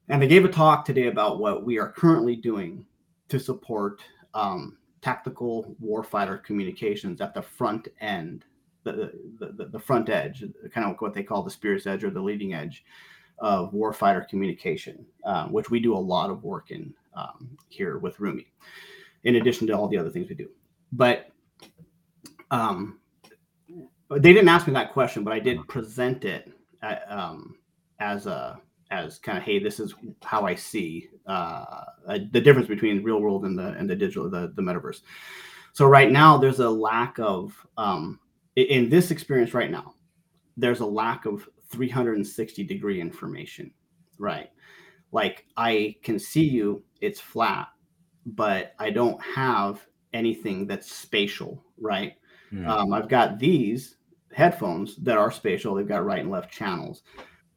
And 0.09 0.23
they 0.23 0.29
gave 0.29 0.45
a 0.45 0.49
talk 0.49 0.85
today 0.85 1.09
about 1.09 1.39
what 1.39 1.65
we 1.65 1.79
are 1.79 1.93
currently 1.93 2.37
doing 2.37 2.87
to 3.29 3.39
support 3.39 4.01
um, 4.35 4.79
tactical 5.03 5.77
warfighter 5.83 6.43
communications 6.43 7.21
at 7.21 7.35
the 7.35 7.43
front 7.43 7.89
end, 8.01 8.45
the, 8.85 9.13
the, 9.39 9.67
the, 9.67 9.79
front 9.79 10.09
edge, 10.09 10.43
kind 10.73 10.91
of 10.91 10.97
what 11.01 11.13
they 11.13 11.23
call 11.23 11.43
the 11.43 11.51
spear's 11.51 11.87
edge 11.87 12.05
or 12.05 12.11
the 12.11 12.21
leading 12.21 12.55
edge 12.55 12.85
of 13.39 13.73
warfighter 13.73 14.27
communication, 14.29 15.05
um, 15.25 15.53
which 15.53 15.71
we 15.71 15.79
do 15.79 15.95
a 15.95 15.99
lot 15.99 16.31
of 16.31 16.43
work 16.43 16.71
in 16.71 16.95
um, 17.15 17.57
here 17.69 17.99
with 17.99 18.17
Rumii, 18.17 18.47
in 19.25 19.37
addition 19.37 19.67
to 19.67 19.73
all 19.73 19.89
the 19.89 19.99
other 19.99 20.11
things 20.11 20.29
we 20.29 20.35
do. 20.35 20.49
But 20.93 21.31
um, 22.51 23.01
they 24.11 24.33
didn't 24.33 24.49
ask 24.49 24.67
me 24.67 24.73
that 24.75 24.93
question, 24.93 25.25
but 25.25 25.33
I 25.33 25.39
did 25.39 25.67
present 25.69 26.25
it 26.25 26.51
at, 26.83 27.11
um, 27.11 27.57
as 28.01 28.27
a 28.27 28.61
as 28.91 29.19
kind 29.19 29.37
of 29.37 29.45
hey, 29.45 29.59
this 29.59 29.81
is 29.81 29.95
how 30.23 30.47
I 30.47 30.55
see 30.55 31.11
uh, 31.27 31.85
the 32.07 32.41
difference 32.41 32.69
between 32.69 33.03
real 33.03 33.21
world 33.21 33.45
and 33.45 33.59
the 33.59 33.69
and 33.79 33.89
the 33.89 33.97
digital 33.97 34.31
the, 34.31 34.53
the 34.55 34.63
metaverse. 34.63 35.03
So 35.73 35.87
right 35.87 36.11
now, 36.11 36.39
there's 36.39 36.61
a 36.61 36.71
lack 36.71 37.19
of 37.19 37.55
um, 37.77 38.19
in 38.57 38.89
this 38.89 39.11
experience 39.11 39.55
right 39.55 39.71
now. 39.71 39.95
There's 40.57 40.81
a 40.81 40.87
lack 40.87 41.27
of 41.27 41.49
360 41.71 42.65
degree 42.65 43.01
information, 43.01 43.71
right? 44.19 44.51
Like 45.13 45.47
I 45.57 45.97
can 46.03 46.19
see 46.19 46.45
you, 46.45 46.83
it's 47.01 47.21
flat, 47.21 47.69
but 48.35 48.75
I 48.79 48.91
don't 48.91 49.21
have 49.23 49.85
anything 50.13 50.67
that's 50.67 50.93
spatial, 50.93 51.63
right? 51.79 52.15
Mm. 52.53 52.67
Um, 52.67 52.93
I've 52.93 53.09
got 53.09 53.39
these 53.39 53.97
headphones 54.33 54.97
that 54.97 55.17
are 55.17 55.31
spatial, 55.31 55.75
they've 55.75 55.89
got 55.89 56.05
right 56.05 56.21
and 56.21 56.31
left 56.31 56.53
channels. 56.53 57.03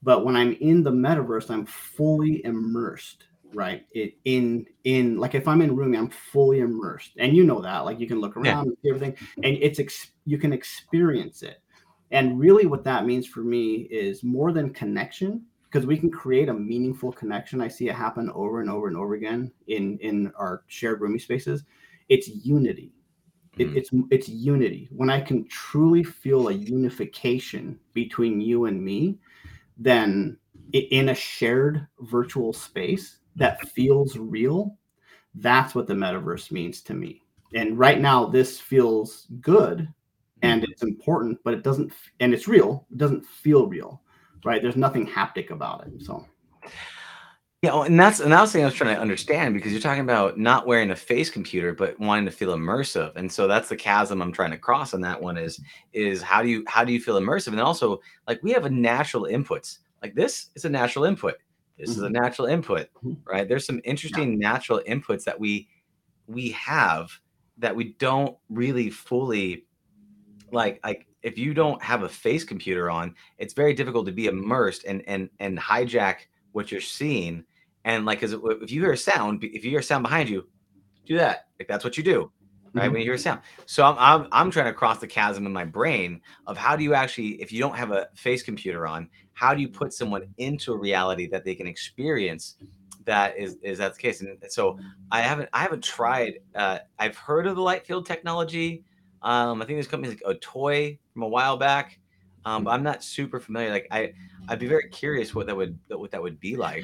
But 0.03 0.25
when 0.25 0.35
I'm 0.35 0.53
in 0.53 0.83
the 0.83 0.91
metaverse, 0.91 1.51
I'm 1.51 1.65
fully 1.65 2.43
immersed 2.45 3.25
right 3.53 3.85
it 3.91 4.13
in 4.25 4.65
in 4.85 5.17
like 5.17 5.35
if 5.35 5.47
i'm 5.47 5.61
in 5.61 5.75
Rumii 5.75 5.97
i'm 5.97 6.09
fully 6.09 6.59
immersed 6.59 7.11
and 7.17 7.35
you 7.35 7.43
know 7.43 7.61
that 7.61 7.79
like 7.79 7.99
you 7.99 8.07
can 8.07 8.19
look 8.19 8.37
around 8.37 8.45
yeah. 8.45 8.61
and 8.61 8.77
see 8.81 8.89
everything 8.89 9.15
and 9.43 9.57
it's 9.59 9.79
ex- 9.79 10.11
you 10.25 10.37
can 10.37 10.53
experience 10.53 11.43
it 11.43 11.61
and 12.11 12.39
really 12.39 12.65
what 12.65 12.83
that 12.83 13.05
means 13.05 13.27
for 13.27 13.41
me 13.41 13.87
is 13.91 14.23
more 14.23 14.51
than 14.51 14.69
connection 14.69 15.43
because 15.71 15.85
we 15.85 15.97
can 15.97 16.11
create 16.11 16.49
a 16.49 16.53
meaningful 16.53 17.11
connection 17.11 17.61
i 17.61 17.67
see 17.67 17.87
it 17.87 17.95
happen 17.95 18.29
over 18.33 18.61
and 18.61 18.69
over 18.69 18.87
and 18.87 18.97
over 18.97 19.13
again 19.13 19.51
in 19.67 19.97
in 19.99 20.31
our 20.37 20.63
shared 20.67 21.01
Rumii 21.01 21.21
spaces 21.21 21.63
it's 22.09 22.27
unity 22.27 22.93
it, 23.57 23.67
mm. 23.67 23.75
it's 23.75 23.89
it's 24.09 24.29
unity 24.29 24.89
when 24.91 25.09
i 25.09 25.19
can 25.19 25.47
truly 25.47 26.03
feel 26.03 26.49
a 26.49 26.53
unification 26.53 27.79
between 27.93 28.41
you 28.41 28.65
and 28.65 28.83
me 28.83 29.17
then 29.77 30.37
in 30.73 31.09
a 31.09 31.15
shared 31.15 31.87
virtual 31.99 32.53
space 32.53 33.17
that 33.35 33.67
feels 33.69 34.17
real, 34.17 34.77
that's 35.35 35.75
what 35.75 35.87
the 35.87 35.93
metaverse 35.93 36.51
means 36.51 36.81
to 36.81 36.93
me. 36.93 37.21
And 37.53 37.77
right 37.77 37.99
now, 37.99 38.25
this 38.25 38.59
feels 38.59 39.27
good 39.41 39.87
and 40.41 40.61
mm-hmm. 40.61 40.71
it's 40.71 40.83
important, 40.83 41.39
but 41.43 41.53
it 41.53 41.63
doesn't, 41.63 41.93
and 42.19 42.33
it's 42.33 42.47
real, 42.47 42.87
it 42.91 42.97
doesn't 42.97 43.25
feel 43.25 43.67
real, 43.67 44.01
right? 44.43 44.61
There's 44.61 44.75
nothing 44.75 45.07
haptic 45.07 45.49
about 45.49 45.87
it. 45.87 46.01
So, 46.01 46.25
yeah, 47.61 47.73
well, 47.73 47.83
and 47.83 47.99
that's 47.99 48.19
another 48.19 48.49
thing 48.49 48.63
I 48.63 48.65
was 48.65 48.73
trying 48.73 48.95
to 48.95 49.01
understand 49.01 49.53
because 49.53 49.71
you're 49.71 49.81
talking 49.81 50.01
about 50.01 50.37
not 50.37 50.65
wearing 50.65 50.91
a 50.91 50.95
face 50.95 51.29
computer, 51.29 51.73
but 51.73 51.99
wanting 51.99 52.25
to 52.25 52.31
feel 52.31 52.55
immersive, 52.55 53.15
and 53.15 53.31
so 53.31 53.47
that's 53.47 53.69
the 53.69 53.75
chasm 53.75 54.21
I'm 54.21 54.31
trying 54.31 54.51
to 54.51 54.57
cross 54.57 54.93
on 54.93 55.01
that 55.01 55.21
one. 55.21 55.37
Is 55.37 55.61
is 55.93 56.21
how 56.21 56.41
do 56.41 56.49
you 56.49 56.63
how 56.67 56.83
do 56.83 56.91
you 56.91 56.99
feel 56.99 57.19
immersive, 57.19 57.49
and 57.49 57.61
also 57.61 57.99
like 58.27 58.41
we 58.41 58.51
have 58.51 58.65
a 58.65 58.69
natural 58.69 59.23
inputs. 59.25 59.79
Like 60.01 60.15
this 60.15 60.49
is 60.55 60.65
a 60.65 60.69
natural 60.69 61.05
input. 61.05 61.35
This 61.77 61.91
mm-hmm. 61.91 61.99
is 61.99 62.03
a 62.03 62.05
mm-hmm. 62.07 62.23
natural 62.23 62.47
input, 62.47 62.87
mm-hmm. 63.03 63.13
right? 63.25 63.47
There's 63.47 63.65
some 63.65 63.81
interesting 63.83 64.41
yeah. 64.41 64.51
natural 64.51 64.81
inputs 64.87 65.23
that 65.25 65.39
we 65.39 65.67
we 66.27 66.49
have 66.51 67.11
that 67.57 67.75
we 67.75 67.93
don't 67.99 68.35
really 68.49 68.89
fully 68.89 69.65
like 70.51 70.79
like 70.83 71.07
if 71.23 71.37
you 71.37 71.53
don't 71.53 71.81
have 71.81 72.03
a 72.03 72.09
face 72.09 72.43
computer 72.43 72.89
on, 72.89 73.15
it's 73.37 73.53
very 73.53 73.73
difficult 73.73 74.05
to 74.07 74.11
be 74.11 74.27
immersed 74.27 74.85
and 74.85 75.03
and 75.07 75.29
and 75.39 75.57
hijack 75.57 76.27
what 76.51 76.71
you're 76.71 76.81
seeing. 76.81 77.43
And 77.83 78.05
like, 78.05 78.21
cause 78.21 78.33
if 78.33 78.71
you 78.71 78.81
hear 78.81 78.91
a 78.91 78.97
sound, 78.97 79.43
if 79.43 79.63
you 79.63 79.71
hear 79.71 79.79
a 79.79 79.83
sound 79.83 80.03
behind 80.03 80.29
you, 80.29 80.47
do 81.05 81.17
that. 81.17 81.47
Like 81.59 81.67
that's 81.67 81.83
what 81.83 81.97
you 81.97 82.03
do 82.03 82.31
right? 82.73 82.83
Mm-hmm. 82.83 82.93
When 82.93 83.01
you 83.01 83.05
hear 83.05 83.13
a 83.15 83.19
sound. 83.19 83.41
So 83.65 83.83
I'm, 83.83 83.95
I'm 83.97 84.27
I'm 84.31 84.51
trying 84.51 84.67
to 84.67 84.73
cross 84.73 84.99
the 84.99 85.07
chasm 85.07 85.45
in 85.45 85.53
my 85.53 85.65
brain 85.65 86.21
of 86.47 86.57
how 86.57 86.75
do 86.75 86.83
you 86.83 86.93
actually, 86.93 87.41
if 87.41 87.51
you 87.51 87.59
don't 87.59 87.75
have 87.75 87.91
a 87.91 88.07
face 88.15 88.43
computer 88.43 88.87
on, 88.87 89.09
how 89.33 89.53
do 89.53 89.61
you 89.61 89.69
put 89.69 89.93
someone 89.93 90.23
into 90.37 90.73
a 90.73 90.77
reality 90.77 91.27
that 91.27 91.43
they 91.43 91.55
can 91.55 91.67
experience? 91.67 92.55
That 93.05 93.37
is 93.37 93.57
is 93.63 93.79
that 93.79 93.95
the 93.95 93.99
case? 93.99 94.21
And 94.21 94.37
so 94.49 94.77
I 95.11 95.21
haven't 95.21 95.49
I 95.53 95.59
haven't 95.59 95.83
tried. 95.83 96.39
Uh, 96.55 96.79
I've 96.99 97.17
heard 97.17 97.47
of 97.47 97.55
the 97.55 97.61
light 97.61 97.85
field 97.85 98.05
technology. 98.05 98.83
Um, 99.21 99.61
I 99.61 99.65
think 99.65 99.77
there's 99.77 99.87
companies 99.87 100.19
like 100.21 100.37
Otoy 100.37 100.97
from 101.13 101.23
a 101.23 101.27
while 101.27 101.57
back. 101.57 101.99
Um, 102.45 102.63
but 102.63 102.71
I'm 102.71 102.83
not 102.83 103.03
super 103.03 103.39
familiar. 103.39 103.69
Like 103.69 103.87
I, 103.91 104.13
I'd 104.47 104.59
be 104.59 104.67
very 104.67 104.89
curious 104.89 105.35
what 105.35 105.45
that 105.47 105.55
would 105.55 105.77
what 105.89 106.11
that 106.11 106.21
would 106.21 106.39
be 106.39 106.55
like. 106.55 106.83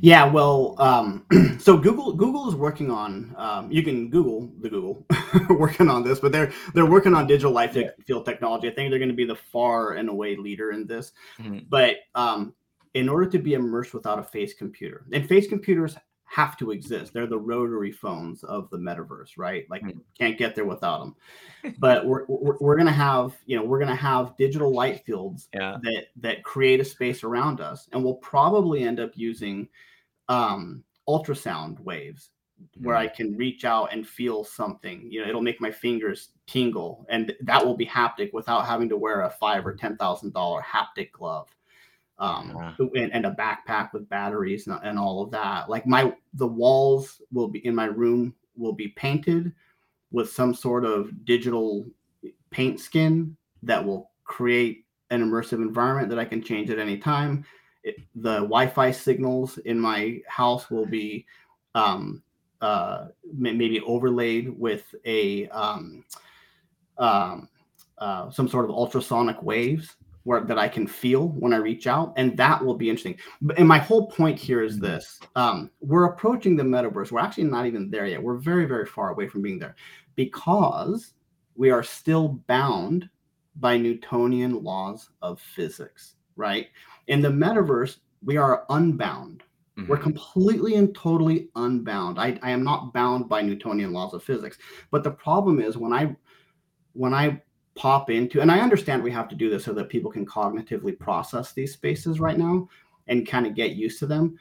Yeah, 0.00 0.24
well, 0.24 0.76
um, 0.78 1.26
so 1.58 1.76
Google 1.76 2.12
Google 2.12 2.48
is 2.48 2.54
working 2.54 2.90
on. 2.90 3.34
Um, 3.36 3.72
you 3.72 3.82
can 3.82 4.08
Google 4.08 4.52
the 4.60 4.68
Google 4.68 5.04
working 5.50 5.90
on 5.90 6.04
this, 6.04 6.20
but 6.20 6.30
they're 6.30 6.52
they're 6.74 6.86
working 6.86 7.14
on 7.14 7.26
digital 7.26 7.52
light 7.52 7.74
yeah. 7.74 7.90
field 8.06 8.24
technology. 8.24 8.68
I 8.68 8.70
think 8.70 8.90
they're 8.90 9.00
going 9.00 9.08
to 9.08 9.16
be 9.16 9.24
the 9.24 9.34
far 9.34 9.94
and 9.94 10.08
away 10.08 10.36
leader 10.36 10.70
in 10.70 10.86
this. 10.86 11.12
Mm-hmm. 11.40 11.60
But 11.68 11.96
um, 12.14 12.54
in 12.94 13.08
order 13.08 13.28
to 13.30 13.38
be 13.38 13.54
immersed 13.54 13.94
without 13.94 14.20
a 14.20 14.22
face 14.22 14.54
computer, 14.54 15.04
and 15.12 15.28
face 15.28 15.48
computers 15.48 15.96
have 16.34 16.56
to 16.56 16.72
exist. 16.72 17.12
They're 17.12 17.28
the 17.28 17.38
rotary 17.38 17.92
phones 17.92 18.42
of 18.42 18.68
the 18.70 18.76
metaverse, 18.76 19.38
right? 19.38 19.66
Like 19.70 19.82
mm. 19.82 20.00
can't 20.18 20.36
get 20.36 20.56
there 20.56 20.64
without 20.64 20.98
them. 20.98 21.74
but 21.78 22.04
we're, 22.04 22.24
we're, 22.26 22.56
we're 22.58 22.76
gonna 22.76 22.90
have 22.90 23.36
you 23.46 23.56
know 23.56 23.62
we're 23.62 23.78
gonna 23.78 23.94
have 23.94 24.36
digital 24.36 24.74
light 24.74 25.04
fields 25.04 25.48
yeah. 25.54 25.76
that 25.82 26.06
that 26.16 26.42
create 26.42 26.80
a 26.80 26.84
space 26.84 27.22
around 27.22 27.60
us, 27.60 27.88
and 27.92 28.02
we'll 28.02 28.14
probably 28.14 28.82
end 28.82 28.98
up 28.98 29.12
using 29.14 29.68
um, 30.28 30.82
ultrasound 31.08 31.78
waves 31.78 32.30
mm. 32.60 32.84
where 32.84 32.96
I 32.96 33.06
hmm. 33.06 33.14
can 33.14 33.36
reach 33.36 33.64
out 33.64 33.92
and 33.92 34.04
feel 34.04 34.42
something. 34.42 35.06
You 35.08 35.22
know, 35.22 35.28
it'll 35.28 35.40
make 35.40 35.60
my 35.60 35.70
fingers 35.70 36.30
tingle, 36.48 37.06
and 37.08 37.32
that 37.42 37.64
will 37.64 37.76
be 37.76 37.86
haptic 37.86 38.32
without 38.32 38.66
having 38.66 38.88
to 38.88 38.96
wear 38.96 39.20
a 39.20 39.30
five 39.30 39.64
or 39.64 39.74
ten 39.74 39.96
thousand 39.98 40.32
dollar 40.32 40.62
haptic 40.62 41.12
glove 41.12 41.54
um 42.18 42.74
and, 42.78 43.12
and, 43.12 43.26
a 43.26 43.30
backpack 43.32 43.92
with 43.92 44.08
batteries 44.08 44.66
and, 44.66 44.78
and 44.84 44.98
all 44.98 45.22
of 45.22 45.30
that. 45.32 45.68
Like 45.68 45.86
my 45.86 46.14
the 46.34 46.46
walls 46.46 47.20
will 47.32 47.48
be 47.48 47.64
in 47.66 47.74
my 47.74 47.86
room 47.86 48.34
will 48.56 48.72
be 48.72 48.88
painted 48.88 49.52
with 50.12 50.30
some 50.30 50.54
sort 50.54 50.84
of 50.84 51.24
digital 51.24 51.84
paint 52.50 52.78
skin 52.78 53.36
that 53.64 53.84
will 53.84 54.10
create 54.22 54.84
an 55.10 55.22
immersive 55.22 55.54
environment 55.54 56.08
that 56.08 56.18
i 56.18 56.24
can 56.24 56.42
change 56.42 56.70
at 56.70 56.78
any 56.78 56.98
time. 56.98 57.44
It, 57.82 57.96
the 58.14 58.36
wi-fi 58.36 58.92
signals 58.92 59.58
in 59.58 59.78
my 59.78 60.20
house 60.28 60.70
will 60.70 60.86
be 60.86 61.26
um 61.74 62.22
uh 62.60 63.08
maybe 63.32 63.80
overlaid 63.80 64.48
with 64.56 64.94
a 65.04 65.48
um 65.48 66.04
um 66.98 67.48
uh, 67.98 68.28
some 68.30 68.48
sort 68.48 68.64
of 68.64 68.72
ultrasonic 68.72 69.40
waves 69.42 69.96
where 70.24 70.40
that 70.40 70.58
I 70.58 70.68
can 70.68 70.86
feel 70.86 71.28
when 71.28 71.52
I 71.52 71.58
reach 71.58 71.86
out, 71.86 72.12
and 72.16 72.36
that 72.36 72.62
will 72.64 72.74
be 72.74 72.90
interesting. 72.90 73.18
And 73.56 73.68
my 73.68 73.78
whole 73.78 74.10
point 74.10 74.38
here 74.38 74.62
is 74.62 74.74
mm-hmm. 74.74 74.86
this: 74.86 75.20
um, 75.36 75.70
we're 75.80 76.06
approaching 76.06 76.56
the 76.56 76.62
metaverse. 76.62 77.12
We're 77.12 77.20
actually 77.20 77.44
not 77.44 77.66
even 77.66 77.90
there 77.90 78.06
yet. 78.06 78.22
We're 78.22 78.38
very, 78.38 78.66
very 78.66 78.86
far 78.86 79.10
away 79.10 79.28
from 79.28 79.42
being 79.42 79.58
there 79.58 79.76
because 80.16 81.12
we 81.54 81.70
are 81.70 81.82
still 81.82 82.40
bound 82.48 83.08
by 83.56 83.76
Newtonian 83.76 84.62
laws 84.62 85.10
of 85.22 85.40
physics. 85.40 86.16
Right? 86.36 86.68
In 87.06 87.20
the 87.20 87.28
metaverse, 87.28 87.98
we 88.24 88.36
are 88.36 88.64
unbound. 88.70 89.44
Mm-hmm. 89.78 89.90
We're 89.90 89.98
completely 89.98 90.76
and 90.76 90.94
totally 90.94 91.48
unbound. 91.56 92.18
I, 92.18 92.38
I 92.42 92.50
am 92.50 92.62
not 92.62 92.92
bound 92.92 93.28
by 93.28 93.42
Newtonian 93.42 93.92
laws 93.92 94.14
of 94.14 94.22
physics. 94.22 94.56
But 94.90 95.02
the 95.02 95.10
problem 95.10 95.60
is 95.60 95.76
when 95.76 95.92
I 95.92 96.16
when 96.92 97.12
I 97.12 97.42
pop 97.74 98.08
into 98.08 98.40
and 98.40 98.52
i 98.52 98.60
understand 98.60 99.02
we 99.02 99.10
have 99.10 99.28
to 99.28 99.34
do 99.34 99.50
this 99.50 99.64
so 99.64 99.72
that 99.72 99.88
people 99.88 100.10
can 100.10 100.24
cognitively 100.24 100.96
process 100.98 101.52
these 101.52 101.72
spaces 101.72 102.20
right 102.20 102.38
now 102.38 102.68
and 103.08 103.26
kind 103.26 103.46
of 103.46 103.54
get 103.54 103.72
used 103.72 103.98
to 103.98 104.06
them 104.06 104.38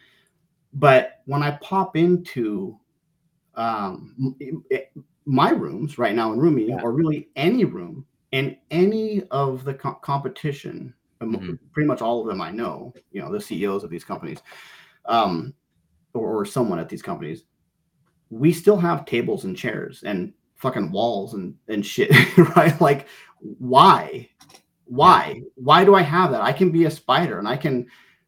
but 0.74 1.22
when 1.26 1.42
i 1.42 1.52
pop 1.62 1.96
into 1.98 2.78
um, 3.56 4.36
my 5.26 5.52
rooms 5.52 5.98
right 5.98 6.16
now 6.16 6.34
in 6.34 6.40
Rumii, 6.40 6.70
yeah. 6.70 6.82
or 6.82 6.92
really 6.92 7.30
any 7.36 7.66
room 7.66 8.06
in 8.32 8.58
any 8.72 9.24
of 9.32 9.64
the 9.64 9.74
co- 9.74 9.94
competition, 9.96 10.94
um, 11.22 11.36
mm-hmm. 11.36 11.54
pretty 11.72 11.88
much 11.88 12.02
all 12.02 12.22
of 12.22 12.28
them 12.28 12.42
I 12.42 12.52
know, 12.52 12.94
you 13.12 13.22
know, 13.22 13.32
the 13.32 13.40
CEOs 13.40 13.84
of 13.84 13.90
these 13.90 14.04
companies, 14.04 14.40
um, 15.06 15.54
or, 16.14 16.40
or 16.42 16.46
someone 16.46 16.80
at 16.80 16.90
these 16.90 17.02
companies, 17.02 17.44
we 18.30 18.52
still 18.52 18.78
have 18.78 19.06
tables 19.06 19.46
and 19.46 19.56
chairs 19.56 20.04
and 20.04 20.34
fucking 20.64 20.92
walls 20.92 21.36
and 21.36 21.54
and 21.68 21.86
shit, 21.86 22.12
right? 22.56 22.80
Like, 22.82 23.08
why? 23.40 24.30
Why? 24.86 25.42
Why 25.56 25.86
do 25.86 25.94
I 25.94 26.02
have 26.02 26.32
that? 26.32 26.42
I 26.42 26.54
can 26.54 26.72
be 26.72 26.86
a 26.86 26.92
spider 26.92 27.38
and 27.38 27.48
I 27.48 27.58
can 27.58 27.86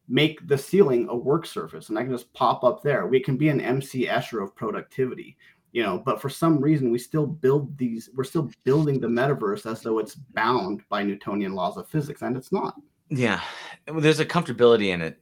make 0.08 0.46
the 0.46 0.58
ceiling 0.58 1.08
a 1.10 1.16
work 1.16 1.46
surface 1.46 1.88
and 1.88 1.98
I 1.98 2.02
can 2.02 2.12
just 2.12 2.32
pop 2.32 2.62
up 2.62 2.82
there. 2.82 3.06
We 3.06 3.20
can 3.20 3.36
be 3.36 3.48
an 3.48 3.60
MC 3.60 4.06
Escher 4.06 4.42
of 4.42 4.54
productivity, 4.54 5.36
you 5.72 5.82
know, 5.82 5.98
but 5.98 6.20
for 6.20 6.28
some 6.28 6.60
reason 6.60 6.92
we 6.92 6.98
still 6.98 7.26
build 7.26 7.76
these, 7.78 8.10
we're 8.14 8.24
still 8.24 8.50
building 8.64 9.00
the 9.00 9.08
metaverse 9.08 9.70
as 9.70 9.80
though 9.80 9.98
it's 9.98 10.14
bound 10.14 10.82
by 10.88 11.02
Newtonian 11.02 11.54
laws 11.54 11.76
of 11.76 11.88
physics, 11.88 12.22
and 12.22 12.36
it's 12.36 12.52
not. 12.52 12.74
Yeah. 13.08 13.40
There's 13.86 14.20
a 14.20 14.26
comfortability 14.26 14.88
in 14.88 15.00
it 15.00 15.18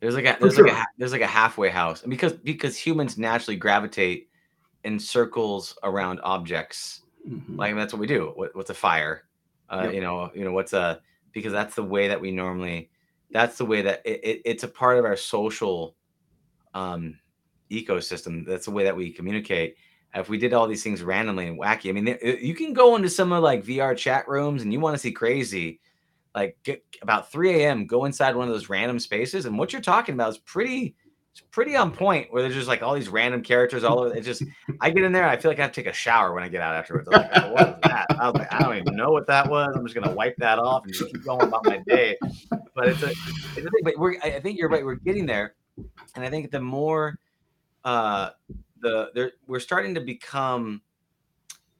There's 0.00 0.14
like 0.14 0.26
a 0.26 0.36
there's 0.40 0.58
like 0.58 0.72
a 0.72 0.84
there's 0.98 1.12
like 1.12 1.22
a 1.22 1.26
halfway 1.26 1.70
house, 1.70 2.02
and 2.02 2.10
because 2.10 2.32
because 2.32 2.76
humans 2.76 3.18
naturally 3.18 3.56
gravitate 3.56 4.28
in 4.84 4.98
circles 4.98 5.76
around 5.82 6.20
objects, 6.22 7.02
mm-hmm. 7.28 7.56
like 7.56 7.74
that's 7.74 7.92
what 7.92 8.00
we 8.00 8.06
do. 8.06 8.32
What, 8.34 8.54
what's 8.54 8.70
a 8.70 8.74
fire? 8.74 9.24
Uh, 9.70 9.82
yep. 9.84 9.94
You 9.94 10.00
know, 10.00 10.30
you 10.34 10.44
know 10.44 10.52
what's 10.52 10.72
a 10.72 11.00
because 11.32 11.52
that's 11.52 11.74
the 11.74 11.84
way 11.84 12.08
that 12.08 12.20
we 12.20 12.30
normally. 12.30 12.90
That's 13.30 13.56
the 13.56 13.64
way 13.64 13.80
that 13.82 14.02
it, 14.04 14.20
it, 14.22 14.42
it's 14.44 14.64
a 14.64 14.68
part 14.68 14.98
of 14.98 15.06
our 15.06 15.16
social 15.16 15.96
um, 16.74 17.18
ecosystem. 17.70 18.46
That's 18.46 18.66
the 18.66 18.70
way 18.70 18.84
that 18.84 18.96
we 18.96 19.10
communicate. 19.10 19.76
If 20.14 20.28
we 20.28 20.36
did 20.36 20.52
all 20.52 20.66
these 20.66 20.82
things 20.82 21.02
randomly 21.02 21.46
and 21.46 21.58
wacky, 21.58 21.88
I 21.88 21.92
mean, 21.92 22.18
you 22.42 22.54
can 22.54 22.74
go 22.74 22.96
into 22.96 23.08
some 23.08 23.32
of 23.32 23.42
like 23.42 23.64
VR 23.64 23.96
chat 23.96 24.28
rooms 24.28 24.60
and 24.60 24.70
you 24.70 24.78
want 24.78 24.94
to 24.94 24.98
see 24.98 25.12
crazy 25.12 25.80
like 26.34 26.56
get 26.64 26.82
about 27.02 27.30
3 27.30 27.62
a.m. 27.62 27.86
go 27.86 28.04
inside 28.04 28.34
one 28.34 28.48
of 28.48 28.54
those 28.54 28.68
random 28.68 28.98
spaces, 28.98 29.46
and 29.46 29.58
what 29.58 29.72
you're 29.72 29.82
talking 29.82 30.14
about 30.14 30.30
is 30.30 30.38
pretty 30.38 30.94
it's 31.32 31.40
pretty 31.50 31.74
on 31.76 31.90
point 31.92 32.30
where 32.30 32.42
there's 32.42 32.54
just 32.54 32.68
like 32.68 32.82
all 32.82 32.94
these 32.94 33.08
random 33.08 33.42
characters 33.42 33.84
all 33.84 34.00
over. 34.00 34.14
It's 34.14 34.26
just 34.26 34.42
I 34.80 34.90
get 34.90 35.02
in 35.02 35.12
there, 35.12 35.26
I 35.26 35.36
feel 35.38 35.50
like 35.50 35.58
I 35.58 35.62
have 35.62 35.72
to 35.72 35.82
take 35.82 35.90
a 35.90 35.94
shower 35.94 36.34
when 36.34 36.42
I 36.42 36.48
get 36.48 36.60
out 36.60 36.74
afterwards. 36.74 37.08
I'm 37.10 37.22
like, 37.22 37.32
what 37.32 37.52
was 37.52 37.76
that? 37.84 38.06
I 38.10 38.30
was 38.30 38.34
like, 38.38 38.52
I 38.52 38.58
don't 38.58 38.76
even 38.76 38.96
know 38.96 39.10
what 39.10 39.26
that 39.28 39.48
was. 39.48 39.74
I'm 39.74 39.86
just 39.86 39.98
gonna 39.98 40.14
wipe 40.14 40.36
that 40.36 40.58
off 40.58 40.84
and 40.84 40.92
just 40.92 41.10
keep 41.10 41.24
going 41.24 41.48
about 41.48 41.64
my 41.64 41.78
day. 41.86 42.18
But 42.74 42.88
it's 42.88 43.02
a, 43.02 43.10
it's 43.10 43.58
a 43.58 43.62
thing. 43.62 43.82
But 43.82 43.98
we're 43.98 44.20
I 44.22 44.40
think 44.40 44.58
you're 44.58 44.68
right. 44.68 44.84
We're 44.84 44.96
getting 44.96 45.24
there, 45.24 45.54
and 46.14 46.24
I 46.24 46.28
think 46.28 46.50
the 46.50 46.60
more 46.60 47.18
uh 47.84 48.30
the 48.80 49.10
there 49.14 49.32
we're 49.46 49.60
starting 49.60 49.94
to 49.94 50.00
become 50.00 50.82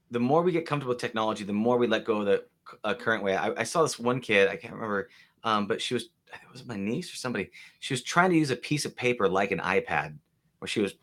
the 0.09 0.19
more 0.19 0.41
we 0.41 0.51
get 0.51 0.65
comfortable 0.65 0.93
with 0.93 1.01
technology, 1.01 1.43
the 1.43 1.53
more 1.53 1.77
we 1.77 1.87
let 1.87 2.05
go 2.05 2.19
of 2.19 2.25
the 2.25 2.45
uh, 2.83 2.93
current 2.93 3.23
way. 3.23 3.35
I, 3.35 3.51
I, 3.57 3.63
saw 3.63 3.81
this 3.81 3.97
one 3.97 4.19
kid, 4.19 4.47
I 4.47 4.55
can't 4.55 4.73
remember, 4.73 5.09
um, 5.43 5.65
but 5.65 5.81
she 5.81 5.95
was, 5.95 6.09
it 6.41 6.51
was 6.51 6.65
my 6.65 6.77
niece 6.77 7.11
or 7.11 7.15
somebody. 7.15 7.51
She 7.79 7.93
was 7.93 8.03
trying 8.03 8.29
to 8.31 8.37
use 8.37 8.51
a 8.51 8.55
piece 8.55 8.85
of 8.85 8.95
paper 8.95 9.27
like 9.27 9.51
an 9.51 9.59
iPad, 9.59 10.15
where 10.59 10.67
she 10.67 10.81
was 10.81 10.95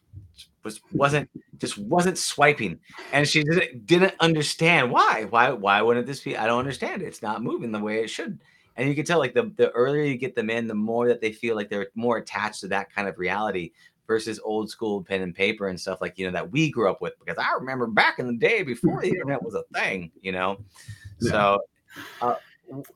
was 0.63 0.81
wasn't 0.93 1.29
just 1.59 1.79
wasn't 1.79 2.19
swiping, 2.19 2.79
and 3.13 3.27
she 3.27 3.43
didn't 3.43 3.87
didn't 3.87 4.15
understand 4.21 4.91
why. 4.91 5.27
Why 5.29 5.51
why 5.51 5.83
wouldn't 5.83 6.07
this 6.07 6.21
be? 6.21 6.37
I 6.37 6.47
don't 6.47 6.59
understand. 6.59 7.03
It's 7.03 7.23
not 7.23 7.43
moving 7.43 7.73
the 7.73 7.79
way 7.79 8.03
it 8.03 8.11
should. 8.11 8.41
And 8.77 8.89
you 8.89 8.95
can 8.95 9.05
tell, 9.05 9.19
like 9.19 9.35
the 9.35 9.53
the 9.57 9.71
earlier 9.71 10.05
you 10.05 10.17
get 10.17 10.35
them 10.35 10.51
in, 10.51 10.67
the 10.67 10.75
more 10.75 11.09
that 11.09 11.21
they 11.21 11.33
feel 11.33 11.57
like 11.57 11.69
they're 11.69 11.89
more 11.95 12.19
attached 12.19 12.61
to 12.61 12.69
that 12.69 12.93
kind 12.93 13.09
of 13.09 13.19
reality 13.19 13.73
versus 14.07 14.41
old 14.43 14.69
school 14.69 15.05
pen 15.05 15.23
and 15.23 15.35
paper 15.35 15.69
and 15.69 15.81
stuff 15.81 16.01
like 16.01 16.19
you 16.19 16.27
know 16.27 16.33
that 16.33 16.51
we 16.51 16.71
grew 16.71 16.91
up 16.91 17.01
with. 17.01 17.13
Because 17.19 17.39
I 17.39 17.53
remember 17.55 17.87
back 17.87 18.19
in 18.19 18.27
the 18.27 18.37
day 18.37 18.63
before 18.63 19.01
the 19.01 19.09
internet 19.11 19.43
was 19.43 19.55
a 19.55 19.63
thing, 19.75 20.11
you 20.21 20.33
know. 20.33 20.59
So, 21.21 21.61
uh, 22.23 22.37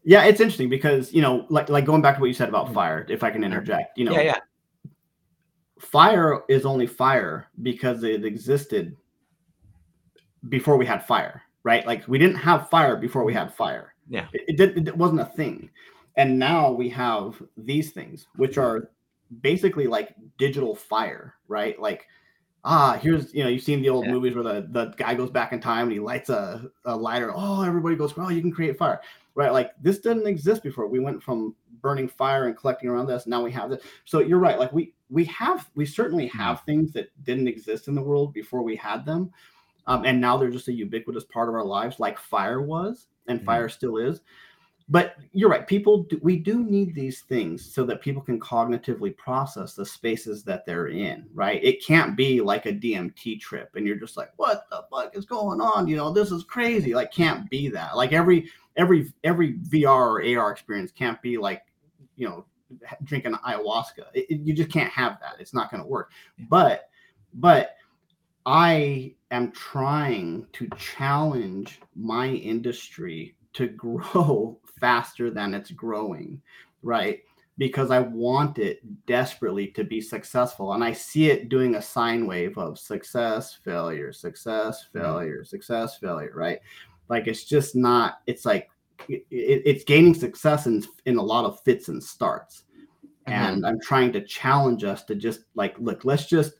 yeah, 0.02 0.24
it's 0.24 0.40
interesting 0.40 0.68
because 0.68 1.12
you 1.12 1.22
know, 1.22 1.46
like 1.48 1.68
like 1.68 1.84
going 1.84 2.02
back 2.02 2.16
to 2.16 2.20
what 2.20 2.28
you 2.28 2.34
said 2.34 2.48
about 2.48 2.66
mm-hmm. 2.66 2.74
fire. 2.74 3.06
If 3.08 3.22
I 3.22 3.30
can 3.30 3.44
interject, 3.44 3.98
you 3.98 4.04
know, 4.04 4.12
yeah, 4.12 4.22
yeah. 4.22 4.38
Fire 5.78 6.42
is 6.48 6.64
only 6.64 6.86
fire 6.86 7.46
because 7.62 8.02
it 8.04 8.24
existed 8.24 8.96
before 10.48 10.76
we 10.76 10.86
had 10.86 11.04
fire, 11.06 11.42
right? 11.62 11.86
Like 11.86 12.06
we 12.08 12.18
didn't 12.18 12.36
have 12.36 12.70
fire 12.70 12.96
before 12.96 13.24
we 13.24 13.34
had 13.34 13.52
fire. 13.52 13.94
Yeah, 14.08 14.26
it, 14.32 14.60
it, 14.60 14.88
it 14.88 14.96
wasn't 14.96 15.20
a 15.20 15.26
thing, 15.26 15.70
and 16.16 16.38
now 16.38 16.70
we 16.70 16.88
have 16.90 17.42
these 17.56 17.92
things, 17.92 18.26
which 18.36 18.58
are 18.58 18.90
basically 19.40 19.86
like 19.86 20.14
digital 20.38 20.74
fire, 20.74 21.34
right? 21.48 21.80
Like 21.80 22.06
ah, 22.64 22.98
here's 23.00 23.32
you 23.34 23.42
know 23.42 23.48
you've 23.48 23.62
seen 23.62 23.82
the 23.82 23.88
old 23.88 24.06
yeah. 24.06 24.12
movies 24.12 24.34
where 24.34 24.44
the, 24.44 24.66
the 24.70 24.86
guy 24.96 25.14
goes 25.14 25.30
back 25.30 25.52
in 25.52 25.60
time 25.60 25.84
and 25.84 25.92
he 25.92 26.00
lights 26.00 26.30
a, 26.30 26.70
a 26.84 26.96
lighter. 26.96 27.32
Oh, 27.34 27.62
everybody 27.62 27.96
goes, 27.96 28.14
oh, 28.16 28.30
you 28.30 28.40
can 28.40 28.52
create 28.52 28.78
fire, 28.78 29.00
right? 29.34 29.52
Like 29.52 29.72
this 29.80 29.98
didn't 29.98 30.26
exist 30.26 30.62
before. 30.62 30.86
We 30.86 31.00
went 31.00 31.22
from 31.22 31.54
burning 31.80 32.08
fire 32.08 32.46
and 32.46 32.56
collecting 32.56 32.88
around 32.88 33.06
this. 33.06 33.26
Now 33.26 33.42
we 33.42 33.52
have 33.52 33.70
this. 33.70 33.82
So 34.04 34.20
you're 34.20 34.38
right. 34.38 34.58
Like 34.58 34.72
we 34.72 34.94
we 35.10 35.24
have 35.26 35.68
we 35.74 35.86
certainly 35.86 36.26
mm-hmm. 36.26 36.38
have 36.38 36.62
things 36.62 36.92
that 36.92 37.08
didn't 37.24 37.48
exist 37.48 37.88
in 37.88 37.94
the 37.94 38.02
world 38.02 38.32
before 38.32 38.62
we 38.62 38.76
had 38.76 39.04
them, 39.04 39.32
um, 39.86 40.04
and 40.04 40.20
now 40.20 40.36
they're 40.36 40.50
just 40.50 40.68
a 40.68 40.72
ubiquitous 40.72 41.24
part 41.24 41.48
of 41.48 41.54
our 41.54 41.64
lives, 41.64 42.00
like 42.00 42.18
fire 42.18 42.62
was 42.62 43.08
and 43.26 43.38
mm-hmm. 43.38 43.46
fire 43.46 43.68
still 43.68 43.96
is 43.96 44.20
but 44.88 45.16
you're 45.32 45.48
right 45.48 45.66
people 45.66 46.02
do, 46.04 46.18
we 46.22 46.36
do 46.36 46.62
need 46.62 46.94
these 46.94 47.22
things 47.22 47.74
so 47.74 47.84
that 47.84 48.02
people 48.02 48.20
can 48.20 48.38
cognitively 48.38 49.16
process 49.16 49.74
the 49.74 49.84
spaces 49.84 50.44
that 50.44 50.66
they're 50.66 50.88
in 50.88 51.26
right? 51.32 51.62
It 51.62 51.84
can't 51.84 52.16
be 52.16 52.40
like 52.40 52.66
a 52.66 52.72
dmt 52.72 53.40
trip 53.40 53.70
and 53.74 53.86
you're 53.86 53.96
just 53.96 54.16
like 54.16 54.30
what 54.36 54.64
the 54.70 54.84
fuck 54.90 55.16
is 55.16 55.24
going 55.24 55.60
on? 55.60 55.88
You 55.88 55.96
know 55.96 56.12
this 56.12 56.30
is 56.30 56.44
crazy. 56.44 56.94
Like 56.94 57.12
can't 57.12 57.48
be 57.48 57.68
that. 57.68 57.96
Like 57.96 58.12
every 58.12 58.50
every 58.76 59.12
every 59.22 59.54
vr 59.54 59.86
or 59.86 60.40
ar 60.40 60.52
experience 60.52 60.92
can't 60.92 61.20
be 61.22 61.38
like 61.38 61.62
you 62.16 62.28
know 62.28 62.44
drinking 63.04 63.34
ayahuasca. 63.46 64.06
It, 64.14 64.26
it, 64.28 64.40
you 64.40 64.52
just 64.52 64.70
can't 64.70 64.90
have 64.90 65.18
that. 65.20 65.36
It's 65.38 65.54
not 65.54 65.70
going 65.70 65.82
to 65.82 65.88
work 65.88 66.10
but 66.38 66.88
but 67.34 67.76
i 68.46 69.14
am 69.30 69.50
trying 69.52 70.46
to 70.52 70.68
challenge 70.76 71.80
my 71.94 72.28
industry 72.28 73.34
to 73.52 73.66
grow 73.84 74.58
faster 74.84 75.30
than 75.30 75.54
it's 75.54 75.70
growing, 75.70 76.42
right? 76.82 77.20
Because 77.56 77.90
I 77.90 78.00
want 78.00 78.58
it 78.58 78.80
desperately 79.06 79.68
to 79.68 79.82
be 79.82 80.02
successful. 80.02 80.74
And 80.74 80.84
I 80.84 80.92
see 80.92 81.30
it 81.30 81.48
doing 81.48 81.76
a 81.76 81.80
sine 81.80 82.26
wave 82.26 82.58
of 82.58 82.78
success, 82.78 83.54
failure, 83.64 84.12
success, 84.12 84.84
failure, 84.92 85.38
mm-hmm. 85.38 85.46
success, 85.46 85.96
failure, 85.96 86.32
right? 86.34 86.58
Like 87.08 87.26
it's 87.28 87.44
just 87.44 87.74
not, 87.74 88.20
it's 88.26 88.44
like, 88.44 88.68
it, 89.08 89.24
it's 89.30 89.84
gaining 89.84 90.12
success 90.12 90.66
in, 90.66 90.84
in 91.06 91.16
a 91.16 91.22
lot 91.22 91.46
of 91.46 91.62
fits 91.62 91.88
and 91.88 92.02
starts. 92.02 92.64
Mm-hmm. 93.26 93.32
And 93.32 93.66
I'm 93.66 93.80
trying 93.80 94.12
to 94.12 94.20
challenge 94.20 94.84
us 94.84 95.02
to 95.04 95.14
just 95.14 95.44
like, 95.54 95.78
look, 95.78 96.04
let's 96.04 96.26
just, 96.26 96.56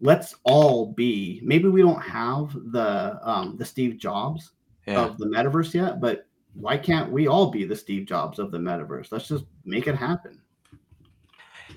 let's 0.00 0.34
all 0.42 0.92
be 0.94 1.40
maybe 1.44 1.68
we 1.68 1.80
don't 1.80 2.02
have 2.02 2.52
the 2.72 3.20
um 3.22 3.56
the 3.56 3.64
steve 3.64 3.96
jobs 3.98 4.50
yeah. 4.88 5.00
of 5.00 5.16
the 5.16 5.26
metaverse 5.26 5.72
yet 5.74 6.00
but 6.00 6.26
why 6.54 6.76
can't 6.76 7.10
we 7.10 7.26
all 7.26 7.50
be 7.50 7.64
the 7.64 7.76
Steve 7.76 8.06
Jobs 8.06 8.38
of 8.38 8.50
the 8.50 8.58
metaverse? 8.58 9.10
Let's 9.10 9.28
just 9.28 9.44
make 9.64 9.86
it 9.86 9.94
happen. 9.94 10.40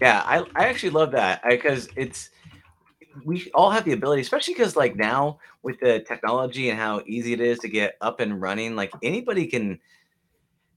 Yeah, 0.01 0.21
I, 0.25 0.39
I 0.55 0.67
actually 0.67 0.89
love 0.89 1.11
that 1.11 1.41
because 1.47 1.87
it's 1.95 2.29
we 3.23 3.49
all 3.53 3.71
have 3.71 3.85
the 3.85 3.93
ability, 3.93 4.21
especially 4.21 4.53
because 4.53 4.75
like 4.75 4.95
now 4.95 5.39
with 5.63 5.79
the 5.79 6.01
technology 6.01 6.69
and 6.69 6.77
how 6.77 7.01
easy 7.07 7.31
it 7.31 7.39
is 7.39 7.59
to 7.59 7.69
get 7.69 7.95
up 8.01 8.19
and 8.19 8.41
running, 8.41 8.75
like 8.75 8.91
anybody 9.01 9.47
can, 9.47 9.79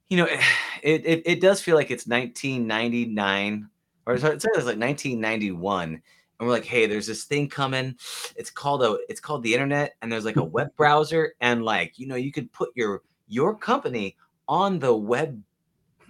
you 0.09 0.19
know, 0.19 0.27
it 0.83 1.05
it, 1.05 1.23
it 1.27 1.41
does 1.41 1.61
feel 1.61 1.75
like 1.75 1.91
it's 1.91 2.07
1999 2.07 3.69
or 4.07 4.15
it 4.15 4.21
says 4.21 4.41
like 4.43 4.79
1991 4.79 6.01
and 6.41 6.49
we're 6.49 6.53
like 6.53 6.65
hey 6.65 6.87
there's 6.87 7.07
this 7.07 7.25
thing 7.25 7.49
coming 7.49 7.95
it's 8.37 8.49
called 8.49 8.83
a 8.83 8.99
it's 9.09 9.21
called 9.21 9.43
the 9.43 9.53
internet 9.53 9.97
and 10.01 10.11
there's 10.11 10.25
like 10.25 10.37
a 10.37 10.43
web 10.43 10.69
browser 10.77 11.35
and 11.41 11.63
like 11.63 11.99
you 11.99 12.07
know 12.07 12.15
you 12.15 12.33
could 12.33 12.51
put 12.53 12.71
your 12.75 13.03
your 13.29 13.55
company 13.55 14.17
on 14.49 14.79
the 14.79 14.95
web 14.95 15.41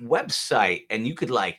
website 0.03 0.87
and 0.91 1.07
you 1.07 1.14
could 1.14 1.31
like 1.31 1.59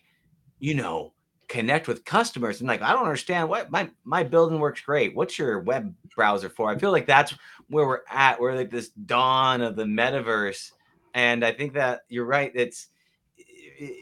you 0.60 0.74
know 0.74 1.14
connect 1.49 1.88
with 1.88 2.05
customers 2.05 2.62
and 2.62 2.70
like 2.70 2.82
i 2.82 2.91
don't 2.91 3.03
understand 3.03 3.49
what 3.49 3.70
my 3.72 3.89
my 4.03 4.24
building 4.24 4.60
works 4.60 4.82
great. 4.82 5.16
What's 5.16 5.38
your 5.38 5.60
web 5.60 5.93
browser 6.16 6.49
for? 6.49 6.70
I 6.70 6.78
feel 6.78 6.91
like 6.91 7.07
that's 7.07 7.34
where 7.70 7.88
we're 7.88 8.01
at. 8.10 8.39
We're 8.39 8.55
like 8.55 8.70
this 8.70 8.89
dawn 8.89 9.62
of 9.62 9.76
the 9.76 9.84
metaverse 9.84 10.72
and 11.14 11.43
i 11.43 11.51
think 11.51 11.74
that 11.74 12.01
you're 12.07 12.26
right. 12.26 12.51
It's 12.53 12.88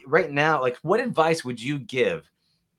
right 0.06 0.30
now 0.30 0.60
like 0.60 0.76
what 0.82 1.00
advice 1.00 1.44
would 1.44 1.60
you 1.60 1.78
give? 1.78 2.30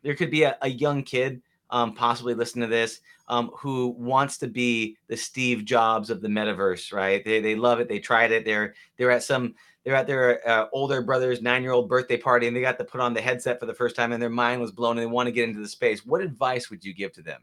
There 0.03 0.15
could 0.15 0.31
be 0.31 0.43
a, 0.43 0.57
a 0.61 0.69
young 0.69 1.03
kid 1.03 1.41
um, 1.69 1.93
possibly 1.93 2.33
listen 2.33 2.61
to 2.61 2.67
this 2.67 3.01
um, 3.27 3.51
who 3.55 3.89
wants 3.97 4.37
to 4.39 4.47
be 4.47 4.97
the 5.07 5.17
Steve 5.17 5.65
Jobs 5.65 6.09
of 6.09 6.21
the 6.21 6.27
metaverse, 6.27 6.91
right? 6.91 7.23
They, 7.23 7.39
they 7.39 7.55
love 7.55 7.79
it. 7.79 7.87
They 7.87 7.99
tried 7.99 8.31
it. 8.31 8.45
They're 8.45 8.73
they're 8.97 9.11
at 9.11 9.23
some 9.23 9.55
they're 9.83 9.95
at 9.95 10.07
their 10.07 10.47
uh, 10.47 10.67
older 10.73 11.01
brother's 11.01 11.41
nine 11.41 11.63
year 11.63 11.71
old 11.71 11.87
birthday 11.87 12.17
party 12.17 12.47
and 12.47 12.55
they 12.55 12.61
got 12.61 12.77
to 12.77 12.83
put 12.83 13.01
on 13.01 13.13
the 13.13 13.21
headset 13.21 13.59
for 13.59 13.65
the 13.65 13.73
first 13.73 13.95
time 13.95 14.11
and 14.11 14.21
their 14.21 14.29
mind 14.29 14.61
was 14.61 14.71
blown 14.71 14.97
and 14.97 15.01
they 15.01 15.11
want 15.11 15.27
to 15.27 15.31
get 15.31 15.47
into 15.47 15.61
the 15.61 15.67
space. 15.67 16.05
What 16.05 16.21
advice 16.21 16.69
would 16.69 16.83
you 16.83 16.93
give 16.93 17.13
to 17.13 17.21
them? 17.21 17.41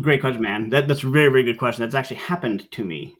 Great 0.00 0.20
question, 0.20 0.42
man. 0.42 0.70
That, 0.70 0.88
that's 0.88 1.04
a 1.04 1.08
very, 1.08 1.28
very 1.28 1.44
good 1.44 1.58
question. 1.58 1.82
That's 1.82 1.94
actually 1.94 2.16
happened 2.16 2.70
to 2.72 2.84
me. 2.84 3.16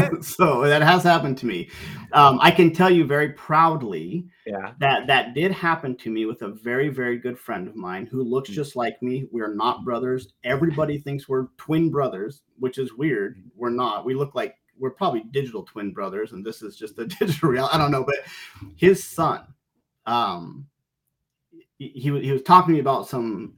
so 0.20 0.62
that 0.62 0.82
has 0.82 1.02
happened 1.02 1.38
to 1.38 1.46
me. 1.46 1.70
Um, 2.12 2.38
I 2.42 2.50
can 2.50 2.72
tell 2.72 2.90
you 2.90 3.04
very 3.04 3.30
proudly 3.30 4.26
yeah. 4.46 4.72
that 4.80 5.06
that 5.06 5.34
did 5.34 5.52
happen 5.52 5.96
to 5.98 6.10
me 6.10 6.26
with 6.26 6.42
a 6.42 6.48
very, 6.48 6.88
very 6.88 7.18
good 7.18 7.38
friend 7.38 7.68
of 7.68 7.76
mine 7.76 8.06
who 8.06 8.22
looks 8.22 8.50
mm-hmm. 8.50 8.56
just 8.56 8.76
like 8.76 9.02
me. 9.02 9.26
We're 9.30 9.54
not 9.54 9.84
brothers. 9.84 10.32
Everybody 10.44 10.98
thinks 10.98 11.28
we're 11.28 11.46
twin 11.56 11.90
brothers, 11.90 12.42
which 12.58 12.78
is 12.78 12.94
weird. 12.94 13.36
Mm. 13.36 13.50
We're 13.56 13.70
not. 13.70 14.04
We 14.04 14.14
look 14.14 14.34
like 14.34 14.56
we're 14.78 14.90
probably 14.90 15.24
digital 15.30 15.62
twin 15.62 15.92
brothers, 15.92 16.32
and 16.32 16.44
this 16.44 16.62
is 16.62 16.76
just 16.76 16.98
a 16.98 17.06
digital 17.20 17.50
real. 17.50 17.68
I 17.72 17.78
don't 17.78 17.90
know, 17.90 18.04
but 18.04 18.16
his 18.76 19.04
son, 19.04 19.42
um, 20.06 20.66
he, 21.78 21.90
he 22.00 22.32
was 22.32 22.42
talking 22.42 22.68
to 22.68 22.74
me 22.74 22.80
about 22.80 23.08
some 23.08 23.54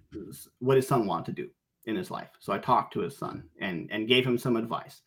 what 0.58 0.76
his 0.76 0.86
son 0.86 1.06
wanted 1.06 1.36
to 1.36 1.42
do 1.42 1.50
in 1.86 1.96
his 1.96 2.10
life. 2.10 2.30
So 2.40 2.52
I 2.52 2.58
talked 2.58 2.92
to 2.94 3.00
his 3.00 3.16
son 3.16 3.44
and 3.60 3.88
and 3.90 4.08
gave 4.08 4.26
him 4.26 4.38
some 4.38 4.56
advice. 4.56 5.02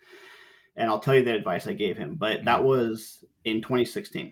And 0.77 0.89
I'll 0.89 0.99
tell 0.99 1.15
you 1.15 1.23
the 1.23 1.33
advice 1.33 1.67
I 1.67 1.73
gave 1.73 1.97
him, 1.97 2.15
but 2.15 2.45
that 2.45 2.63
was 2.63 3.25
in 3.45 3.61
2016. 3.61 4.31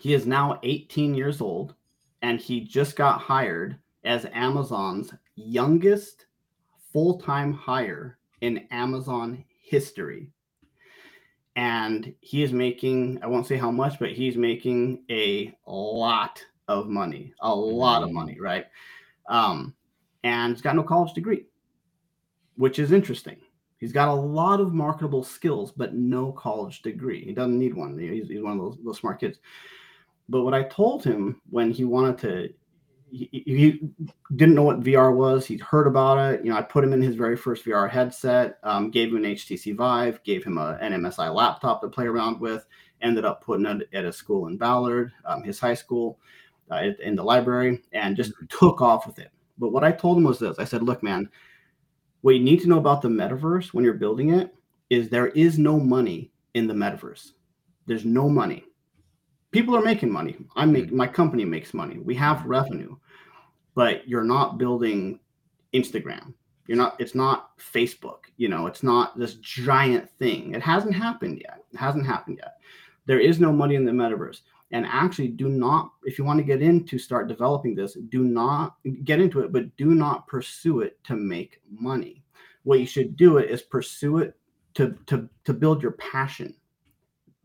He 0.00 0.14
is 0.14 0.26
now 0.26 0.58
18 0.62 1.14
years 1.14 1.40
old 1.40 1.74
and 2.22 2.40
he 2.40 2.60
just 2.60 2.96
got 2.96 3.20
hired 3.20 3.78
as 4.04 4.26
Amazon's 4.32 5.14
youngest 5.36 6.26
full 6.92 7.18
time 7.20 7.52
hire 7.52 8.18
in 8.40 8.66
Amazon 8.72 9.44
history. 9.62 10.28
And 11.54 12.12
he 12.20 12.42
is 12.42 12.52
making, 12.52 13.20
I 13.22 13.26
won't 13.26 13.46
say 13.46 13.56
how 13.56 13.70
much, 13.70 13.98
but 13.98 14.10
he's 14.10 14.36
making 14.36 15.04
a 15.08 15.54
lot 15.66 16.44
of 16.66 16.88
money, 16.88 17.32
a 17.40 17.54
lot 17.54 18.02
of 18.02 18.08
Mm. 18.10 18.14
money, 18.14 18.40
right? 18.40 18.66
Um, 19.28 19.74
and 20.24 20.54
he's 20.54 20.62
got 20.62 20.74
no 20.74 20.82
college 20.82 21.12
degree, 21.12 21.46
which 22.56 22.78
is 22.78 22.90
interesting. 22.90 23.36
He's 23.82 23.92
got 23.92 24.06
a 24.06 24.14
lot 24.14 24.60
of 24.60 24.72
marketable 24.72 25.24
skills, 25.24 25.72
but 25.72 25.92
no 25.92 26.30
college 26.30 26.82
degree. 26.82 27.24
He 27.24 27.32
doesn't 27.32 27.58
need 27.58 27.74
one. 27.74 27.98
He's, 27.98 28.28
he's 28.28 28.40
one 28.40 28.52
of 28.52 28.58
those, 28.60 28.78
those 28.84 28.98
smart 28.98 29.18
kids. 29.18 29.40
But 30.28 30.44
what 30.44 30.54
I 30.54 30.62
told 30.62 31.02
him 31.02 31.40
when 31.50 31.72
he 31.72 31.84
wanted 31.84 32.18
to, 32.18 32.54
he, 33.10 33.42
he 33.44 33.80
didn't 34.36 34.54
know 34.54 34.62
what 34.62 34.82
VR 34.82 35.12
was. 35.12 35.44
He'd 35.44 35.62
heard 35.62 35.88
about 35.88 36.18
it. 36.18 36.44
You 36.44 36.52
know, 36.52 36.58
I 36.58 36.62
put 36.62 36.84
him 36.84 36.92
in 36.92 37.02
his 37.02 37.16
very 37.16 37.36
first 37.36 37.64
VR 37.64 37.90
headset, 37.90 38.60
um, 38.62 38.92
gave 38.92 39.08
him 39.08 39.16
an 39.16 39.34
HTC 39.34 39.74
Vive, 39.74 40.22
gave 40.22 40.44
him 40.44 40.58
a, 40.58 40.78
an 40.80 40.92
MSI 40.92 41.34
laptop 41.34 41.80
to 41.80 41.88
play 41.88 42.06
around 42.06 42.38
with. 42.38 42.64
Ended 43.00 43.24
up 43.24 43.42
putting 43.42 43.66
it 43.66 43.88
at 43.92 44.04
a 44.04 44.12
school 44.12 44.46
in 44.46 44.56
Ballard, 44.56 45.10
um, 45.24 45.42
his 45.42 45.58
high 45.58 45.74
school, 45.74 46.20
uh, 46.70 46.90
in 47.02 47.16
the 47.16 47.24
library, 47.24 47.82
and 47.92 48.16
just 48.16 48.32
took 48.48 48.80
off 48.80 49.08
with 49.08 49.18
it. 49.18 49.32
But 49.58 49.72
what 49.72 49.82
I 49.82 49.90
told 49.90 50.18
him 50.18 50.22
was 50.22 50.38
this: 50.38 50.60
I 50.60 50.64
said, 50.64 50.84
"Look, 50.84 51.02
man, 51.02 51.28
what 52.22 52.34
you 52.34 52.40
need 52.40 52.60
to 52.62 52.68
know 52.68 52.78
about 52.78 53.02
the 53.02 53.08
metaverse 53.08 53.68
when 53.68 53.84
you're 53.84 53.94
building 53.94 54.30
it 54.30 54.54
is 54.90 55.08
there 55.08 55.28
is 55.28 55.58
no 55.58 55.78
money 55.78 56.32
in 56.54 56.66
the 56.66 56.74
metaverse. 56.74 57.32
There's 57.86 58.04
no 58.04 58.28
money. 58.28 58.64
People 59.50 59.76
are 59.76 59.82
making 59.82 60.10
money. 60.10 60.36
I 60.56 60.64
make 60.64 60.86
mm-hmm. 60.86 60.96
my 60.96 61.06
company 61.06 61.44
makes 61.44 61.74
money. 61.74 61.98
We 61.98 62.14
have 62.14 62.38
mm-hmm. 62.38 62.48
revenue, 62.48 62.96
but 63.74 64.08
you're 64.08 64.24
not 64.24 64.58
building 64.58 65.20
Instagram. 65.74 66.32
You're 66.66 66.78
not. 66.78 66.98
It's 67.00 67.14
not 67.14 67.58
Facebook. 67.58 68.30
You 68.36 68.48
know, 68.48 68.66
it's 68.66 68.82
not 68.82 69.18
this 69.18 69.34
giant 69.34 70.08
thing. 70.18 70.54
It 70.54 70.62
hasn't 70.62 70.94
happened 70.94 71.42
yet. 71.42 71.64
It 71.72 71.78
hasn't 71.78 72.06
happened 72.06 72.38
yet. 72.40 72.56
There 73.04 73.20
is 73.20 73.40
no 73.40 73.52
money 73.52 73.74
in 73.74 73.84
the 73.84 73.92
metaverse. 73.92 74.42
And 74.72 74.86
actually, 74.86 75.28
do 75.28 75.48
not, 75.48 75.92
if 76.04 76.18
you 76.18 76.24
want 76.24 76.38
to 76.38 76.44
get 76.44 76.62
into 76.62 76.98
start 76.98 77.28
developing 77.28 77.74
this, 77.74 77.96
do 78.08 78.24
not 78.24 78.76
get 79.04 79.20
into 79.20 79.40
it, 79.40 79.52
but 79.52 79.74
do 79.76 79.94
not 79.94 80.26
pursue 80.26 80.80
it 80.80 81.02
to 81.04 81.14
make 81.14 81.60
money. 81.70 82.24
What 82.64 82.80
you 82.80 82.86
should 82.86 83.16
do 83.16 83.36
it 83.36 83.50
is 83.50 83.62
pursue 83.62 84.18
it 84.18 84.36
to 84.74 84.96
to 85.06 85.28
to 85.44 85.52
build 85.52 85.82
your 85.82 85.92
passion. 85.92 86.54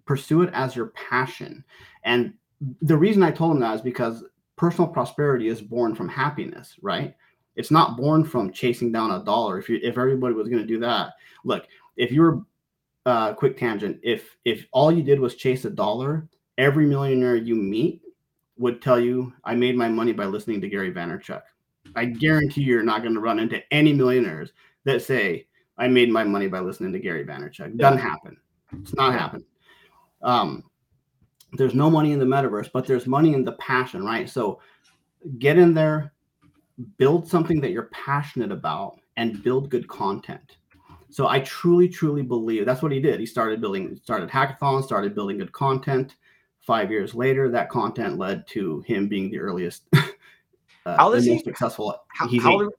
Pursue 0.06 0.44
it 0.44 0.50
as 0.54 0.76
your 0.76 0.88
passion. 0.88 1.66
And 2.04 2.34
the 2.82 2.98
reason 2.98 3.24
I 3.24 3.32
told 3.32 3.52
him 3.52 3.60
that 3.60 3.76
is 3.76 3.82
because 3.82 4.24
personal 4.56 4.90
prosperity 4.90 5.50
is 5.50 5.62
born 5.62 5.96
from 5.96 6.08
happiness, 6.08 6.76
right? 6.82 7.14
It's 7.56 7.72
not 7.72 7.98
born 7.98 8.24
from 8.24 8.54
chasing 8.54 8.92
down 8.92 9.12
a 9.12 9.24
dollar. 9.24 9.60
If 9.60 9.68
you 9.68 9.80
if 9.84 9.98
everybody 9.98 10.34
was 10.34 10.48
going 10.48 10.62
to 10.62 10.68
do 10.68 10.80
that, 10.80 11.14
look, 11.44 11.66
if 11.98 12.12
you 12.12 12.22
were 12.22 12.42
uh, 13.06 13.34
quick 13.34 13.58
tangent, 13.58 14.00
if 14.02 14.38
if 14.46 14.66
all 14.72 14.92
you 14.92 15.04
did 15.04 15.20
was 15.20 15.36
chase 15.36 15.66
a 15.66 15.70
dollar, 15.70 16.28
every 16.58 16.86
millionaire 16.86 17.36
you 17.36 17.56
meet 17.56 18.02
would 18.58 18.82
tell 18.82 19.00
you, 19.00 19.34
"I 19.44 19.56
made 19.56 19.76
my 19.76 19.90
money 19.90 20.14
by 20.14 20.26
listening 20.26 20.62
to 20.62 20.70
Gary 20.70 20.92
Vaynerchuk." 20.92 21.42
I 21.96 22.06
guarantee 22.06 22.64
you're 22.64 22.84
not 22.84 23.02
going 23.02 23.14
to 23.14 23.20
run 23.22 23.40
into 23.40 23.62
any 23.74 23.94
millionaires 23.94 24.52
that 24.84 25.02
say, 25.02 25.48
"I 25.78 25.88
made 25.88 26.12
my 26.12 26.24
money 26.24 26.48
by 26.48 26.60
listening 26.60 26.94
to 26.94 27.00
Gary 27.00 27.26
Vaynerchuk." 27.26 27.78
Doesn't 27.78 28.00
happen. 28.00 28.38
It's 28.82 28.96
not 28.96 29.14
happening. 29.14 29.46
Um, 30.22 30.64
there's 31.54 31.76
no 31.76 31.90
money 31.90 32.12
in 32.12 32.20
the 32.20 32.26
metaverse, 32.26 32.72
but 32.72 32.86
there's 32.86 33.08
money 33.08 33.34
in 33.34 33.46
the 33.46 33.54
passion, 33.54 34.04
right? 34.04 34.30
So 34.30 34.60
get 35.40 35.58
in 35.58 35.74
there, 35.74 36.14
build 36.98 37.28
something 37.28 37.62
that 37.62 37.72
you're 37.72 37.90
passionate 37.94 38.52
about, 38.52 39.00
and 39.16 39.42
build 39.44 39.70
good 39.70 39.88
content. 39.88 40.58
So 41.10 41.28
I 41.28 41.40
truly, 41.40 41.88
truly 41.88 42.22
believe 42.22 42.66
that's 42.66 42.82
what 42.82 42.92
he 42.92 43.00
did. 43.00 43.20
He 43.20 43.26
started 43.26 43.62
building, 43.62 43.98
started 44.04 44.30
hackathons, 44.30 44.84
started 44.84 45.16
building 45.16 45.38
good 45.38 45.54
content. 45.54 46.16
Five 46.68 46.92
years 46.92 47.16
later, 47.16 47.50
that 47.50 47.70
content 47.70 48.18
led 48.18 48.46
to 48.50 48.82
him 48.82 49.08
being 49.08 49.32
the 49.32 49.40
earliest, 49.40 49.84
uh, 49.96 50.98
How 50.98 51.08
old 51.08 51.16
is 51.16 51.24
he? 51.26 51.40
successful. 51.40 51.96
How, 52.10 52.28
he's 52.28 52.44
how 52.44 52.52
old 52.62 52.74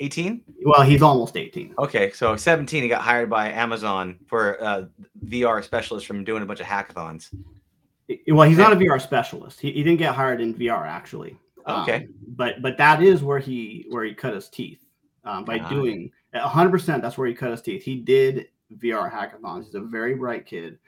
18? 0.00 0.42
well, 0.64 0.80
he's 0.80 1.02
almost 1.02 1.36
18. 1.36 1.74
Okay, 1.78 2.10
so 2.12 2.34
17, 2.34 2.82
he 2.82 2.88
got 2.88 3.02
hired 3.02 3.28
by 3.28 3.50
Amazon 3.52 4.18
for 4.26 4.62
uh, 4.64 4.84
VR 5.26 5.62
specialist 5.62 6.06
from 6.06 6.24
doing 6.24 6.42
a 6.42 6.46
bunch 6.46 6.60
of 6.60 6.66
hackathons. 6.66 7.28
Well, 8.28 8.48
he's 8.48 8.56
not 8.56 8.72
a 8.72 8.76
VR 8.76 8.98
specialist. 9.00 9.60
He, 9.60 9.70
he 9.70 9.82
didn't 9.82 9.98
get 9.98 10.14
hired 10.14 10.40
in 10.40 10.54
VR 10.54 10.86
actually. 10.86 11.36
Okay. 11.68 11.96
Um, 11.96 12.14
but 12.36 12.62
but 12.62 12.78
that 12.78 13.02
is 13.02 13.22
where 13.22 13.38
he 13.38 13.84
where 13.90 14.04
he 14.04 14.14
cut 14.14 14.32
his 14.34 14.48
teeth 14.48 14.80
um, 15.24 15.44
by 15.44 15.58
Ah. 15.58 15.68
doing 15.68 16.10
100. 16.32 16.70
percent 16.70 17.02
That's 17.02 17.18
where 17.18 17.26
he 17.28 17.34
cut 17.34 17.50
his 17.50 17.60
teeth. 17.60 17.82
He 17.82 17.96
did 17.96 18.46
VR 18.78 19.12
hackathons. 19.12 19.64
He's 19.66 19.74
a 19.74 19.80
very 19.80 20.14
bright 20.14 20.46
kid, 20.46 20.78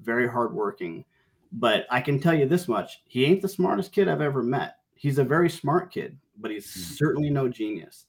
very 0.00 0.26
hardworking. 0.26 1.04
But 1.52 1.86
I 1.90 2.00
can 2.00 2.18
tell 2.18 2.34
you 2.34 2.46
this 2.46 2.68
much: 2.68 3.02
he 3.06 3.24
ain't 3.24 3.42
the 3.42 3.48
smartest 3.48 3.92
kid 3.92 4.08
I've 4.08 4.20
ever 4.20 4.42
met. 4.42 4.76
He's 4.94 5.18
a 5.18 5.24
very 5.24 5.50
smart 5.50 5.92
kid, 5.92 6.16
but 6.38 6.50
he's 6.50 6.66
Mhm. 6.66 6.96
certainly 6.96 7.30
no 7.30 7.48
genius. 7.48 8.06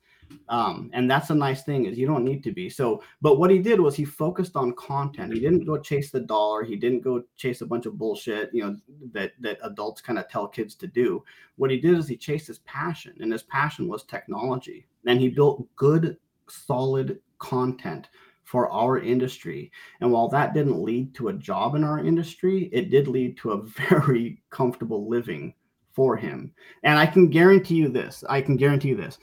Um, 0.50 0.90
and 0.94 1.10
that's 1.12 1.30
a 1.30 1.36
nice 1.36 1.64
thing 1.64 1.86
is 1.86 1.98
you 1.98 2.08
don't 2.08 2.24
need 2.24 2.44
to 2.46 2.52
be 2.52 2.68
so 2.68 3.04
but 3.22 3.38
what 3.38 3.52
he 3.52 3.60
did 3.60 3.80
was 3.80 3.96
he 3.96 4.04
focused 4.06 4.56
on 4.56 4.74
content 4.74 5.32
he 5.32 5.40
didn't 5.40 5.66
go 5.66 5.78
chase 5.78 6.10
the 6.10 6.22
dollar 6.22 6.64
he 6.64 6.76
didn't 6.76 7.02
go 7.02 7.24
chase 7.36 7.62
a 7.62 7.66
bunch 7.68 7.86
of 7.86 8.00
bullshit 8.00 8.50
you 8.52 8.64
know 8.64 8.76
that 9.12 9.34
that 9.40 9.60
adults 9.62 10.02
kind 10.02 10.18
of 10.18 10.28
tell 10.30 10.48
kids 10.48 10.74
to 10.76 10.88
do 10.88 11.24
what 11.58 11.70
he 11.70 11.78
did 11.78 11.96
is 12.00 12.08
he 12.08 12.18
chased 12.18 12.48
his 12.48 12.60
passion 12.60 13.14
and 13.20 13.32
his 13.32 13.44
passion 13.44 13.88
was 13.88 14.06
technology 14.06 14.88
and 15.06 15.20
he 15.20 15.30
built 15.30 15.68
good 15.76 16.18
solid 16.48 17.20
content 17.38 18.10
for 18.44 18.70
our 18.72 19.00
industry 19.00 19.72
and 20.02 20.12
while 20.12 20.28
that 20.28 20.54
didn't 20.54 20.84
lead 20.84 21.14
to 21.16 21.30
a 21.30 21.34
job 21.34 21.76
in 21.76 21.84
our 21.84 22.06
industry 22.06 22.70
it 22.74 22.90
did 22.90 23.08
lead 23.08 23.38
to 23.38 23.52
a 23.52 23.62
very 23.90 24.42
comfortable 24.50 25.08
living 25.10 25.54
for 25.92 26.18
him 26.18 26.52
and 26.84 26.98
i 26.98 27.06
can 27.06 27.30
guarantee 27.30 27.76
you 27.76 27.88
this 27.88 28.24
i 28.30 28.42
can 28.42 28.58
guarantee 28.58 28.90
you 28.90 28.96
this 28.96 29.18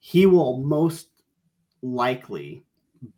he 0.00 0.26
will 0.26 0.58
most 0.58 1.08
likely 1.82 2.64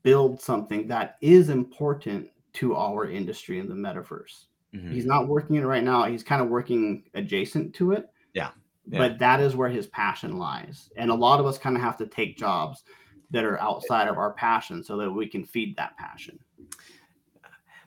build 0.03 0.41
something 0.41 0.87
that 0.89 1.17
is 1.21 1.49
important 1.49 2.29
to 2.55 2.77
our 2.77 3.09
industry 3.09 3.59
in 3.59 3.69
the 3.69 3.75
metaverse. 3.75 4.47
Mhm. 4.75 4.93
He's 4.93 5.07
not 5.07 5.29
working 5.29 5.57
it 5.57 5.63
right 5.63 5.85
now. 5.85 6.05
He's 6.05 6.23
kind 6.23 6.43
of 6.43 6.49
working 6.49 7.05
adjacent 7.15 7.75
to 7.77 7.93
it. 7.93 8.09
Yeah. 8.35 8.51
Yeah. 8.87 8.99
But 8.99 9.19
that 9.21 9.41
is 9.41 9.57
where 9.57 9.69
his 9.69 9.87
passion 9.87 10.39
lies. 10.39 10.91
And 10.97 11.11
a 11.11 11.15
lot 11.15 11.41
of 11.41 11.47
us 11.47 11.57
kind 11.57 11.77
of 11.77 11.83
have 11.83 11.97
to 11.99 12.07
take 12.07 12.37
jobs 12.37 12.83
that 13.33 13.45
are 13.45 13.61
outside 13.61 14.09
of 14.09 14.19
our 14.19 14.33
passion 14.33 14.85
so 14.85 14.97
that 14.99 15.11
we 15.11 15.27
can 15.27 15.45
feed 15.45 15.77
that 15.77 15.97
passion. 15.97 16.39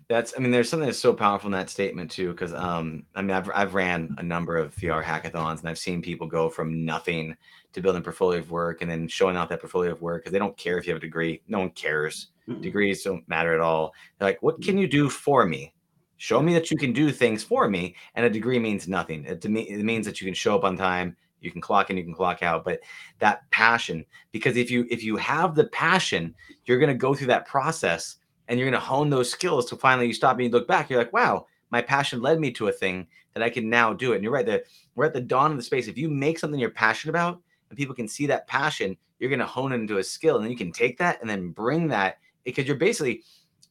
That's, 0.08 0.34
I 0.38 0.40
mean, 0.40 0.52
there's 0.52 0.70
something 0.70 0.86
that's 0.88 1.00
so 1.00 1.14
powerful 1.14 1.48
in 1.48 1.54
that 1.54 1.70
statement 1.70 2.12
too, 2.12 2.32
because 2.32 2.54
um, 2.54 3.06
I 3.16 3.24
mean, 3.24 3.32
I've 3.32 3.50
I've 3.56 3.74
ran 3.74 4.14
a 4.20 4.24
number 4.24 4.56
of 4.56 4.76
VR 4.76 5.04
hackathons, 5.04 5.62
and 5.62 5.70
I've 5.70 5.80
seen 5.80 6.02
people 6.02 6.28
go 6.28 6.48
from 6.48 6.86
nothing 6.86 7.36
to 7.74 7.82
building 7.82 8.02
a 8.02 8.04
portfolio 8.04 8.40
of 8.40 8.52
work, 8.52 8.82
and 8.82 8.92
then 8.92 9.08
showing 9.08 9.36
off 9.36 9.50
that 9.50 9.62
portfolio 9.62 9.92
of 9.92 10.02
work 10.04 10.24
because 10.24 10.32
they 10.32 10.38
don't 10.38 10.56
care 10.58 10.78
if 10.78 10.86
you 10.86 10.94
have 10.94 11.02
a 11.02 11.06
degree. 11.06 11.42
No 11.48 11.60
one 11.60 11.72
cares. 11.72 12.28
Mm-mm. 12.48 12.62
Degrees 12.62 13.02
don't 13.02 13.28
matter 13.28 13.56
at 13.56 13.62
all. 13.62 13.94
They're 14.20 14.30
like, 14.30 14.44
what 14.44 14.62
can 14.62 14.78
you 14.78 14.88
do 14.88 15.10
for 15.10 15.44
me? 15.44 15.74
Show 16.18 16.40
me 16.40 16.54
that 16.54 16.70
you 16.70 16.78
can 16.78 16.94
do 16.94 17.12
things 17.12 17.44
for 17.44 17.68
me, 17.68 17.96
and 18.14 18.26
a 18.26 18.30
degree 18.30 18.60
means 18.60 18.88
nothing. 18.88 19.26
It, 19.26 19.42
to 19.42 19.50
me, 19.50 19.62
it 19.62 19.84
means 19.84 20.06
that 20.06 20.22
you 20.22 20.26
can 20.26 20.36
show 20.36 20.56
up 20.56 20.64
on 20.64 20.78
time, 20.78 21.18
you 21.42 21.52
can 21.52 21.62
clock 21.62 21.90
in, 21.90 21.98
you 21.98 22.04
can 22.04 22.14
clock 22.14 22.44
out. 22.44 22.64
But 22.64 22.80
that 23.20 23.50
passion, 23.52 24.06
because 24.32 24.58
if 24.58 24.72
you 24.72 24.86
if 24.90 25.04
you 25.04 25.16
have 25.18 25.56
the 25.56 25.66
passion, 25.66 26.34
you're 26.66 26.80
going 26.80 26.90
to 26.90 26.98
go 26.98 27.14
through 27.14 27.28
that 27.28 27.48
process 27.48 28.18
and 28.48 28.60
you're 28.60 28.70
going 28.70 28.80
to 28.80 28.86
hone 28.86 29.10
those 29.10 29.30
skills 29.30 29.66
to 29.66 29.76
finally 29.76 30.08
you 30.08 30.14
stop 30.14 30.36
and 30.36 30.46
you 30.46 30.50
look 30.50 30.68
back 30.68 30.90
you're 30.90 31.00
like 31.00 31.14
wow 31.14 31.46
my 31.72 31.82
passion 31.82 32.22
led 32.22 32.40
me 32.40 32.52
to 32.52 32.68
a 32.68 32.72
thing 32.72 33.08
that 33.34 33.44
i 33.44 33.50
can 33.50 33.70
now 33.70 33.94
do 33.94 34.12
it 34.12 34.16
and 34.16 34.24
you're 34.24 34.34
right 34.34 34.46
that 34.46 34.64
we're 34.96 35.06
at 35.06 35.14
the 35.14 35.22
dawn 35.22 35.52
of 35.52 35.58
the 35.58 35.64
space 35.64 35.88
if 35.88 35.98
you 35.98 36.10
make 36.10 36.40
something 36.40 36.60
you're 36.60 36.70
passionate 36.70 37.12
about 37.12 37.42
and 37.70 37.78
people 37.78 37.96
can 37.96 38.08
see 38.08 38.26
that 38.26 38.48
passion 38.48 38.96
you're 39.20 39.30
going 39.30 39.40
to 39.40 39.46
hone 39.46 39.72
it 39.72 39.76
into 39.76 39.98
a 39.98 40.04
skill 40.04 40.36
and 40.36 40.44
then 40.44 40.52
you 40.52 40.58
can 40.58 40.72
take 40.72 40.98
that 40.98 41.20
and 41.22 41.30
then 41.30 41.50
bring 41.50 41.88
that 41.88 42.18
because 42.44 42.68
you're 42.68 42.76
basically 42.76 43.24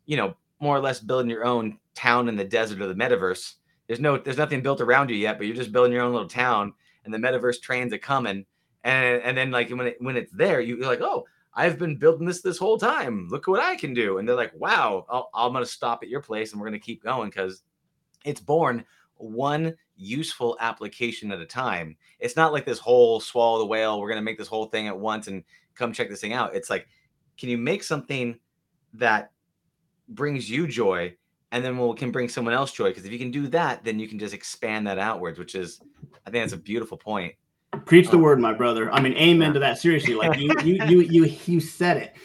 you 0.07 0.17
know 0.17 0.35
more 0.61 0.77
or 0.77 0.81
less 0.81 1.01
building 1.01 1.31
your 1.31 1.45
own 1.45 1.79
town 1.95 2.29
in 2.29 2.37
the 2.37 2.45
desert 2.45 2.81
of 2.81 2.89
the 2.89 2.95
metaverse 2.95 3.55
there's 3.87 4.01
no 4.01 4.17
there's 4.19 4.39
nothing 4.39 4.63
built 4.63 4.81
around 4.81 5.11
you 5.11 5.17
yet 5.17 5.39
but 5.39 5.47
you're 5.47 5.57
just 5.57 5.73
building 5.73 5.93
your 5.93 6.03
own 6.03 6.13
little 6.13 6.29
town 6.29 6.73
and 7.05 7.13
the 7.13 7.19
metaverse 7.19 7.61
trains 7.61 7.93
are 7.93 7.99
coming 7.99 8.45
and 8.85 9.23
and 9.23 9.37
then 9.37 9.51
like 9.51 9.71
when 9.71 9.87
it 9.89 9.97
when 10.01 10.17
it's 10.17 10.33
there 10.33 10.61
you- 10.61 10.77
you're 10.77 10.87
like 10.87 11.01
oh 11.01 11.25
I've 11.57 11.79
been 11.79 11.97
building 11.97 12.27
this 12.27 12.43
this 12.43 12.59
whole 12.59 12.79
time. 12.79 13.29
Look 13.31 13.47
what 13.47 13.61
I 13.61 13.77
can 13.77 13.95
do. 13.95 14.19
And 14.19 14.29
they're 14.29 14.35
like, 14.35 14.53
wow, 14.57 15.07
I'll, 15.09 15.31
I'm 15.35 15.53
going 15.53 15.65
to 15.65 15.71
stop 15.71 16.03
at 16.03 16.09
your 16.09 16.21
place 16.21 16.51
and 16.53 16.61
we're 16.61 16.69
going 16.69 16.81
to 16.81 16.85
keep 16.85 17.03
going 17.03 17.31
because 17.31 17.63
it's 18.25 18.41
born 18.41 18.85
one 19.17 19.77
useful 19.97 20.57
application 20.61 21.31
at 21.31 21.41
a 21.41 21.47
time. 21.47 21.97
It's 22.19 22.37
not 22.37 22.53
like 22.53 22.65
this 22.65 22.81
whole 22.81 23.21
swallow 23.21 23.59
the 23.61 23.67
whale. 23.67 24.01
We're 24.01 24.09
going 24.09 24.21
to 24.21 24.25
make 24.25 24.39
this 24.39 24.49
whole 24.49 24.67
thing 24.67 24.89
at 24.89 24.99
once 24.99 25.29
and 25.29 25.45
come 25.77 25.93
check 25.93 26.11
this 26.11 26.21
thing 26.21 26.33
out. 26.33 26.57
It's 26.57 26.71
like, 26.71 26.89
can 27.39 27.49
you 27.49 27.59
make 27.59 27.85
something 27.85 28.39
that 28.95 29.31
brings 30.09 30.51
you 30.51 30.67
joy 30.67 31.15
and 31.55 31.65
then 31.65 31.79
we'll 31.79 31.95
can 31.95 32.11
bring 32.11 32.29
someone 32.29 32.53
else 32.53 32.73
joy. 32.73 32.89
Because 32.89 33.05
if 33.05 33.13
you 33.13 33.19
can 33.19 33.31
do 33.31 33.47
that, 33.49 33.85
then 33.85 34.01
you 34.01 34.09
can 34.09 34.19
just 34.19 34.35
expand 34.35 34.89
that 34.89 34.99
outwards, 34.99 35.39
which 35.39 35.55
is, 35.55 35.81
I 36.27 36.31
think 36.31 36.43
that's 36.43 36.53
a 36.53 36.57
beautiful 36.57 36.99
point. 36.99 37.33
Preach 37.87 38.11
the 38.11 38.19
word, 38.19 38.41
my 38.41 38.53
brother. 38.53 38.93
I 38.93 39.01
mean, 39.01 39.15
amen 39.15 39.53
to 39.55 39.61
that. 39.61 39.79
Seriously, 39.79 40.15
like 40.15 40.37
you, 40.37 40.53
you, 40.65 40.85
you, 40.85 41.01
you, 41.03 41.37
you 41.47 41.61
said 41.61 41.97
it. 41.97 42.17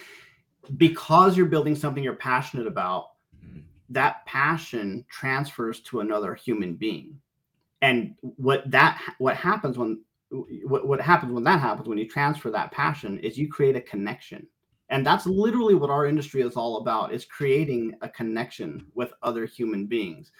Because 0.77 1.38
you're 1.38 1.45
building 1.45 1.75
something 1.75 2.03
you're 2.03 2.15
passionate 2.15 2.65
about, 2.65 3.09
Mhm. 3.45 3.63
that 3.89 4.25
passion 4.25 5.05
transfers 5.09 5.80
to 5.82 5.99
another 5.99 6.34
human 6.34 6.73
being. 6.73 7.19
And 7.84 8.15
what 8.21 8.69
that 8.71 8.99
what 9.19 9.36
happens 9.36 9.77
when 9.77 10.03
what, 10.32 10.88
what 10.88 10.99
happens 10.99 11.32
when 11.32 11.43
that 11.43 11.59
happens 11.59 11.88
when 11.88 11.97
you 11.97 12.07
transfer 12.07 12.51
that 12.51 12.71
passion 12.71 13.19
is 13.19 13.38
you 13.38 13.47
create 13.47 13.75
a 13.75 13.82
connection. 13.82 14.47
And 14.89 15.05
that's 15.05 15.25
literally 15.25 15.75
what 15.75 15.89
our 15.89 16.05
industry 16.05 16.41
is 16.41 16.55
all 16.55 16.77
about 16.77 17.13
is 17.13 17.25
creating 17.25 17.93
a 18.01 18.09
connection 18.09 18.85
with 18.95 19.13
other 19.21 19.45
human 19.45 19.85
beings. 19.85 20.31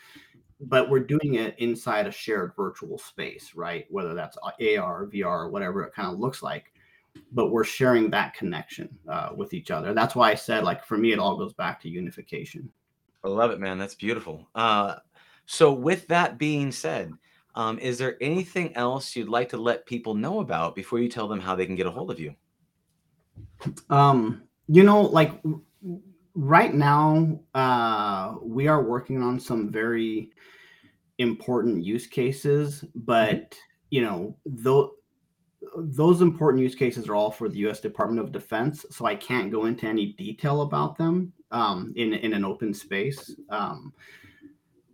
But 0.62 0.90
we're 0.90 1.00
doing 1.00 1.36
it 1.36 1.58
inside 1.60 2.08
a 2.08 2.12
shared 2.12 2.54
virtual 2.56 2.98
space, 2.98 3.54
right? 3.56 3.86
Whether 3.90 4.14
that's 4.14 4.38
AR, 4.38 5.08
VR, 5.08 5.50
whatever 5.50 5.84
it 5.84 5.94
kind 5.94 6.12
of 6.12 6.20
looks 6.20 6.44
like. 6.44 6.74
But 7.32 7.52
we're 7.52 7.64
sharing 7.64 8.10
that 8.10 8.34
connection 8.34 8.90
uh, 9.08 9.30
with 9.36 9.54
each 9.54 9.72
other. 9.72 9.94
That's 9.94 10.16
why 10.16 10.32
I 10.32 10.36
said, 10.36 10.64
like, 10.64 10.84
for 10.84 10.98
me, 10.98 11.14
it 11.14 11.20
all 11.20 11.38
goes 11.38 11.54
back 11.54 11.82
to 11.82 11.90
unification. 11.90 12.70
I 13.24 13.30
love 13.30 13.52
it, 13.52 13.60
man. 13.60 13.78
That's 13.78 13.96
beautiful. 13.96 14.48
Uh, 14.56 14.96
so, 15.46 15.74
with 15.74 16.08
that 16.08 16.38
being 16.38 16.72
said, 16.72 17.12
um, 17.56 17.80
is 17.80 17.98
there 17.98 18.18
anything 18.22 18.76
else 18.76 19.16
you'd 19.16 19.30
like 19.30 19.50
to 19.50 19.58
let 19.58 19.86
people 19.86 20.14
know 20.14 20.40
about 20.40 20.76
before 20.76 21.00
you 21.00 21.10
tell 21.10 21.28
them 21.28 21.40
how 21.40 21.56
they 21.56 21.66
can 21.66 21.76
get 21.76 21.88
a 21.88 21.92
hold 21.92 22.12
of 22.12 22.20
you? 22.20 22.36
Um, 23.90 24.44
you 24.68 24.84
know, 24.84 25.02
like 25.02 25.42
right 26.36 26.74
now, 26.74 27.40
uh, 27.54 28.36
we 28.42 28.68
are 28.68 28.84
working 28.84 29.22
on 29.22 29.40
some 29.40 29.72
very 29.72 30.32
important 31.18 31.84
use 31.84 32.08
cases, 32.08 32.84
but 32.96 33.56
you 33.90 34.02
know, 34.02 34.38
though 34.46 34.92
those 35.76 36.22
important 36.22 36.64
use 36.64 36.76
cases 36.76 37.08
are 37.08 37.16
all 37.16 37.32
for 37.32 37.50
the 37.50 37.58
U.S. 37.60 37.80
Department 37.80 38.26
of 38.26 38.32
Defense, 38.32 38.86
so 38.92 39.06
I 39.06 39.16
can't 39.16 39.52
go 39.52 39.66
into 39.66 39.86
any 39.86 40.14
detail 40.14 40.62
about 40.62 40.98
them 40.98 41.34
um, 41.52 41.94
in 41.96 42.14
in 42.14 42.34
an 42.34 42.46
open 42.46 42.74
space. 42.74 43.36
Um, 43.50 43.94